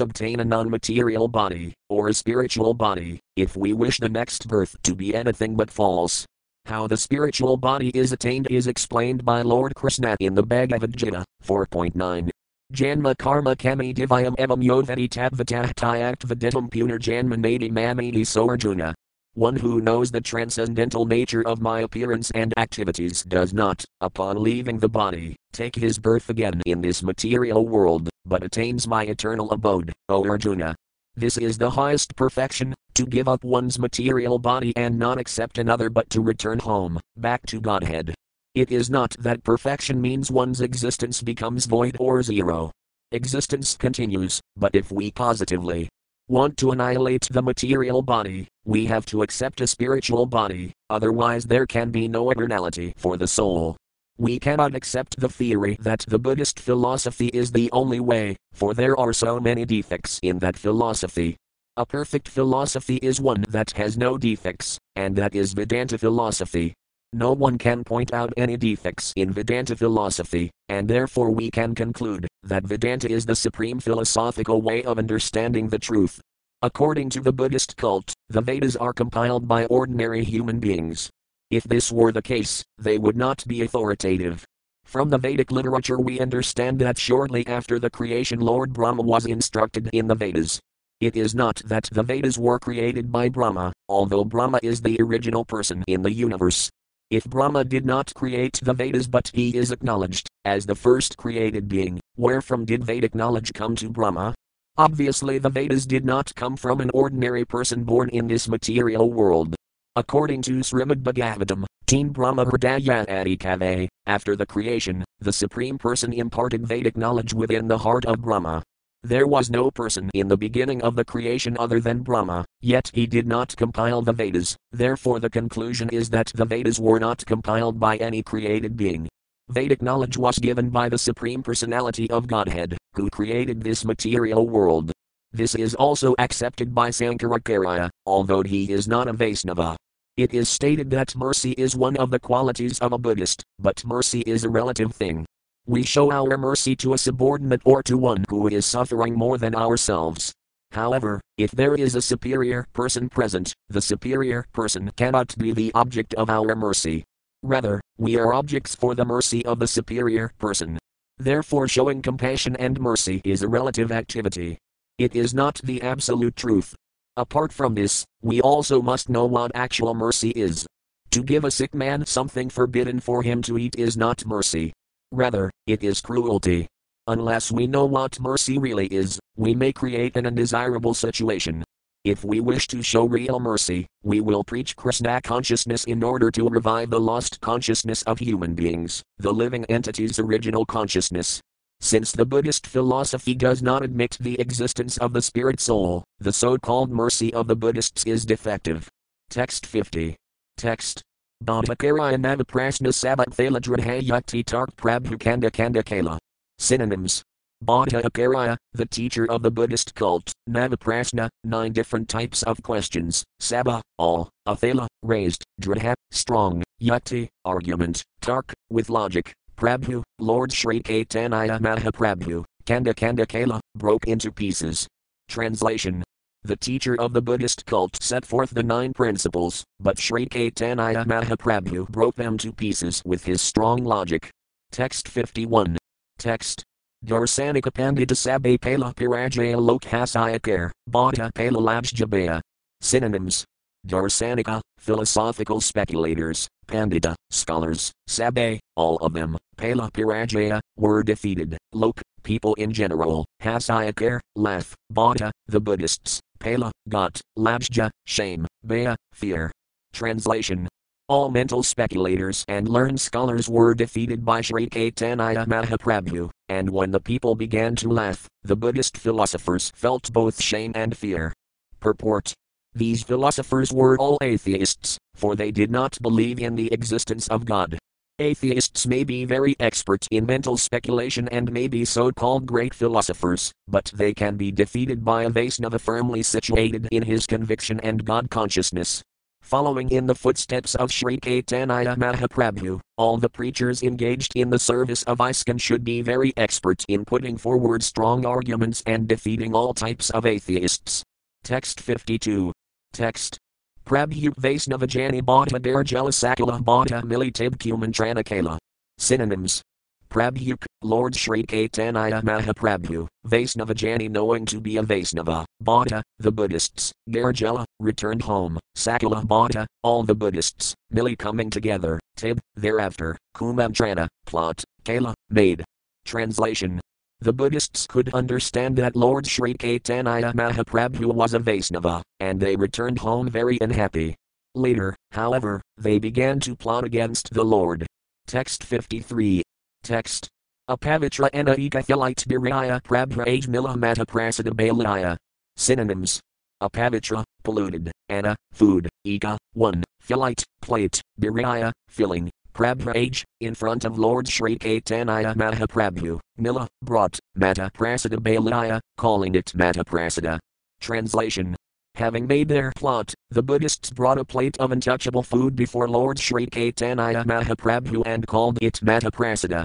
obtain 0.00 0.40
a 0.40 0.46
non 0.46 0.70
material 0.70 1.28
body, 1.28 1.74
or 1.90 2.08
a 2.08 2.14
spiritual 2.14 2.72
body, 2.72 3.20
if 3.36 3.54
we 3.54 3.74
wish 3.74 3.98
the 3.98 4.08
next 4.08 4.48
birth 4.48 4.76
to 4.84 4.94
be 4.94 5.14
anything 5.14 5.56
but 5.56 5.70
false. 5.70 6.24
How 6.68 6.86
the 6.86 6.98
spiritual 6.98 7.56
body 7.56 7.88
is 7.94 8.12
attained 8.12 8.48
is 8.50 8.66
explained 8.66 9.24
by 9.24 9.40
Lord 9.40 9.74
Krishna 9.74 10.18
in 10.20 10.34
the 10.34 10.42
Bhagavad 10.42 10.94
Gita 10.94 11.24
4.9. 11.42 12.28
Janma 12.74 13.16
karma 13.16 13.56
kami 13.56 13.94
divyam 13.94 14.36
evam 14.36 14.62
yodvati 14.62 15.08
tadvatah 15.08 15.72
tyact 15.72 16.26
viditum 16.26 16.68
punar 16.68 16.98
janma 16.98 17.38
nadi 17.38 17.70
mamadi 17.70 18.20
soarjuna. 18.20 18.92
One 19.32 19.56
who 19.56 19.80
knows 19.80 20.10
the 20.10 20.20
transcendental 20.20 21.06
nature 21.06 21.40
of 21.48 21.62
my 21.62 21.80
appearance 21.80 22.30
and 22.32 22.52
activities 22.58 23.22
does 23.22 23.54
not, 23.54 23.82
upon 24.02 24.42
leaving 24.42 24.78
the 24.78 24.90
body, 24.90 25.36
take 25.54 25.74
his 25.74 25.98
birth 25.98 26.28
again 26.28 26.60
in 26.66 26.82
this 26.82 27.02
material 27.02 27.66
world, 27.66 28.10
but 28.26 28.42
attains 28.42 28.86
my 28.86 29.04
eternal 29.04 29.50
abode, 29.52 29.90
O 30.10 30.28
Arjuna. 30.28 30.76
This 31.18 31.36
is 31.36 31.58
the 31.58 31.70
highest 31.70 32.14
perfection, 32.14 32.72
to 32.94 33.04
give 33.04 33.26
up 33.26 33.42
one's 33.42 33.76
material 33.76 34.38
body 34.38 34.72
and 34.76 34.96
not 34.96 35.18
accept 35.18 35.58
another 35.58 35.90
but 35.90 36.08
to 36.10 36.20
return 36.20 36.60
home, 36.60 37.00
back 37.16 37.44
to 37.46 37.60
Godhead. 37.60 38.14
It 38.54 38.70
is 38.70 38.88
not 38.88 39.16
that 39.18 39.42
perfection 39.42 40.00
means 40.00 40.30
one's 40.30 40.60
existence 40.60 41.20
becomes 41.20 41.66
void 41.66 41.96
or 41.98 42.22
zero. 42.22 42.70
Existence 43.10 43.76
continues, 43.76 44.40
but 44.54 44.76
if 44.76 44.92
we 44.92 45.10
positively 45.10 45.88
want 46.28 46.56
to 46.58 46.70
annihilate 46.70 47.26
the 47.32 47.42
material 47.42 48.00
body, 48.00 48.46
we 48.64 48.86
have 48.86 49.04
to 49.06 49.22
accept 49.22 49.60
a 49.60 49.66
spiritual 49.66 50.24
body, 50.24 50.72
otherwise, 50.88 51.46
there 51.46 51.66
can 51.66 51.90
be 51.90 52.06
no 52.06 52.26
eternality 52.26 52.92
for 52.96 53.16
the 53.16 53.26
soul. 53.26 53.76
We 54.20 54.40
cannot 54.40 54.74
accept 54.74 55.20
the 55.20 55.28
theory 55.28 55.76
that 55.80 56.04
the 56.08 56.18
Buddhist 56.18 56.58
philosophy 56.58 57.28
is 57.28 57.52
the 57.52 57.70
only 57.70 58.00
way, 58.00 58.36
for 58.52 58.74
there 58.74 58.98
are 58.98 59.12
so 59.12 59.38
many 59.38 59.64
defects 59.64 60.18
in 60.24 60.40
that 60.40 60.56
philosophy. 60.56 61.36
A 61.76 61.86
perfect 61.86 62.26
philosophy 62.26 62.96
is 62.96 63.20
one 63.20 63.44
that 63.50 63.70
has 63.76 63.96
no 63.96 64.18
defects, 64.18 64.76
and 64.96 65.14
that 65.14 65.36
is 65.36 65.52
Vedanta 65.52 65.96
philosophy. 65.98 66.74
No 67.12 67.32
one 67.32 67.58
can 67.58 67.84
point 67.84 68.12
out 68.12 68.34
any 68.36 68.56
defects 68.56 69.12
in 69.14 69.32
Vedanta 69.32 69.76
philosophy, 69.76 70.50
and 70.68 70.88
therefore 70.88 71.30
we 71.30 71.48
can 71.48 71.76
conclude 71.76 72.26
that 72.42 72.64
Vedanta 72.64 73.08
is 73.08 73.24
the 73.24 73.36
supreme 73.36 73.78
philosophical 73.78 74.60
way 74.60 74.82
of 74.82 74.98
understanding 74.98 75.68
the 75.68 75.78
truth. 75.78 76.20
According 76.60 77.10
to 77.10 77.20
the 77.20 77.32
Buddhist 77.32 77.76
cult, 77.76 78.12
the 78.28 78.40
Vedas 78.40 78.74
are 78.74 78.92
compiled 78.92 79.46
by 79.46 79.66
ordinary 79.66 80.24
human 80.24 80.58
beings. 80.58 81.08
If 81.50 81.64
this 81.64 81.90
were 81.90 82.12
the 82.12 82.20
case, 82.20 82.62
they 82.76 82.98
would 82.98 83.16
not 83.16 83.42
be 83.46 83.62
authoritative. 83.62 84.44
From 84.84 85.08
the 85.08 85.16
Vedic 85.16 85.50
literature, 85.50 85.98
we 85.98 86.20
understand 86.20 86.78
that 86.80 86.98
shortly 86.98 87.46
after 87.46 87.78
the 87.78 87.88
creation, 87.88 88.38
Lord 88.38 88.74
Brahma 88.74 89.00
was 89.00 89.24
instructed 89.24 89.88
in 89.94 90.08
the 90.08 90.14
Vedas. 90.14 90.60
It 91.00 91.16
is 91.16 91.34
not 91.34 91.62
that 91.64 91.88
the 91.90 92.02
Vedas 92.02 92.36
were 92.36 92.58
created 92.58 93.10
by 93.10 93.30
Brahma, 93.30 93.72
although 93.88 94.24
Brahma 94.24 94.60
is 94.62 94.82
the 94.82 95.00
original 95.00 95.42
person 95.42 95.84
in 95.88 96.02
the 96.02 96.12
universe. 96.12 96.68
If 97.08 97.24
Brahma 97.24 97.64
did 97.64 97.86
not 97.86 98.12
create 98.12 98.60
the 98.62 98.74
Vedas 98.74 99.06
but 99.06 99.30
he 99.32 99.56
is 99.56 99.72
acknowledged 99.72 100.28
as 100.44 100.66
the 100.66 100.74
first 100.74 101.16
created 101.16 101.66
being, 101.66 101.98
where 102.16 102.42
from 102.42 102.66
did 102.66 102.84
Vedic 102.84 103.14
knowledge 103.14 103.54
come 103.54 103.74
to 103.76 103.88
Brahma? 103.88 104.34
Obviously, 104.76 105.38
the 105.38 105.48
Vedas 105.48 105.86
did 105.86 106.04
not 106.04 106.34
come 106.34 106.58
from 106.58 106.82
an 106.82 106.90
ordinary 106.92 107.46
person 107.46 107.84
born 107.84 108.10
in 108.10 108.26
this 108.26 108.48
material 108.48 109.10
world. 109.10 109.54
According 109.98 110.42
to 110.42 110.60
Srimad 110.60 111.02
Bhagavatam, 111.02 111.64
Teen 111.86 112.10
Brahma 112.10 112.44
Hridaya 112.44 113.04
Adikave, 113.08 113.88
after 114.06 114.36
the 114.36 114.46
creation, 114.46 115.04
the 115.18 115.32
Supreme 115.32 115.76
Person 115.76 116.12
imparted 116.12 116.64
Vedic 116.64 116.96
knowledge 116.96 117.34
within 117.34 117.66
the 117.66 117.78
heart 117.78 118.04
of 118.04 118.20
Brahma. 118.20 118.62
There 119.02 119.26
was 119.26 119.50
no 119.50 119.72
person 119.72 120.08
in 120.14 120.28
the 120.28 120.36
beginning 120.36 120.82
of 120.82 120.94
the 120.94 121.04
creation 121.04 121.56
other 121.58 121.80
than 121.80 122.02
Brahma, 122.02 122.44
yet 122.60 122.92
he 122.94 123.06
did 123.06 123.26
not 123.26 123.56
compile 123.56 124.02
the 124.02 124.12
Vedas, 124.12 124.56
therefore 124.70 125.18
the 125.18 125.30
conclusion 125.30 125.88
is 125.88 126.10
that 126.10 126.30
the 126.34 126.44
Vedas 126.44 126.78
were 126.78 127.00
not 127.00 127.26
compiled 127.26 127.80
by 127.80 127.96
any 127.96 128.22
created 128.22 128.76
being. 128.76 129.08
Vedic 129.48 129.82
knowledge 129.82 130.16
was 130.16 130.38
given 130.38 130.70
by 130.70 130.88
the 130.88 130.98
Supreme 130.98 131.42
Personality 131.42 132.08
of 132.10 132.28
Godhead, 132.28 132.76
who 132.94 133.10
created 133.10 133.62
this 133.62 133.84
material 133.84 134.46
world. 134.46 134.92
This 135.32 135.54
is 135.54 135.74
also 135.74 136.14
accepted 136.18 136.74
by 136.74 136.88
Sankaracharya, 136.88 137.90
although 138.06 138.42
he 138.42 138.72
is 138.72 138.88
not 138.88 139.08
a 139.08 139.12
Vaisnava. 139.12 139.76
It 140.16 140.32
is 140.32 140.48
stated 140.48 140.90
that 140.90 141.14
mercy 141.14 141.52
is 141.52 141.76
one 141.76 141.96
of 141.98 142.10
the 142.10 142.18
qualities 142.18 142.78
of 142.78 142.92
a 142.92 142.98
Buddhist, 142.98 143.42
but 143.58 143.84
mercy 143.84 144.22
is 144.22 144.44
a 144.44 144.48
relative 144.48 144.94
thing. 144.94 145.26
We 145.66 145.82
show 145.82 146.10
our 146.10 146.38
mercy 146.38 146.74
to 146.76 146.94
a 146.94 146.98
subordinate 146.98 147.60
or 147.64 147.82
to 147.84 147.98
one 147.98 148.24
who 148.30 148.48
is 148.48 148.64
suffering 148.64 149.14
more 149.14 149.36
than 149.36 149.54
ourselves. 149.54 150.32
However, 150.72 151.20
if 151.36 151.50
there 151.50 151.74
is 151.74 151.94
a 151.94 152.02
superior 152.02 152.66
person 152.72 153.10
present, 153.10 153.52
the 153.68 153.82
superior 153.82 154.46
person 154.52 154.90
cannot 154.96 155.36
be 155.36 155.52
the 155.52 155.72
object 155.74 156.14
of 156.14 156.30
our 156.30 156.56
mercy. 156.56 157.04
Rather, 157.42 157.80
we 157.98 158.16
are 158.16 158.32
objects 158.32 158.74
for 158.74 158.94
the 158.94 159.04
mercy 159.04 159.44
of 159.44 159.58
the 159.58 159.66
superior 159.66 160.32
person. 160.38 160.78
Therefore, 161.18 161.68
showing 161.68 162.00
compassion 162.00 162.56
and 162.56 162.80
mercy 162.80 163.20
is 163.24 163.42
a 163.42 163.48
relative 163.48 163.92
activity. 163.92 164.58
It 164.98 165.14
is 165.14 165.32
not 165.32 165.60
the 165.62 165.80
absolute 165.80 166.34
truth. 166.34 166.74
Apart 167.16 167.52
from 167.52 167.76
this, 167.76 168.04
we 168.20 168.40
also 168.40 168.82
must 168.82 169.08
know 169.08 169.26
what 169.26 169.52
actual 169.54 169.94
mercy 169.94 170.30
is. 170.30 170.66
To 171.12 171.22
give 171.22 171.44
a 171.44 171.52
sick 171.52 171.72
man 171.72 172.04
something 172.04 172.50
forbidden 172.50 172.98
for 172.98 173.22
him 173.22 173.40
to 173.42 173.56
eat 173.58 173.76
is 173.76 173.96
not 173.96 174.26
mercy. 174.26 174.72
Rather, 175.12 175.52
it 175.68 175.84
is 175.84 176.00
cruelty. 176.00 176.66
Unless 177.06 177.52
we 177.52 177.68
know 177.68 177.84
what 177.84 178.18
mercy 178.18 178.58
really 178.58 178.88
is, 178.88 179.20
we 179.36 179.54
may 179.54 179.72
create 179.72 180.16
an 180.16 180.26
undesirable 180.26 180.94
situation. 180.94 181.62
If 182.04 182.24
we 182.24 182.40
wish 182.40 182.66
to 182.68 182.82
show 182.82 183.04
real 183.04 183.38
mercy, 183.38 183.86
we 184.02 184.20
will 184.20 184.42
preach 184.42 184.74
Krishna 184.74 185.20
consciousness 185.22 185.84
in 185.84 186.02
order 186.02 186.32
to 186.32 186.48
revive 186.48 186.90
the 186.90 186.98
lost 186.98 187.40
consciousness 187.40 188.02
of 188.02 188.18
human 188.18 188.54
beings, 188.54 189.04
the 189.18 189.32
living 189.32 189.64
entity's 189.66 190.18
original 190.18 190.66
consciousness. 190.66 191.40
Since 191.80 192.12
the 192.12 192.26
Buddhist 192.26 192.66
philosophy 192.66 193.34
does 193.34 193.62
not 193.62 193.84
admit 193.84 194.16
the 194.20 194.38
existence 194.40 194.98
of 194.98 195.12
the 195.12 195.22
spirit 195.22 195.60
soul, 195.60 196.02
the 196.18 196.32
so 196.32 196.58
called 196.58 196.90
mercy 196.90 197.32
of 197.32 197.46
the 197.46 197.56
Buddhists 197.56 198.04
is 198.04 198.26
defective. 198.26 198.88
Text 199.30 199.64
50. 199.64 200.16
Text 200.56 201.02
Bodhakaraya 201.44 202.16
Navaprashna 202.16 202.88
Sabathala 202.92 203.60
Dradhayakti 203.60 204.44
Tark 204.44 204.74
Prabhu 204.76 205.18
Kanda 205.20 205.82
Kala. 205.82 206.18
Synonyms. 206.58 207.22
Bodhakarya, 207.64 208.56
the 208.72 208.86
teacher 208.86 209.28
of 209.30 209.42
the 209.42 209.50
Buddhist 209.50 209.94
cult, 209.94 210.32
Navaprashna, 210.48 211.28
nine 211.42 211.72
different 211.72 212.08
types 212.08 212.44
of 212.44 212.62
questions, 212.62 213.24
Sabha, 213.40 213.80
all, 213.98 214.30
Athala, 214.46 214.86
raised, 215.02 215.44
Dradha, 215.60 215.94
strong, 216.12 216.62
Yukti, 216.80 217.28
argument, 217.44 218.04
Tark, 218.20 218.52
with 218.70 218.88
logic, 218.90 219.32
Prabhu, 219.58 220.02
Lord 220.20 220.52
Sri 220.52 220.80
Caitanya 220.80 221.58
Mahaprabhu, 221.60 222.44
Kanda 222.64 222.94
Kanda 222.94 223.26
Kala, 223.26 223.60
broke 223.74 224.06
into 224.06 224.30
pieces. 224.30 224.86
Translation 225.28 226.04
the 226.44 226.56
teacher 226.56 226.98
of 227.00 227.12
the 227.12 227.20
Buddhist 227.20 227.66
cult 227.66 228.00
set 228.02 228.24
forth 228.24 228.50
the 228.50 228.62
nine 228.62 228.92
principles, 228.94 229.64
but 229.80 229.98
Sri 229.98 230.24
Caitanya 230.26 231.04
Mahaprabhu 231.04 231.88
broke 231.90 232.14
them 232.14 232.38
to 232.38 232.52
pieces 232.52 233.02
with 233.04 233.24
his 233.24 233.42
strong 233.42 233.84
logic. 233.84 234.30
Text 234.70 235.08
51. 235.08 235.76
Text. 236.18 236.62
Darsanika 237.04 237.70
Pandita 237.70 238.16
Sabe 238.16 238.58
Pala 238.58 238.94
Pirajaya 238.94 239.56
Lokhasayakar, 239.56 240.70
Bhatta 240.88 241.30
Pala 241.34 241.60
Labjabaya. 241.60 242.40
Synonyms. 242.80 243.44
Darsanika, 243.86 244.60
philosophical 244.78 245.60
speculators, 245.60 246.48
Pandita, 246.66 247.14
scholars, 247.30 247.92
Sabe, 248.06 248.58
all 248.76 248.96
of 248.96 249.12
them, 249.12 249.36
Pala 249.56 249.90
Pirajaya, 249.90 250.60
were 250.76 251.02
defeated, 251.02 251.56
Lok, 251.72 252.00
people 252.22 252.54
in 252.54 252.72
general, 252.72 253.24
Hasayakar, 253.42 254.20
laugh, 254.36 254.74
Bhatta, 254.92 255.30
the 255.46 255.60
Buddhists, 255.60 256.20
Pala, 256.38 256.70
got, 256.88 257.20
Labja, 257.38 257.90
shame, 258.06 258.46
Baya, 258.64 258.96
fear. 259.12 259.50
Translation 259.92 260.68
all 261.08 261.30
mental 261.30 261.62
speculators 261.62 262.44
and 262.48 262.68
learned 262.68 263.00
scholars 263.00 263.48
were 263.48 263.74
defeated 263.74 264.26
by 264.26 264.42
Sri 264.42 264.68
Caitanya 264.68 265.46
Mahaprabhu, 265.46 266.28
and 266.50 266.68
when 266.68 266.90
the 266.90 267.00
people 267.00 267.34
began 267.34 267.74
to 267.76 267.88
laugh, 267.88 268.28
the 268.42 268.54
Buddhist 268.54 268.98
philosophers 268.98 269.72
felt 269.74 270.12
both 270.12 270.42
shame 270.42 270.72
and 270.74 270.94
fear. 270.94 271.32
Purport 271.80 272.34
These 272.78 273.02
philosophers 273.02 273.72
were 273.72 273.98
all 273.98 274.18
atheists, 274.22 274.98
for 275.16 275.34
they 275.34 275.50
did 275.50 275.68
not 275.68 276.00
believe 276.00 276.38
in 276.38 276.54
the 276.54 276.72
existence 276.72 277.26
of 277.26 277.44
God. 277.44 277.76
Atheists 278.20 278.86
may 278.86 279.02
be 279.02 279.24
very 279.24 279.56
expert 279.58 280.06
in 280.12 280.26
mental 280.26 280.56
speculation 280.56 281.26
and 281.30 281.50
may 281.50 281.66
be 281.66 281.84
so 281.84 282.12
called 282.12 282.46
great 282.46 282.72
philosophers, 282.72 283.50
but 283.66 283.90
they 283.96 284.14
can 284.14 284.36
be 284.36 284.52
defeated 284.52 285.04
by 285.04 285.24
a 285.24 285.30
Vaisnava 285.30 285.80
firmly 285.80 286.22
situated 286.22 286.86
in 286.92 287.02
his 287.02 287.26
conviction 287.26 287.80
and 287.80 288.04
God 288.04 288.30
consciousness. 288.30 289.02
Following 289.42 289.90
in 289.90 290.06
the 290.06 290.14
footsteps 290.14 290.76
of 290.76 290.92
Sri 290.92 291.18
Caitanya 291.18 291.96
Mahaprabhu, 291.96 292.78
all 292.96 293.16
the 293.16 293.28
preachers 293.28 293.82
engaged 293.82 294.34
in 294.36 294.50
the 294.50 294.58
service 294.60 295.02
of 295.02 295.18
ISKCON 295.18 295.60
should 295.60 295.82
be 295.82 296.00
very 296.00 296.32
expert 296.36 296.84
in 296.86 297.04
putting 297.04 297.36
forward 297.36 297.82
strong 297.82 298.24
arguments 298.24 298.84
and 298.86 299.08
defeating 299.08 299.52
all 299.52 299.74
types 299.74 300.10
of 300.10 300.24
atheists. 300.24 301.02
Text 301.42 301.80
52. 301.80 302.52
Text. 302.92 303.38
Prabhu 303.86 304.34
Vaisnavajani 304.34 305.22
Bhata 305.22 305.60
Darjala 305.60 306.12
Sakala 306.12 306.62
Bhata 306.62 307.02
Militib 307.02 307.56
Tranakala. 307.56 308.58
Synonyms. 308.98 309.62
Prabhuk, 310.10 310.64
Lord 310.82 311.14
Sri 311.14 311.44
Caitanya 311.44 312.22
Mahaprabhu, 312.22 313.06
Vaisnavajani 313.26 314.10
knowing 314.10 314.46
to 314.46 314.58
be 314.58 314.78
a 314.78 314.82
Vaisnava, 314.82 315.44
Bhata, 315.62 316.02
the 316.18 316.32
Buddhists, 316.32 316.92
Garjala, 317.10 317.64
returned 317.78 318.22
home, 318.22 318.58
Sakala 318.76 319.24
Bhata, 319.24 319.66
all 319.82 320.02
the 320.02 320.14
Buddhists, 320.14 320.74
Mili 320.94 321.16
coming 321.16 321.50
together, 321.50 322.00
Tib, 322.16 322.40
thereafter, 322.56 323.16
Kumantrana, 323.36 324.08
plot, 324.26 324.64
Kala, 324.84 325.14
made. 325.28 325.62
Translation 326.06 326.80
the 327.20 327.32
Buddhists 327.32 327.86
could 327.86 328.14
understand 328.14 328.76
that 328.76 328.94
Lord 328.94 329.26
Sri 329.26 329.54
Caitanya 329.54 330.32
Mahaprabhu 330.34 331.12
was 331.12 331.34
a 331.34 331.40
Vaisnava, 331.40 332.00
and 332.20 332.38
they 332.38 332.54
returned 332.54 332.98
home 333.00 333.28
very 333.28 333.58
unhappy. 333.60 334.14
Later, 334.54 334.94
however, 335.12 335.60
they 335.76 335.98
began 335.98 336.38
to 336.40 336.54
plot 336.54 336.84
against 336.84 337.34
the 337.34 337.44
Lord. 337.44 337.86
Text 338.26 338.62
53. 338.62 339.42
Text. 339.82 340.28
Apavitra 340.70 341.30
anaika 341.32 341.84
thilite 341.84 342.26
biraya 342.26 342.80
prabhraj 342.82 343.48
mila 343.48 343.76
mata 343.76 344.06
prasada 344.06 344.52
balaya. 344.52 345.16
Synonyms. 345.56 346.20
Apavitra, 346.62 347.24
polluted, 347.42 347.90
ana, 348.08 348.36
food, 348.52 348.88
eka, 349.06 349.36
one, 349.54 349.82
thilite, 350.06 350.42
plate, 350.60 351.00
biraya, 351.20 351.72
filling, 351.88 352.30
Prabhraj, 352.58 353.22
in 353.38 353.54
front 353.54 353.84
of 353.84 354.00
Lord 354.00 354.26
Sri 354.26 354.58
Caitanya 354.58 355.32
Mahaprabhu, 355.36 356.18
Mila, 356.38 356.66
brought, 356.82 357.16
Mata 357.36 357.70
Prasada 357.72 358.16
Balaya, 358.16 358.80
calling 358.96 359.36
it 359.36 359.54
Mata 359.54 359.84
Prasada. 359.84 360.40
Translation 360.80 361.54
Having 361.94 362.26
made 362.26 362.48
their 362.48 362.72
plot, 362.74 363.14
the 363.30 363.44
Buddhists 363.44 363.90
brought 363.90 364.18
a 364.18 364.24
plate 364.24 364.56
of 364.58 364.72
untouchable 364.72 365.22
food 365.22 365.54
before 365.54 365.88
Lord 365.88 366.18
Sri 366.18 366.46
Caitanya 366.46 367.24
Mahaprabhu 367.24 368.02
and 368.04 368.26
called 368.26 368.58
it 368.60 368.82
Mata 368.82 369.12
Prasada. 369.12 369.64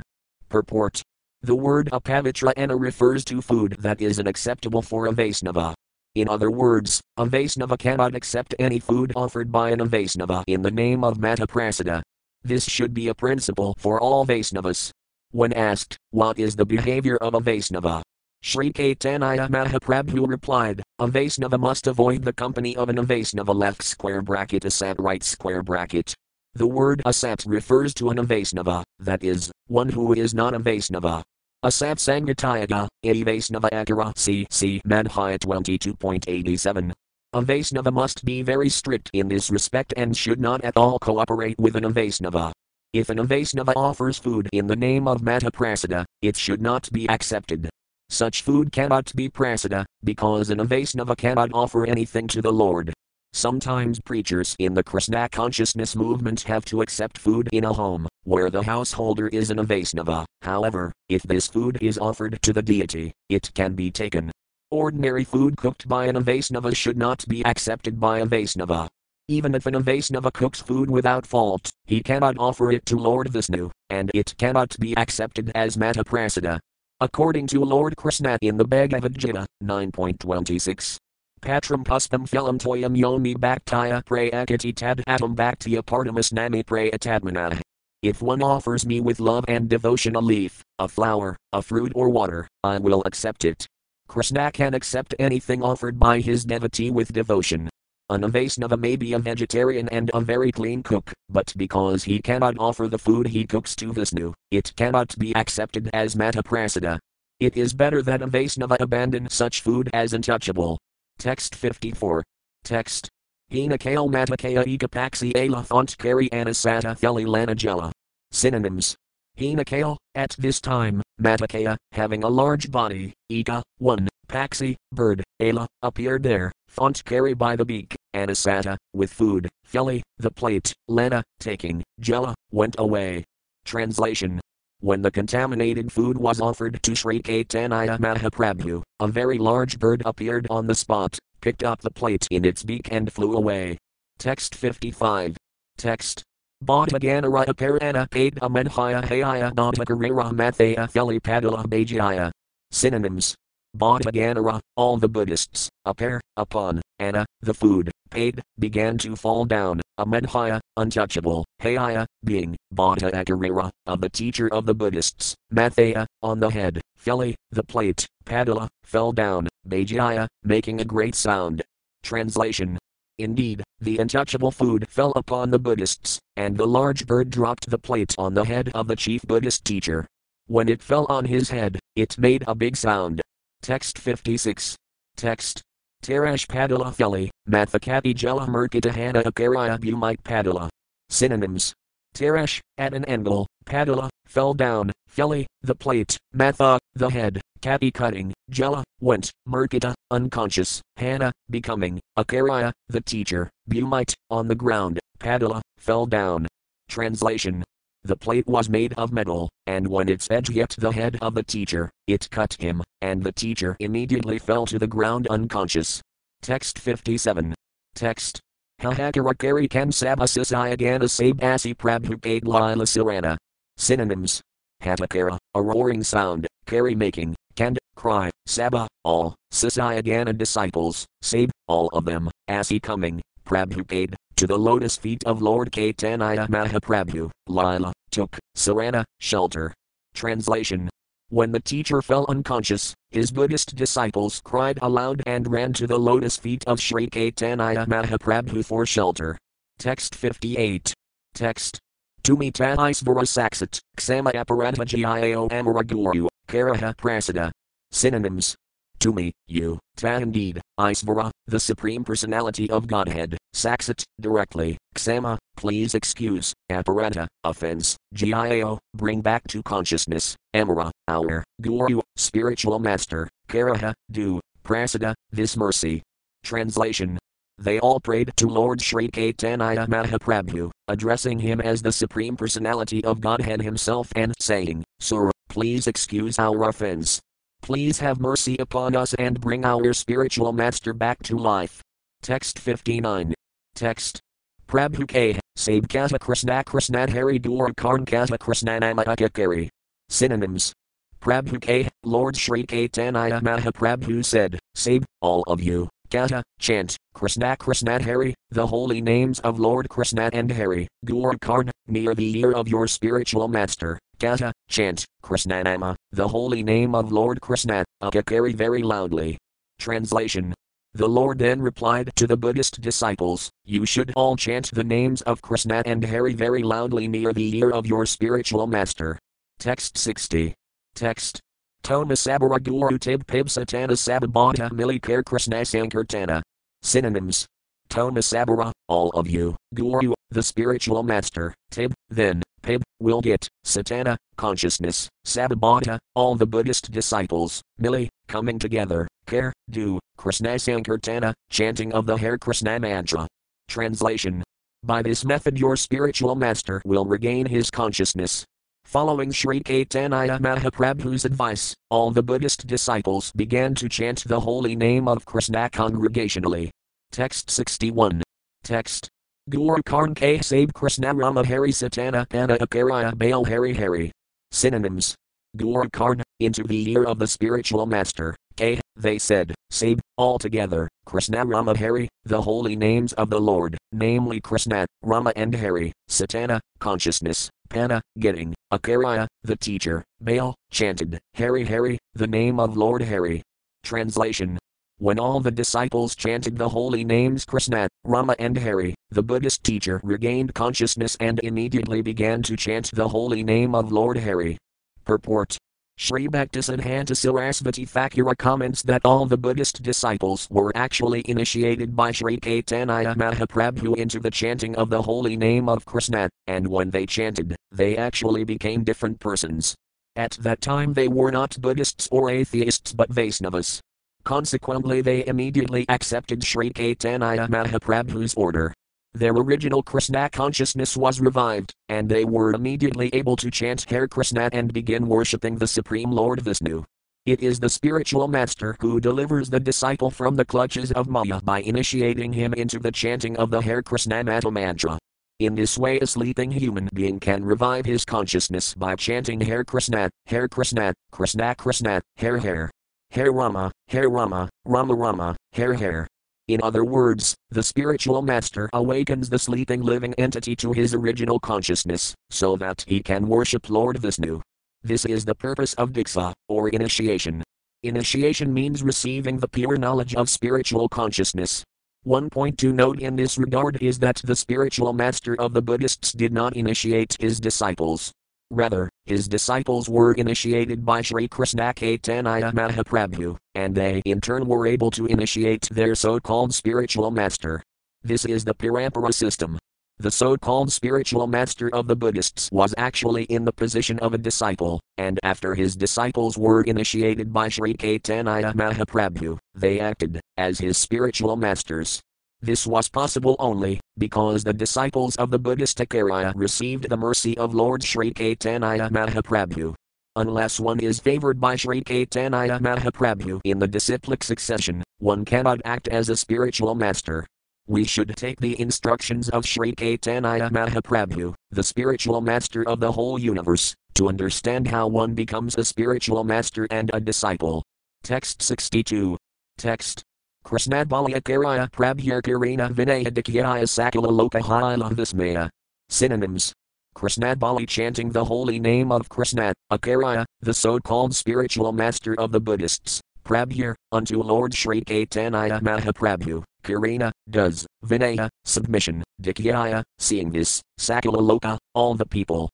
Purport 0.49 1.01
The 1.41 1.55
word 1.55 1.89
apavitrayana 1.91 2.79
refers 2.79 3.25
to 3.25 3.41
food 3.41 3.75
that 3.79 4.01
is 4.03 4.19
unacceptable 4.19 4.83
for 4.83 5.07
a 5.07 5.11
Vaisnava. 5.11 5.73
In 6.13 6.29
other 6.29 6.51
words, 6.51 7.01
a 7.17 7.25
Vaisnava 7.25 7.75
cannot 7.79 8.13
accept 8.13 8.53
any 8.59 8.77
food 8.77 9.13
offered 9.15 9.51
by 9.51 9.71
an 9.71 9.79
Avaisnava 9.79 10.43
in 10.45 10.61
the 10.61 10.69
name 10.69 11.03
of 11.03 11.19
Mata 11.19 11.47
Prasada. 11.47 12.03
This 12.43 12.65
should 12.65 12.93
be 12.93 13.07
a 13.07 13.15
principle 13.15 13.73
for 13.77 14.01
all 14.01 14.25
Vaisnavas. 14.25 14.91
When 15.31 15.53
asked, 15.53 15.97
what 16.11 16.37
is 16.37 16.55
the 16.55 16.65
behavior 16.65 17.17
of 17.17 17.33
a 17.33 17.39
Vaisnava? 17.39 18.01
Sri 18.41 18.73
Caitanya 18.73 19.47
Mahaprabhu 19.49 20.27
replied, 20.27 20.83
a 20.99 21.07
Vaisnava 21.07 21.57
must 21.57 21.87
avoid 21.87 22.23
the 22.23 22.33
company 22.33 22.75
of 22.75 22.89
an 22.89 22.97
Avaisnava 22.97 23.55
left 23.55 23.81
square 23.81 24.21
bracket 24.21 24.63
asat 24.63 24.95
right 24.99 25.23
square 25.23 25.63
bracket. 25.63 26.13
The 26.53 26.67
word 26.67 27.01
asat 27.05 27.45
refers 27.47 27.93
to 27.95 28.09
an 28.09 28.17
Avaisnava, 28.17 28.83
that 28.99 29.23
is, 29.23 29.49
one 29.67 29.87
who 29.87 30.11
is 30.11 30.33
not 30.33 30.53
a 30.53 30.59
Vaisnava. 30.59 31.23
Asat 31.63 31.97
Sangatyaga, 31.97 32.89
a 33.03 33.23
Vaisnava 33.23 33.69
Akara 33.69 34.17
c. 34.17 34.45
c. 34.51 34.81
Madhya 34.85 35.39
22.87. 35.39 36.91
A 37.35 37.41
Vaisnava 37.41 37.91
must 37.91 38.23
be 38.23 38.43
very 38.43 38.69
strict 38.69 39.09
in 39.11 39.27
this 39.27 39.49
respect 39.49 39.91
and 39.97 40.15
should 40.15 40.39
not 40.39 40.63
at 40.63 40.77
all 40.77 40.99
cooperate 40.99 41.57
with 41.57 41.75
an 41.75 41.83
Avaisnava. 41.83 42.51
If 42.93 43.09
an 43.09 43.17
Avaisnava 43.17 43.73
offers 43.75 44.19
food 44.19 44.47
in 44.53 44.67
the 44.67 44.75
name 44.75 45.07
of 45.07 45.23
Mata 45.23 45.49
Prasada, 45.49 46.05
it 46.21 46.37
should 46.37 46.61
not 46.61 46.91
be 46.91 47.09
accepted. 47.09 47.67
Such 48.09 48.43
food 48.43 48.71
cannot 48.71 49.11
be 49.15 49.29
prasada, 49.29 49.83
because 50.03 50.51
an 50.51 50.59
Avaisnava 50.59 51.17
cannot 51.17 51.49
offer 51.53 51.87
anything 51.87 52.27
to 52.27 52.41
the 52.43 52.53
Lord. 52.53 52.93
Sometimes 53.33 53.99
preachers 53.99 54.55
in 54.59 54.75
the 54.75 54.83
Krishna 54.83 55.27
consciousness 55.27 55.95
movement 55.95 56.43
have 56.43 56.65
to 56.65 56.83
accept 56.83 57.17
food 57.17 57.49
in 57.51 57.65
a 57.65 57.73
home, 57.73 58.07
where 58.25 58.51
the 58.51 58.61
householder 58.61 59.27
is 59.29 59.49
an 59.49 59.57
Avaisnava. 59.57 60.23
However, 60.43 60.91
if 61.09 61.23
this 61.23 61.47
food 61.47 61.79
is 61.81 61.97
offered 61.97 62.39
to 62.43 62.53
the 62.53 62.61
deity, 62.61 63.11
it 63.27 63.49
can 63.55 63.73
be 63.73 63.89
taken. 63.89 64.31
Ordinary 64.73 65.23
food 65.23 65.55
cooked 65.55 65.87
by 65.87 66.07
an 66.07 66.15
Avaisnava 66.15 66.75
should 66.75 66.97
not 66.97 67.23
be 67.27 67.45
accepted 67.45 67.99
by 67.99 68.21
a 68.21 68.25
Vaisnava. 68.25 68.87
Even 69.27 69.53
if 69.53 69.67
an 69.67 69.75
Avaisnava 69.75 70.33
cooks 70.33 70.63
food 70.63 70.89
without 70.89 71.27
fault, 71.27 71.69
he 71.85 72.01
cannot 72.01 72.39
offer 72.39 72.71
it 72.71 72.83
to 72.87 72.97
Lord 72.97 73.29
Vishnu, 73.29 73.69
and 73.91 74.09
it 74.15 74.33
cannot 74.39 74.75
be 74.79 74.97
accepted 74.97 75.51
as 75.53 75.77
Mataprasada. 75.77 76.57
According 76.99 77.45
to 77.47 77.63
Lord 77.63 77.95
Krishna 77.97 78.39
in 78.41 78.57
the 78.57 78.65
Bhagavad 78.65 79.15
Gita 79.15 79.45
9.26. 79.63 80.97
Patram 81.39 81.83
puspam 81.83 82.27
phelam 82.27 82.57
toyam 82.57 82.97
yomi 82.97 83.35
bhaktaya 83.35 84.03
prayakati 84.03 84.75
tad 84.75 85.03
atam 85.05 85.35
bhaktiya 85.35 85.83
partamas 85.83 86.33
nami 86.33 86.63
prayatadmana. 86.63 87.61
If 88.01 88.23
one 88.23 88.41
offers 88.41 88.87
me 88.87 89.01
with 89.01 89.19
love 89.19 89.45
and 89.47 89.69
devotion 89.69 90.15
a 90.15 90.19
leaf, 90.19 90.63
a 90.79 90.87
flower, 90.87 91.37
a 91.53 91.61
fruit 91.61 91.91
or 91.93 92.09
water, 92.09 92.47
I 92.63 92.79
will 92.79 93.03
accept 93.05 93.45
it. 93.45 93.67
Krishna 94.07 94.51
can 94.51 94.73
accept 94.73 95.15
anything 95.19 95.63
offered 95.63 95.99
by 95.99 96.19
his 96.19 96.45
devotee 96.45 96.91
with 96.91 97.13
devotion. 97.13 97.69
An 98.09 98.21
Avaisnava 98.21 98.77
may 98.77 98.95
be 98.95 99.13
a 99.13 99.19
vegetarian 99.19 99.87
and 99.89 100.11
a 100.13 100.19
very 100.19 100.51
clean 100.51 100.83
cook, 100.83 101.11
but 101.29 101.53
because 101.55 102.03
he 102.03 102.21
cannot 102.21 102.59
offer 102.59 102.87
the 102.87 102.97
food 102.97 103.27
he 103.27 103.45
cooks 103.45 103.75
to 103.77 103.93
Vishnu, 103.93 104.33
it 104.51 104.73
cannot 104.75 105.17
be 105.17 105.33
accepted 105.35 105.89
as 105.93 106.15
Mataprasada. 106.15 106.99
It 107.39 107.57
is 107.57 107.73
better 107.73 108.01
that 108.03 108.21
a 108.21 108.27
Vaisnava 108.27 108.77
abandon 108.79 109.29
such 109.29 109.61
food 109.61 109.89
as 109.93 110.13
untouchable. 110.13 110.77
Text 111.17 111.55
54. 111.55 112.23
Text. 112.63 113.09
Hina 113.51 113.77
kale 113.77 114.07
matakaya 114.09 114.63
ekapaxi 114.65 115.35
ala 115.35 115.63
thont 115.63 115.97
kari 115.97 116.29
anasata 116.29 116.97
theli 116.99 117.25
lanajela. 117.25 117.91
Synonyms. 118.31 118.95
Hinakale, 119.37 119.97
at 120.15 120.35
this 120.37 120.61
time, 120.61 121.01
Matakaya, 121.21 121.75
having 121.91 122.23
a 122.23 122.29
large 122.29 122.71
body, 122.71 123.13
Ika, 123.29 123.63
1, 123.79 124.07
Paxi, 124.27 124.75
bird, 124.91 125.23
Ala, 125.39 125.67
appeared 125.81 126.23
there, 126.23 126.51
font 126.67 127.03
carry 127.05 127.33
by 127.33 127.55
the 127.55 127.65
beak, 127.65 127.95
Anasata, 128.15 128.77
with 128.93 129.11
food, 129.11 129.49
Feli, 129.67 130.01
the 130.17 130.31
plate, 130.31 130.73
Lana, 130.87 131.23
taking, 131.39 131.83
Jela, 131.99 132.33
went 132.51 132.75
away. 132.77 133.23
Translation 133.65 134.39
when 134.83 135.01
the 135.01 135.09
contaminated 135.09 135.89
food 135.89 136.17
was 136.17 136.41
offered 136.41 136.77
to 136.83 136.93
Sri 136.93 137.21
Caitanya 137.21 137.97
Mahaprabhu, 137.99 138.83
a 138.99 139.07
very 139.07 139.37
large 139.37 139.79
bird 139.79 140.01
appeared 140.05 140.45
on 140.49 140.67
the 140.67 140.75
spot, 140.75 141.17
picked 141.39 141.63
up 141.63 141.79
the 141.79 141.89
plate 141.89 142.27
in 142.29 142.43
its 142.43 142.63
beak 142.63 142.89
and 142.91 143.09
flew 143.09 143.37
away. 143.37 143.77
Text 144.19 144.55
55. 144.55 145.37
Text 145.77 146.21
Bodhaganara 146.63 147.45
Parana 147.55 148.09
Paid 148.09 148.35
Amenhaya 148.35 149.03
Hayaya 149.03 149.53
Bodhagarira 149.53 150.31
Mathaya 150.31 150.89
Feli 150.89 151.19
Padala 151.19 151.65
Bajaya. 151.65 152.31
Synonyms. 152.71 153.35
Bodhaganara, 153.75 154.59
all 154.77 154.97
the 154.97 155.09
Buddhists, 155.09 155.67
apar, 155.85 156.19
upon, 156.37 156.79
Anna, 156.99 157.25
the 157.41 157.55
food, 157.55 157.89
paid, 158.11 158.39
began 158.59 158.99
to 158.99 159.15
fall 159.15 159.45
down, 159.45 159.81
Amenhaya, 159.99 160.59
untouchable, 160.77 161.43
Hayaya, 161.59 162.05
being, 162.23 162.55
Bodhagarira, 162.73 163.71
of 163.87 163.99
the 163.99 164.09
teacher 164.09 164.47
of 164.53 164.67
the 164.67 164.75
Buddhists, 164.75 165.35
Mathaya, 165.51 166.05
on 166.21 166.39
the 166.39 166.49
head, 166.49 166.81
Feli, 167.03 167.33
the 167.51 167.63
plate, 167.63 168.05
Padala, 168.25 168.67
fell 168.83 169.11
down, 169.11 169.47
Bajaya, 169.67 170.27
making 170.43 170.79
a 170.79 170.85
great 170.85 171.15
sound. 171.15 171.63
Translation 172.03 172.77
Indeed, 173.19 173.63
the 173.79 173.99
untouchable 173.99 174.51
food 174.51 174.87
fell 174.89 175.11
upon 175.15 175.51
the 175.51 175.59
Buddhists, 175.59 176.19
and 176.35 176.57
the 176.57 176.65
large 176.65 177.05
bird 177.05 177.29
dropped 177.29 177.69
the 177.69 177.77
plate 177.77 178.15
on 178.17 178.33
the 178.33 178.43
head 178.43 178.71
of 178.73 178.87
the 178.87 178.95
chief 178.95 179.21
Buddhist 179.23 179.63
teacher. 179.65 180.07
When 180.47 180.67
it 180.67 180.81
fell 180.81 181.05
on 181.09 181.25
his 181.25 181.49
head, 181.49 181.79
it 181.95 182.17
made 182.17 182.43
a 182.47 182.55
big 182.55 182.75
sound. 182.75 183.21
Text 183.61 183.97
56. 183.99 184.75
Text. 185.15 185.61
Tarash 186.03 186.47
Padala 186.47 186.93
Feli, 186.93 187.29
Mathakati 187.47 188.13
Jela 188.13 188.47
Murkitahana 188.47 189.23
Akaraya 189.23 189.79
Bumite 189.79 190.21
Padala. 190.21 190.69
Synonyms. 191.09 191.73
Tarash, 192.13 192.59
at 192.77 192.93
an 192.93 193.05
angle, 193.05 193.47
Padala, 193.65 194.09
fell 194.25 194.53
down, 194.53 194.91
Feli, 195.09 195.45
the 195.61 195.75
plate, 195.75 196.17
Matha, 196.31 196.79
the 196.95 197.09
head, 197.09 197.41
Kati 197.61 197.93
cutting, 197.93 198.33
Jela, 198.49 198.83
went, 198.99 199.31
Murkita, 199.47 199.93
unconscious, 200.11 200.81
Hannah, 200.97 201.31
becoming, 201.49 201.99
Akaraya, 202.17 202.71
the 202.87 203.01
teacher, 203.01 203.49
Bumite, 203.69 204.13
on 204.29 204.47
the 204.47 204.55
ground, 204.55 204.99
Padala, 205.19 205.61
fell 205.77 206.05
down. 206.05 206.47
Translation 206.89 207.63
The 208.03 208.17
plate 208.17 208.47
was 208.47 208.69
made 208.69 208.93
of 208.93 209.11
metal, 209.11 209.49
and 209.65 209.87
when 209.87 210.09
its 210.09 210.27
edge 210.29 210.49
hit 210.49 210.75
the 210.77 210.91
head 210.91 211.17
of 211.21 211.35
the 211.35 211.43
teacher, 211.43 211.89
it 212.07 212.29
cut 212.29 212.57
him, 212.59 212.83
and 213.01 213.23
the 213.23 213.31
teacher 213.31 213.75
immediately 213.79 214.37
fell 214.37 214.65
to 214.65 214.77
the 214.77 214.87
ground 214.87 215.27
unconscious. 215.27 216.01
Text 216.41 216.77
57. 216.79 217.55
Text 217.95 218.41
Hahakarakari 218.81 219.69
Kam 219.69 219.91
Sabasisayagana 219.91 221.03
Sabasi 221.03 221.75
Prabhu 221.75 222.21
Paid 222.21 222.45
Lila 222.45 222.85
Sirana. 222.85 223.37
Synonyms. 223.77 224.41
Hatakara, 224.81 225.37
a 225.53 225.61
roaring 225.61 226.03
sound, 226.03 226.45
carry 226.65 226.93
making, 226.93 227.35
Kand, 227.55 227.79
cry, 227.95 228.29
Saba, 228.45 228.87
all, 229.05 229.35
Sisayagana 229.53 230.37
disciples, 230.37 231.05
Sab, 231.21 231.49
all 231.67 231.87
of 231.93 232.03
them, 232.03 232.29
Asi 232.49 232.79
coming, 232.79 233.21
Prabhupada, 233.45 234.15
to 234.35 234.47
the 234.47 234.57
lotus 234.57 234.97
feet 234.97 235.23
of 235.25 235.41
Lord 235.41 235.71
Caitanya 235.71 236.47
Mahaprabhu, 236.49 237.31
Lila, 237.47 237.93
took, 238.11 238.37
Sarana, 238.57 239.05
shelter. 239.19 239.73
Translation 240.13 240.89
When 241.33 241.51
the 241.51 241.59
teacher 241.59 242.03
fell 242.03 242.27
unconscious, 242.29 242.93
his 243.09 243.31
Buddhist 243.31 243.75
disciples 243.75 244.39
cried 244.43 244.77
aloud 244.83 245.23
and 245.25 245.51
ran 245.51 245.73
to 245.73 245.87
the 245.87 245.97
lotus 245.97 246.37
feet 246.37 246.63
of 246.67 246.79
Sri 246.79 247.09
Caitanya 247.09 247.87
Mahaprabhu 247.87 248.63
for 248.63 248.85
shelter. 248.85 249.35
Text 249.79 250.13
58. 250.13 250.93
Text. 251.33 251.79
Tumita 252.21 252.77
Isvara 252.77 253.25
Saksat, 253.25 253.79
Ksama 253.97 254.31
Aparadhajiyo 254.33 255.49
Amaraguru, 255.49 256.27
Karaha 256.47 256.95
Prasada. 256.95 257.49
Synonyms 257.89 258.55
to 259.03 259.11
me, 259.11 259.33
you, 259.47 259.79
ta 259.97 260.15
indeed, 260.15 260.61
Isvara, 260.79 261.29
the 261.47 261.59
Supreme 261.59 262.05
Personality 262.05 262.69
of 262.69 262.87
Godhead, 262.87 263.37
Saksat, 263.53 264.03
directly, 264.21 264.77
Ksama, 264.95 265.37
please 265.55 265.95
excuse, 265.95 266.53
Aparata, 266.71 267.27
offense, 267.43 267.97
Gio, 268.15 268.77
bring 268.95 269.21
back 269.21 269.47
to 269.49 269.63
consciousness, 269.63 270.35
Amara, 270.55 270.91
our, 271.07 271.43
Guru, 271.61 272.01
spiritual 272.15 272.79
master, 272.79 273.27
Karaha, 273.47 273.93
do, 274.11 274.39
Prasada, 274.63 275.13
this 275.31 275.57
mercy. 275.57 276.01
Translation. 276.43 277.17
They 277.57 277.79
all 277.79 277.99
prayed 277.99 278.31
to 278.37 278.47
Lord 278.47 278.81
Sri 278.81 279.07
Caitanya 279.09 279.87
Mahaprabhu, 279.87 280.71
addressing 280.87 281.39
him 281.39 281.61
as 281.61 281.81
the 281.81 281.91
Supreme 281.91 282.35
Personality 282.35 283.03
of 283.05 283.21
Godhead 283.21 283.61
himself 283.61 284.11
and 284.15 284.33
saying, 284.39 284.83
Sir, 284.99 285.31
please 285.49 285.87
excuse 285.87 286.39
our 286.39 286.67
offense, 286.67 287.21
Please 287.63 287.99
have 287.99 288.19
mercy 288.19 288.57
upon 288.57 288.93
us 288.93 289.13
and 289.13 289.39
bring 289.39 289.63
our 289.63 289.93
spiritual 289.93 290.51
master 290.51 290.93
back 290.93 291.23
to 291.23 291.37
life. 291.37 291.81
Text 292.21 292.59
59. 292.59 293.33
Text. 293.73 294.19
Prabhu 294.67 295.07
K. 295.07 295.39
Sabkata 295.57 296.19
Krishna 296.19 296.63
Krishna 296.63 297.09
Hari 297.09 297.37
Dur 297.37 297.71
Karn 297.77 298.05
Kata 298.05 298.37
Krishna 298.37 298.79
Namakakari. 298.79 299.69
Synonyms. 300.09 300.73
Prabhu 301.21 301.61
K. 301.61 301.87
Lord 302.03 302.35
Sri 302.35 302.65
Caitanya 302.65 303.39
Mahaprabhu 303.39 304.25
said, 304.25 304.59
Sab, 304.75 305.05
all 305.21 305.43
of 305.43 305.61
you, 305.61 305.87
Kata, 306.09 306.43
chant, 306.59 306.97
Krishna 307.13 307.55
Krishna 307.55 308.01
Hari, 308.03 308.33
the 308.49 308.67
holy 308.67 308.99
names 308.99 309.39
of 309.41 309.59
Lord 309.59 309.87
Krishna 309.87 310.29
and 310.33 310.51
Hari, 310.51 310.87
Gur 311.05 311.37
Karn, 311.39 311.71
near 311.87 312.13
the 312.13 312.39
ear 312.39 312.51
of 312.51 312.67
your 312.67 312.87
spiritual 312.87 313.47
master, 313.47 313.99
Kata, 314.19 314.51
chant, 314.69 315.05
Krishnanama, 315.23 315.95
the 316.11 316.27
holy 316.27 316.63
name 316.63 316.93
of 316.93 317.11
Lord 317.11 317.39
Krishna, 317.39 317.85
Akakari 318.01 318.53
very 318.53 318.83
loudly. 318.83 319.37
Translation 319.79 320.53
the 320.95 321.07
Lord 321.07 321.39
then 321.39 321.59
replied 321.59 322.11
to 322.15 322.27
the 322.27 322.37
Buddhist 322.37 322.79
disciples, 322.79 323.49
You 323.65 323.85
should 323.85 324.13
all 324.15 324.35
chant 324.35 324.69
the 324.71 324.83
names 324.83 325.21
of 325.23 325.41
Krishna 325.41 325.81
and 325.85 326.05
Hari 326.05 326.33
very 326.33 326.61
loudly 326.61 327.07
near 327.07 327.33
the 327.33 327.57
ear 327.57 327.71
of 327.71 327.87
your 327.87 328.05
spiritual 328.05 328.67
master. 328.67 329.17
Text 329.57 329.97
60. 329.97 330.53
Text. 330.93 331.39
Toma 331.81 332.13
Sabara 332.13 332.61
Guru 332.61 332.97
Tib 332.97 333.25
Pib 333.25 333.47
Satana 333.47 333.93
Sababata 333.93 334.69
Milikar 334.69 335.25
Krishna 335.25 335.61
Sankirtana. 335.61 336.43
Synonyms. 336.83 337.47
Toma 337.89 338.19
Sabara, 338.19 338.71
all 338.87 339.09
of 339.11 339.29
you, 339.29 339.55
Guru, 339.73 340.13
the 340.31 340.41
spiritual 340.41 341.03
master, 341.03 341.53
Tib, 341.69 341.93
then, 342.09 342.41
Pib, 342.61 342.81
will 342.99 343.21
get, 343.21 343.47
Satana, 343.65 344.15
consciousness, 344.35 345.09
Sababata, 345.25 345.99
all 346.15 346.35
the 346.35 346.47
Buddhist 346.47 346.91
disciples, 346.91 347.61
Mili, 347.79 348.09
coming 348.27 348.57
together, 348.57 349.07
Care, 349.25 349.53
do, 349.69 349.99
Krishna 350.23 350.51
Sankirtana, 350.51 351.33
chanting 351.49 351.91
of 351.91 352.05
the 352.05 352.15
Hare 352.15 352.37
Krishna 352.37 352.79
mantra. 352.79 353.27
Translation 353.67 354.41
By 354.81 355.01
this 355.01 355.25
method, 355.25 355.59
your 355.59 355.75
spiritual 355.75 356.35
master 356.35 356.81
will 356.85 357.03
regain 357.03 357.45
his 357.45 357.69
consciousness. 357.69 358.45
Following 358.85 359.33
Sri 359.33 359.59
Caitanya 359.59 360.39
Mahaprabhu's 360.39 361.25
advice, 361.25 361.75
all 361.89 362.09
the 362.09 362.23
Buddhist 362.23 362.65
disciples 362.65 363.33
began 363.33 363.75
to 363.75 363.89
chant 363.89 364.23
the 364.23 364.39
holy 364.39 364.77
name 364.77 365.09
of 365.09 365.25
Krishna 365.25 365.69
congregationally. 365.69 366.69
Text 367.11 367.51
61. 367.51 368.23
Text 368.63 369.09
Guru 369.49 369.81
Karn 369.83 370.15
K 370.15 370.39
Sab 370.39 370.73
Krishna 370.73 371.13
Rama 371.13 371.45
Hari 371.45 371.73
Satana 371.73 372.25
Anna 372.31 372.57
Akaraya 372.59 373.17
Bail 373.17 373.43
Hari 373.43 373.73
Hari. 373.73 374.09
Synonyms. 374.51 375.15
Guru 375.57 375.89
Karn, 375.89 376.23
into 376.39 376.63
the 376.63 376.91
ear 376.91 377.03
of 377.03 377.19
the 377.19 377.27
spiritual 377.27 377.85
master, 377.85 378.37
K, 378.55 378.79
they 378.95 379.17
said, 379.17 379.53
Sab, 379.69 379.99
altogether, 380.17 380.89
Krishna 381.05 381.45
Rama 381.45 381.77
Hari, 381.77 382.09
the 382.25 382.41
holy 382.41 382.75
names 382.75 383.13
of 383.13 383.29
the 383.29 383.39
Lord, 383.41 383.77
namely 383.91 384.39
Krishna, 384.39 384.85
Rama 385.01 385.33
and 385.35 385.55
Hari, 385.55 385.91
Satana, 386.09 386.59
consciousness, 386.79 387.49
Pana, 387.69 388.01
getting, 388.19 388.53
Akaraya, 388.71 389.27
the 389.43 389.55
teacher, 389.55 390.03
Baal, 390.21 390.55
chanted, 390.71 391.19
Hari 391.35 391.65
Hari, 391.65 391.97
the 392.13 392.27
name 392.27 392.59
of 392.59 392.77
Lord 392.77 393.03
Hari. 393.03 393.41
Translation 393.83 394.57
when 394.99 395.19
all 395.19 395.41
the 395.41 395.51
disciples 395.51 396.15
chanted 396.15 396.57
the 396.57 396.69
holy 396.69 397.03
names 397.03 397.43
Krishna, 397.43 397.89
Rama, 398.05 398.37
and 398.39 398.57
Hari, 398.57 398.95
the 399.09 399.21
Buddhist 399.21 399.63
teacher 399.63 399.99
regained 400.01 400.53
consciousness 400.53 401.17
and 401.19 401.39
immediately 401.39 402.01
began 402.01 402.41
to 402.43 402.55
chant 402.55 402.89
the 402.93 403.09
holy 403.09 403.43
name 403.43 403.75
of 403.75 403.91
Lord 403.91 404.17
Hari. 404.17 404.57
Purport 405.03 405.57
Sri 405.97 406.27
Bhaktisiddhanta 406.27 407.13
Sarasvati 407.13 407.87
Thakura 407.87 408.35
comments 408.35 408.81
that 408.81 409.01
all 409.05 409.25
the 409.25 409.37
Buddhist 409.37 409.83
disciples 409.83 410.47
were 410.49 410.71
actually 410.75 411.21
initiated 411.29 411.95
by 411.95 412.11
Sri 412.11 412.37
Caitanya 412.37 413.15
Mahaprabhu 413.15 413.95
into 413.95 414.19
the 414.19 414.31
chanting 414.31 414.75
of 414.75 414.89
the 414.89 415.03
holy 415.03 415.37
name 415.37 415.69
of 415.69 415.85
Krishna, 415.85 416.29
and 416.47 416.67
when 416.67 416.89
they 416.89 417.05
chanted, 417.05 417.55
they 417.71 417.95
actually 417.95 418.43
became 418.43 418.83
different 418.83 419.19
persons. 419.19 419.75
At 420.15 420.31
that 420.41 420.61
time 420.61 420.93
they 420.93 421.07
were 421.07 421.31
not 421.31 421.61
Buddhists 421.61 422.09
or 422.11 422.29
atheists 422.29 422.91
but 422.91 423.09
Vaisnavas. 423.11 423.79
Consequently, 424.23 425.01
they 425.01 425.25
immediately 425.25 425.85
accepted 425.89 426.43
Sri 426.43 426.71
Caitanya 426.71 427.47
Mahaprabhu's 427.49 428.33
order. 428.33 428.73
Their 429.15 429.33
original 429.33 429.83
Krishna 429.83 430.27
consciousness 430.27 430.97
was 430.97 431.21
revived, 431.21 431.71
and 431.87 432.09
they 432.09 432.25
were 432.25 432.53
immediately 432.53 433.11
able 433.13 433.35
to 433.35 433.51
chant 433.51 433.85
Hare 433.87 434.07
Krishna 434.07 434.49
and 434.51 434.73
begin 434.73 435.07
worshipping 435.07 435.55
the 435.55 435.67
Supreme 435.67 436.11
Lord 436.11 436.41
Vishnu. 436.41 436.83
It 437.27 437.43
is 437.43 437.59
the 437.59 437.69
spiritual 437.69 438.27
master 438.27 438.75
who 438.79 438.99
delivers 438.99 439.51
the 439.51 439.59
disciple 439.59 440.09
from 440.09 440.35
the 440.35 440.43
clutches 440.43 440.91
of 440.91 441.07
Maya 441.07 441.41
by 441.43 441.61
initiating 441.61 442.33
him 442.33 442.55
into 442.55 442.79
the 442.79 442.91
chanting 442.91 443.37
of 443.37 443.51
the 443.51 443.61
Hare 443.61 443.83
Krishna 443.83 444.23
mantra. 444.23 444.97
In 445.39 445.53
this 445.53 445.77
way, 445.77 445.99
a 445.99 446.07
sleeping 446.07 446.51
human 446.51 446.89
being 446.93 447.19
can 447.19 447.45
revive 447.45 447.85
his 447.85 448.03
consciousness 448.05 448.73
by 448.73 448.95
chanting 448.95 449.39
Hare 449.39 449.63
Krishna, 449.63 450.09
Hare 450.25 450.47
Krishna, 450.47 450.91
Krishna 451.11 451.53
Krishna, 451.53 452.01
Hare 452.17 452.39
Hare. 452.39 452.71
Hare 453.11 453.31
Rama, 453.31 453.71
Hare 453.89 454.09
Rama, 454.09 454.49
Rama 454.65 454.95
Rama, 454.95 455.35
Hare 455.53 455.75
Hare. 455.75 456.07
In 456.49 456.61
other 456.61 456.83
words, 456.83 457.35
the 457.51 457.63
spiritual 457.63 458.21
master 458.21 458.69
awakens 458.73 459.29
the 459.29 459.39
sleeping 459.39 459.81
living 459.81 460.13
entity 460.15 460.57
to 460.57 460.73
his 460.73 460.93
original 460.93 461.39
consciousness, 461.39 462.13
so 462.29 462.57
that 462.57 462.83
he 462.85 463.01
can 463.01 463.27
worship 463.27 463.69
Lord 463.69 463.97
Vishnu. 463.97 464.41
This 464.83 465.05
is 465.05 465.23
the 465.23 465.35
purpose 465.35 465.73
of 465.75 465.93
Diksha, 465.93 466.33
or 466.49 466.67
initiation. 466.67 467.43
Initiation 467.83 468.53
means 468.53 468.83
receiving 468.83 469.37
the 469.37 469.47
pure 469.47 469.77
knowledge 469.77 470.15
of 470.15 470.29
spiritual 470.29 470.89
consciousness. 470.89 471.63
One 472.03 472.29
point 472.29 472.57
to 472.57 472.73
note 472.73 472.99
in 472.99 473.15
this 473.15 473.37
regard 473.37 473.81
is 473.81 473.97
that 473.99 474.21
the 474.25 474.35
spiritual 474.35 474.91
master 474.91 475.39
of 475.39 475.53
the 475.53 475.61
Buddhists 475.61 476.11
did 476.11 476.33
not 476.33 476.57
initiate 476.57 477.15
his 477.21 477.39
disciples. 477.39 478.11
Rather, 478.51 478.89
his 479.05 479.27
disciples 479.27 479.89
were 479.89 480.13
initiated 480.13 480.85
by 480.85 481.01
Sri 481.01 481.27
Krishna 481.27 481.73
Caitanya 481.73 482.53
Mahaprabhu, 482.53 483.35
and 483.53 483.75
they 483.75 484.01
in 484.05 484.21
turn 484.21 484.47
were 484.47 484.65
able 484.65 484.91
to 484.91 485.05
initiate 485.07 485.67
their 485.69 485.93
so 485.93 486.19
called 486.19 486.53
spiritual 486.53 487.11
master. 487.11 487.61
This 488.01 488.23
is 488.23 488.45
the 488.45 488.55
Parampara 488.55 489.13
system. 489.13 489.59
The 489.99 490.09
so 490.09 490.37
called 490.37 490.71
spiritual 490.71 491.27
master 491.27 491.69
of 491.75 491.87
the 491.87 491.95
Buddhists 491.95 492.49
was 492.51 492.73
actually 492.77 493.25
in 493.25 493.45
the 493.45 493.53
position 493.53 493.99
of 493.99 494.13
a 494.13 494.17
disciple, 494.17 494.79
and 494.97 495.19
after 495.21 495.53
his 495.53 495.75
disciples 495.75 496.37
were 496.37 496.63
initiated 496.63 497.31
by 497.31 497.49
Sri 497.49 497.73
Caitanya 497.73 498.53
Mahaprabhu, 498.53 499.37
they 499.53 499.79
acted 499.79 500.19
as 500.37 500.59
his 500.59 500.77
spiritual 500.77 501.35
masters. 501.35 502.01
This 502.43 502.67
was 502.67 502.89
possible 502.89 503.37
only 503.39 503.79
because 503.97 504.43
the 504.43 504.51
disciples 504.51 505.15
of 505.15 505.31
the 505.31 505.39
Buddhist 505.39 505.79
Acharya 505.79 506.33
received 506.35 506.89
the 506.89 506.97
mercy 506.97 507.37
of 507.37 507.55
Lord 507.55 507.81
Sri 507.81 508.11
Caitanya 508.11 508.91
Mahaprabhu. 508.91 509.73
Unless 510.17 510.59
one 510.59 510.81
is 510.81 510.99
favored 510.99 511.39
by 511.39 511.55
Sri 511.55 511.81
Caitanya 511.81 512.59
Mahaprabhu 512.59 513.39
in 513.45 513.59
the 513.59 513.67
disciplic 513.67 514.25
succession, 514.25 514.83
one 514.97 515.23
cannot 515.23 515.61
act 515.63 515.87
as 515.87 516.09
a 516.09 516.17
spiritual 516.17 516.75
master. 516.75 517.25
we 517.67 517.85
should 517.85 518.13
take 518.17 518.41
the 518.41 518.59
instructions 518.59 519.29
of 519.29 519.45
Sri 519.45 519.71
Caitanya 519.71 520.51
Mahaprabhu, 520.51 521.33
the 521.51 521.63
spiritual 521.63 522.19
master 522.19 522.67
of 522.67 522.81
the 522.81 522.91
whole 522.91 523.17
universe, 523.17 523.73
to 523.93 524.09
understand 524.09 524.67
how 524.67 524.85
one 524.85 525.13
becomes 525.13 525.57
a 525.57 525.63
spiritual 525.63 526.25
master 526.25 526.67
and 526.71 526.91
a 526.93 526.99
disciple. 526.99 527.63
Text 528.03 528.41
62. 528.41 529.15
Text. 529.57 530.03
Krishnadbalya 530.43 531.21
Karaya 531.21 531.71
Prabhyar 531.71 532.21
Karina 532.21 532.69
Vinaya 532.69 533.07
Dikyaya 533.07 533.63
Sakala 533.63 534.11
Lokahila 534.11 534.91
Vismaya. 534.91 535.49
Synonyms. 535.89 536.53
Krishnadbali 536.95 537.67
chanting 537.67 538.11
the 538.11 538.23
holy 538.23 538.59
name 538.59 538.91
of 538.91 539.09
Krishna, 539.09 539.53
Akarya, 539.71 540.25
the 540.41 540.53
so 540.53 540.79
called 540.79 541.15
spiritual 541.15 541.71
master 541.71 542.13
of 542.19 542.31
the 542.31 542.39
Buddhists, 542.39 543.01
Prabhyar, 543.25 543.73
unto 543.91 544.21
Lord 544.21 544.53
Sri 544.53 544.81
Caitanya 544.81 545.59
Mahaprabhu, 545.61 546.43
Karina, 546.61 547.11
does, 547.29 547.65
Vinaya, 547.85 548.29
submission, 548.45 549.03
Dikyaya, 549.21 549.81
seeing 549.97 550.29
this, 550.29 550.61
Sakala 550.79 551.19
Loka, 551.19 551.57
all 551.73 551.95
the 551.95 552.05
people, 552.05 552.49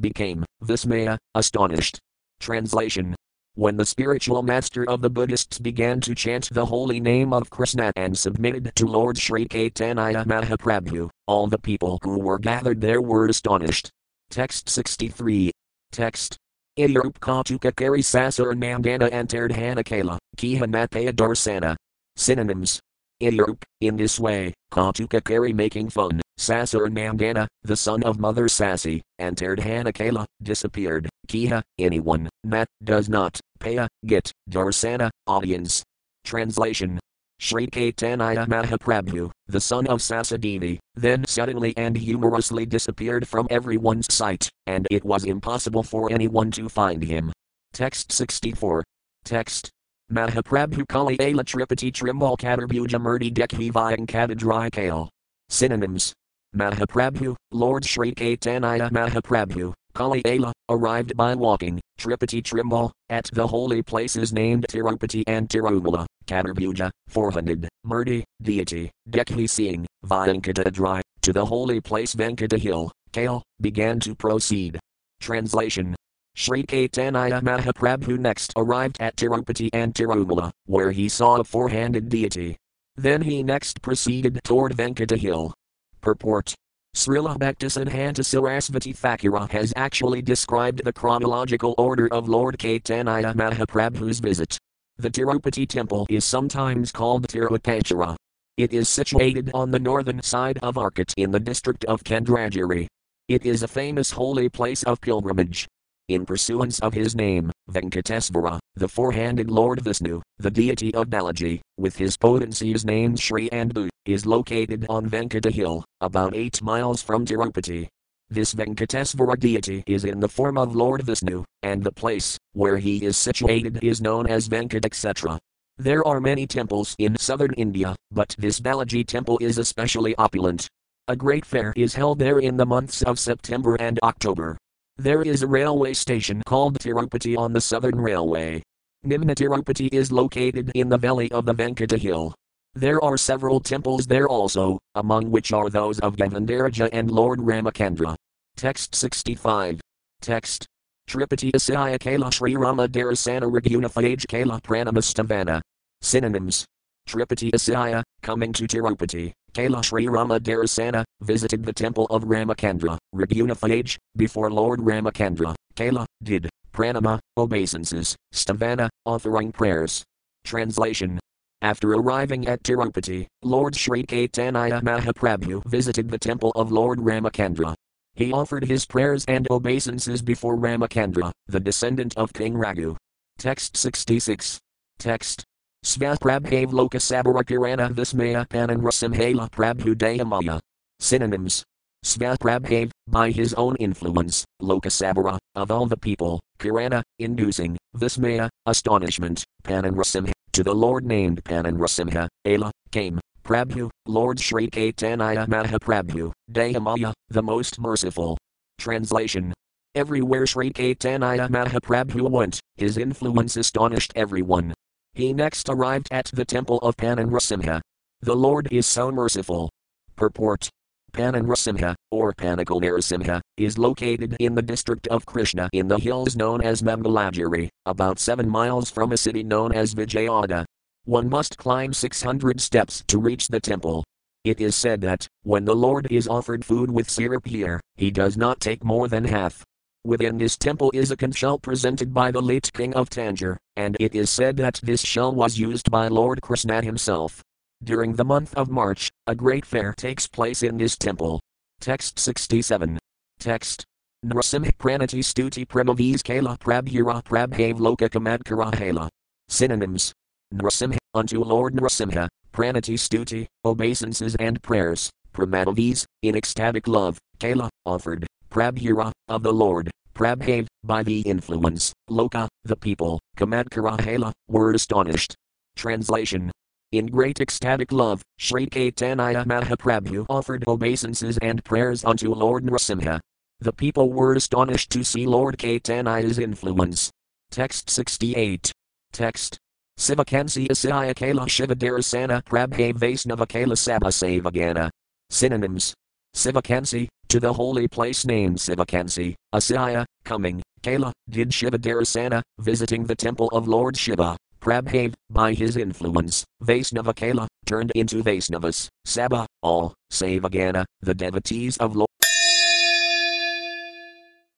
became, 0.00 0.44
Vismaya, 0.64 1.16
astonished. 1.34 2.00
Translation 2.40 3.14
when 3.54 3.76
the 3.76 3.84
spiritual 3.84 4.42
master 4.42 4.88
of 4.88 5.02
the 5.02 5.10
Buddhists 5.10 5.58
began 5.58 6.00
to 6.00 6.14
chant 6.14 6.48
the 6.52 6.64
holy 6.64 7.00
name 7.00 7.34
of 7.34 7.50
Krishna 7.50 7.92
and 7.96 8.16
submitted 8.16 8.72
to 8.76 8.86
Lord 8.86 9.18
Sri 9.18 9.46
Caitanya 9.46 10.24
Mahaprabhu, 10.24 11.10
all 11.26 11.46
the 11.46 11.58
people 11.58 11.98
who 12.02 12.18
were 12.18 12.38
gathered 12.38 12.80
there 12.80 13.02
were 13.02 13.26
astonished. 13.26 13.90
Text 14.30 14.70
63. 14.70 15.50
Text. 15.90 16.38
Idyarupkatuka 16.78 17.76
kari 17.76 18.00
sasur 18.00 18.54
nandana 18.54 19.12
entered 19.12 19.52
Hanakala, 19.52 20.16
Kihanataya 20.38 21.12
darsana. 21.12 21.76
Synonyms. 22.16 22.80
Idyarup, 23.22 23.62
in 23.82 23.96
this 23.96 24.18
way, 24.18 24.54
Katuka 24.72 25.22
kari 25.22 25.52
making 25.52 25.90
fun, 25.90 26.21
Sasur 26.38 26.88
Nandana, 26.88 27.46
the 27.62 27.76
son 27.76 28.02
of 28.02 28.18
Mother 28.18 28.46
Sasi, 28.46 29.00
entered 29.18 29.58
Hanakala, 29.58 30.24
disappeared, 30.42 31.08
Kiha, 31.28 31.62
anyone, 31.78 32.28
Nat, 32.44 32.66
does 32.82 33.08
not, 33.08 33.38
Paya, 33.60 33.86
get, 34.06 34.32
Darsana, 34.50 35.10
audience. 35.26 35.82
Translation 36.24 36.98
Sri 37.42 37.66
Caitanya 37.66 38.46
Mahaprabhu, 38.46 39.28
the 39.48 39.60
son 39.60 39.88
of 39.88 39.98
Sasadevi, 39.98 40.78
then 40.94 41.24
suddenly 41.26 41.74
and 41.76 41.96
humorously 41.96 42.64
disappeared 42.64 43.26
from 43.26 43.48
everyone's 43.50 44.06
sight, 44.14 44.48
and 44.68 44.86
it 44.92 45.04
was 45.04 45.24
impossible 45.24 45.82
for 45.82 46.12
anyone 46.12 46.52
to 46.52 46.68
find 46.68 47.02
him. 47.02 47.32
Text 47.72 48.12
64. 48.12 48.84
Text. 49.24 49.70
Mahaprabhu 50.12 50.86
Kali 50.86 51.16
Ala 51.18 51.42
Tripati 51.42 51.90
Trimal 51.90 52.38
Kadarbuja 52.38 53.00
Murti 53.00 53.32
Dekhi 53.32 53.72
Vyankadadri 53.72 54.70
Kale. 54.70 55.08
Synonyms. 55.48 56.12
Mahaprabhu, 56.56 57.34
Lord 57.50 57.84
Sri 57.84 58.12
Caitanya 58.12 58.90
Mahaprabhu, 58.90 59.72
Kali 59.94 60.22
arrived 60.68 61.16
by 61.16 61.34
walking, 61.34 61.80
Tripati 61.98 62.42
Trimbal, 62.42 62.90
at 63.08 63.28
the 63.32 63.46
holy 63.46 63.82
places 63.82 64.32
named 64.32 64.66
Tirupati 64.68 65.22
and 65.26 65.48
Tirumala, 65.48 66.04
Kadarbuja, 66.26 66.90
400, 67.08 67.68
Murti, 67.86 68.22
deity, 68.42 68.90
Dekhi 69.08 69.48
seeing, 69.48 69.86
Vyankatadri, 70.04 71.00
to 71.22 71.32
the 71.32 71.44
holy 71.44 71.80
place 71.80 72.14
Venkata 72.14 72.58
Hill, 72.58 72.92
Kale, 73.12 73.42
began 73.60 73.98
to 74.00 74.14
proceed. 74.14 74.78
Translation 75.20 75.94
Sri 76.34 76.64
Caitanya 76.64 77.40
Mahaprabhu 77.40 78.18
next 78.18 78.52
arrived 78.56 78.96
at 79.00 79.16
Tirupati 79.16 79.70
and 79.72 79.94
Tirumala, 79.94 80.50
where 80.66 80.90
he 80.90 81.08
saw 81.08 81.36
a 81.36 81.44
four-handed 81.44 82.10
deity. 82.10 82.56
Then 82.96 83.22
he 83.22 83.42
next 83.42 83.80
proceeded 83.80 84.40
toward 84.44 84.76
Venkata 84.76 85.16
Hill, 85.16 85.54
Purport 86.02 86.54
Srila 86.94 87.38
Bhaktisiddhanta 87.38 88.20
Sarasvati 88.20 88.94
Thakura 88.94 89.48
has 89.50 89.72
actually 89.76 90.20
described 90.20 90.84
the 90.84 90.92
chronological 90.92 91.74
order 91.78 92.12
of 92.12 92.28
Lord 92.28 92.58
Caitanya 92.58 93.34
Mahaprabhu's 93.34 94.20
visit. 94.20 94.58
The 94.98 95.08
Tirupati 95.08 95.66
temple 95.66 96.06
is 96.10 96.24
sometimes 96.24 96.92
called 96.92 97.28
Tirupachara. 97.28 98.16
It 98.58 98.74
is 98.74 98.88
situated 98.88 99.50
on 99.54 99.70
the 99.70 99.78
northern 99.78 100.22
side 100.22 100.58
of 100.62 100.76
Arcot 100.76 101.14
in 101.16 101.30
the 101.30 101.40
district 101.40 101.84
of 101.86 102.04
Kendragiri. 102.04 102.88
It 103.28 103.46
is 103.46 103.62
a 103.62 103.68
famous 103.68 104.10
holy 104.10 104.48
place 104.50 104.82
of 104.82 105.00
pilgrimage 105.00 105.66
in 106.14 106.26
pursuance 106.26 106.78
of 106.80 106.94
his 106.94 107.14
name, 107.14 107.50
Venkatesvara, 107.70 108.58
the 108.74 108.88
four-handed 108.88 109.50
Lord 109.50 109.80
Vishnu, 109.80 110.20
the 110.38 110.50
deity 110.50 110.94
of 110.94 111.08
Balaji, 111.08 111.60
with 111.78 111.96
his 111.96 112.16
potencies 112.16 112.84
named 112.84 113.18
Sri 113.18 113.48
and 113.50 113.72
Bu, 113.72 113.88
is 114.06 114.26
located 114.26 114.86
on 114.88 115.08
Venkata 115.08 115.50
Hill, 115.50 115.84
about 116.00 116.34
8 116.34 116.62
miles 116.62 117.02
from 117.02 117.24
Tirupati. 117.24 117.88
This 118.30 118.54
Venkatesvara 118.54 119.38
deity 119.38 119.84
is 119.86 120.04
in 120.04 120.18
the 120.18 120.28
form 120.28 120.56
of 120.56 120.74
Lord 120.74 121.02
Vishnu, 121.02 121.44
and 121.62 121.82
the 121.82 121.92
place 121.92 122.38
where 122.52 122.78
he 122.78 123.04
is 123.04 123.16
situated 123.16 123.82
is 123.82 124.00
known 124.00 124.26
as 124.26 124.48
Venkat 124.48 124.86
etc. 124.86 125.38
There 125.78 126.06
are 126.06 126.20
many 126.20 126.46
temples 126.46 126.94
in 126.98 127.16
southern 127.16 127.54
India, 127.54 127.94
but 128.10 128.34
this 128.38 128.60
Balaji 128.60 129.06
temple 129.06 129.38
is 129.40 129.58
especially 129.58 130.14
opulent. 130.16 130.68
A 131.08 131.16
great 131.16 131.44
fair 131.44 131.72
is 131.76 131.94
held 131.94 132.18
there 132.18 132.38
in 132.38 132.56
the 132.56 132.66
months 132.66 133.02
of 133.02 133.18
September 133.18 133.74
and 133.80 133.98
October. 134.02 134.56
There 134.98 135.22
is 135.22 135.42
a 135.42 135.46
railway 135.46 135.94
station 135.94 136.42
called 136.44 136.78
Tirupati 136.78 137.36
on 137.36 137.54
the 137.54 137.62
Southern 137.62 137.98
Railway. 137.98 138.62
Nimna 139.06 139.34
Tirupati 139.34 139.88
is 139.92 140.12
located 140.12 140.70
in 140.74 140.90
the 140.90 140.98
valley 140.98 141.32
of 141.32 141.46
the 141.46 141.54
Venkata 141.54 141.98
Hill. 141.98 142.34
There 142.74 143.02
are 143.02 143.16
several 143.16 143.58
temples 143.58 144.06
there 144.06 144.28
also, 144.28 144.78
among 144.94 145.30
which 145.30 145.50
are 145.52 145.70
those 145.70 145.98
of 146.00 146.16
Govindaraja 146.16 146.90
and 146.92 147.10
Lord 147.10 147.40
Ramakandra. 147.40 148.16
Text 148.56 148.94
65. 148.94 149.80
Text. 150.20 150.66
Tripati 151.08 151.52
Asaya 151.52 151.98
Kala 151.98 152.30
Sri 152.30 152.54
Rama 152.54 152.86
Darasana 152.86 153.50
Ragunafaj 153.50 154.28
Kala 154.28 154.60
Pranamastavana. 154.60 155.62
Synonyms. 156.02 156.66
Tripati 157.08 157.50
Asaya, 157.50 158.02
coming 158.22 158.52
to 158.52 158.64
Tirupati, 158.64 159.32
Kailash 159.52 159.86
Sri 159.86 160.08
Rama 160.08 160.40
Darasana, 160.40 161.04
visited 161.22 161.64
the 161.64 161.72
temple 161.72 162.06
of 162.06 162.24
Ramakandra, 162.24 162.98
Ragunafaj, 163.14 163.98
before 164.16 164.50
Lord 164.50 164.80
Ramakandra, 164.80 165.54
Kaila, 165.74 166.06
did, 166.22 166.48
pranama, 166.72 167.18
obeisances, 167.36 168.16
stavana, 168.34 168.88
offering 169.04 169.52
prayers. 169.52 170.02
Translation 170.44 171.20
after 171.62 171.92
arriving 171.92 172.48
at 172.48 172.62
Tirupati, 172.64 173.26
Lord 173.42 173.76
Sri 173.76 174.02
Caitanya 174.04 174.82
Mahaprabhu 174.82 175.64
visited 175.64 176.10
the 176.10 176.18
temple 176.18 176.50
of 176.56 176.72
Lord 176.72 176.98
Ramakandra. 176.98 177.74
He 178.14 178.32
offered 178.32 178.64
his 178.64 178.84
prayers 178.84 179.24
and 179.26 179.48
obeisances 179.48 180.22
before 180.22 180.56
Ramakandra, 180.56 181.30
the 181.46 181.60
descendant 181.60 182.16
of 182.16 182.32
King 182.32 182.58
Raghu. 182.58 182.96
Text 183.38 183.76
66. 183.76 184.58
Text. 184.98 185.44
Svaprabhav 185.84 186.70
Lokasabarakirana 186.70 187.90
Vismaya 187.92 188.46
Pananrasimhala 188.48 189.50
Prabhudayamaya. 189.50 190.60
Synonyms. 191.00 191.64
Svaprabhav, 192.04 192.90
by 193.08 193.30
his 193.30 193.52
own 193.54 193.74
influence, 193.76 194.44
Lokasabara, 194.60 195.38
of 195.56 195.70
all 195.70 195.86
the 195.86 195.96
people, 195.96 196.40
Kirana, 196.58 197.02
inducing, 197.18 197.76
Vismaya, 197.96 198.48
astonishment, 198.66 199.44
Pananrasimha, 199.64 200.32
to 200.52 200.62
the 200.62 200.74
Lord 200.74 201.04
named 201.04 201.42
Pananrasimha, 201.44 202.28
Ala, 202.44 202.70
came, 202.90 203.20
Prabhu, 203.44 203.90
Lord 204.06 204.38
Sri 204.38 204.68
Caitanya 204.68 205.46
Mahaprabhu, 205.48 206.32
Dayamaya, 206.50 207.12
the 207.28 207.42
most 207.42 207.80
merciful. 207.80 208.38
Translation 208.78 209.52
Everywhere 209.94 210.46
Sri 210.46 210.72
Caitanya 210.72 211.48
Mahaprabhu 211.48 212.30
went, 212.30 212.60
his 212.76 212.98
influence 212.98 213.56
astonished 213.56 214.12
everyone. 214.16 214.72
He 215.14 215.34
next 215.34 215.68
arrived 215.68 216.08
at 216.10 216.30
the 216.32 216.44
temple 216.44 216.78
of 216.78 216.96
Pananrasimha. 216.96 217.80
The 218.22 218.34
Lord 218.34 218.68
is 218.72 218.86
so 218.86 219.12
merciful. 219.12 219.68
Purport 220.16 220.70
Pananrasimha, 221.12 221.94
or 222.10 222.32
Panagal 222.32 223.40
is 223.58 223.76
located 223.76 224.36
in 224.40 224.54
the 224.54 224.62
district 224.62 225.06
of 225.08 225.26
Krishna 225.26 225.68
in 225.74 225.86
the 225.86 225.98
hills 225.98 226.34
known 226.36 226.62
as 226.62 226.80
Mangalagiri, 226.80 227.68
about 227.84 228.18
7 228.18 228.48
miles 228.48 228.90
from 228.90 229.12
a 229.12 229.18
city 229.18 229.42
known 229.42 229.72
as 229.72 229.94
Vijayawada. 229.94 230.64
One 231.04 231.28
must 231.28 231.58
climb 231.58 231.92
600 231.92 232.60
steps 232.60 233.04
to 233.08 233.18
reach 233.18 233.48
the 233.48 233.60
temple. 233.60 234.04
It 234.44 234.60
is 234.60 234.74
said 234.74 235.02
that, 235.02 235.26
when 235.42 235.66
the 235.66 235.76
Lord 235.76 236.10
is 236.10 236.26
offered 236.26 236.64
food 236.64 236.90
with 236.90 237.10
syrup 237.10 237.46
here, 237.46 237.80
he 237.96 238.10
does 238.10 238.38
not 238.38 238.60
take 238.60 238.82
more 238.82 239.08
than 239.08 239.24
half. 239.24 239.62
Within 240.04 240.36
this 240.36 240.56
temple 240.56 240.90
is 240.92 241.12
a 241.12 241.16
conch 241.16 241.36
shell 241.36 241.58
presented 241.58 242.12
by 242.12 242.32
the 242.32 242.42
late 242.42 242.72
king 242.72 242.92
of 242.94 243.08
Tanjore, 243.08 243.56
and 243.76 243.96
it 244.00 244.16
is 244.16 244.30
said 244.30 244.56
that 244.56 244.80
this 244.82 245.00
shell 245.00 245.32
was 245.32 245.60
used 245.60 245.92
by 245.92 246.08
Lord 246.08 246.42
Krishna 246.42 246.82
himself. 246.82 247.40
During 247.84 248.14
the 248.14 248.24
month 248.24 248.52
of 248.56 248.68
March, 248.68 249.10
a 249.28 249.36
great 249.36 249.64
fair 249.64 249.92
takes 249.96 250.26
place 250.26 250.64
in 250.64 250.76
this 250.76 250.96
temple. 250.96 251.38
Text 251.80 252.18
67. 252.18 252.98
Text. 253.38 253.84
Nrasimha 254.26 254.76
Pranati 254.76 255.20
Stuti 255.20 255.64
Pramavis 255.64 256.24
Kala 256.24 256.58
Prabhura 256.58 257.22
Prabhav 257.22 257.74
Loka 257.78 258.08
Kamadkara 258.08 259.08
Synonyms. 259.48 260.12
Nrasimha, 260.52 260.98
unto 261.14 261.44
Lord 261.44 261.74
Nrasimha, 261.74 262.26
Pranati 262.52 262.94
Stuti, 262.94 263.46
obeisances 263.64 264.34
and 264.40 264.60
prayers, 264.62 265.10
Pramadavis, 265.32 266.04
in 266.22 266.36
ecstatic 266.36 266.88
love, 266.88 267.18
Kala, 267.38 267.70
offered, 267.86 268.26
Prabhura, 268.52 269.10
of 269.28 269.42
the 269.42 269.52
Lord, 269.52 269.90
Prabhav, 270.14 270.66
by 270.84 271.02
the 271.02 271.20
influence, 271.22 271.92
Loka, 272.10 272.46
the 272.64 272.76
people, 272.76 273.18
Kamadkarahela, 273.38 274.30
were 274.48 274.72
astonished. 274.72 275.34
Translation 275.74 276.52
in 276.92 277.06
great 277.06 277.40
ecstatic 277.40 277.90
love, 277.90 278.20
Sri 278.38 278.66
Caitanya 278.66 279.46
Mahaprabhu 279.46 280.26
offered 280.28 280.68
obeisances 280.68 281.38
and 281.38 281.64
prayers 281.64 282.04
unto 282.04 282.34
Lord 282.34 282.64
Nrsimha. 282.64 283.18
The 283.60 283.72
people 283.72 284.12
were 284.12 284.34
astonished 284.34 284.90
to 284.90 285.02
see 285.02 285.26
Lord 285.26 285.56
Caitanya's 285.56 286.38
influence. 286.38 287.10
Text 287.50 287.88
68. 287.88 288.70
Text. 289.10 289.56
Sivakansi 289.98 290.68
Asaya 290.68 291.16
Kala 291.16 291.46
Shivadarasana 291.46 292.44
Prabhe 292.44 292.92
Vaisnava 292.92 293.48
Kala 293.48 293.74
Sabha 293.74 294.90
Synonyms. 295.30 295.94
Sivakansi, 296.36 297.08
to 297.32 297.40
the 297.40 297.54
holy 297.54 297.88
place 297.88 298.26
named 298.26 298.58
Sivakansi, 298.58 299.34
Asaya, 299.54 300.04
coming, 300.22 300.60
Kala, 300.82 301.14
did 301.30 301.48
Shivadarasana, 301.48 302.42
visiting 302.58 303.06
the 303.06 303.14
temple 303.14 303.48
of 303.54 303.66
Lord 303.66 303.96
Shiva. 303.96 304.36
Prabhav, 304.60 305.14
by 305.30 305.54
his 305.54 305.78
influence, 305.78 306.44
Vaisnava 306.62 307.16
Kala, 307.16 307.48
turned 307.64 307.90
into 307.94 308.22
Vaisnavas, 308.22 308.88
Sabha, 309.06 309.46
all, 309.62 309.94
Savagana, 310.12 310.84
the 311.00 311.14
devotees 311.14 311.78
of 311.78 311.96
Lord. 311.96 312.11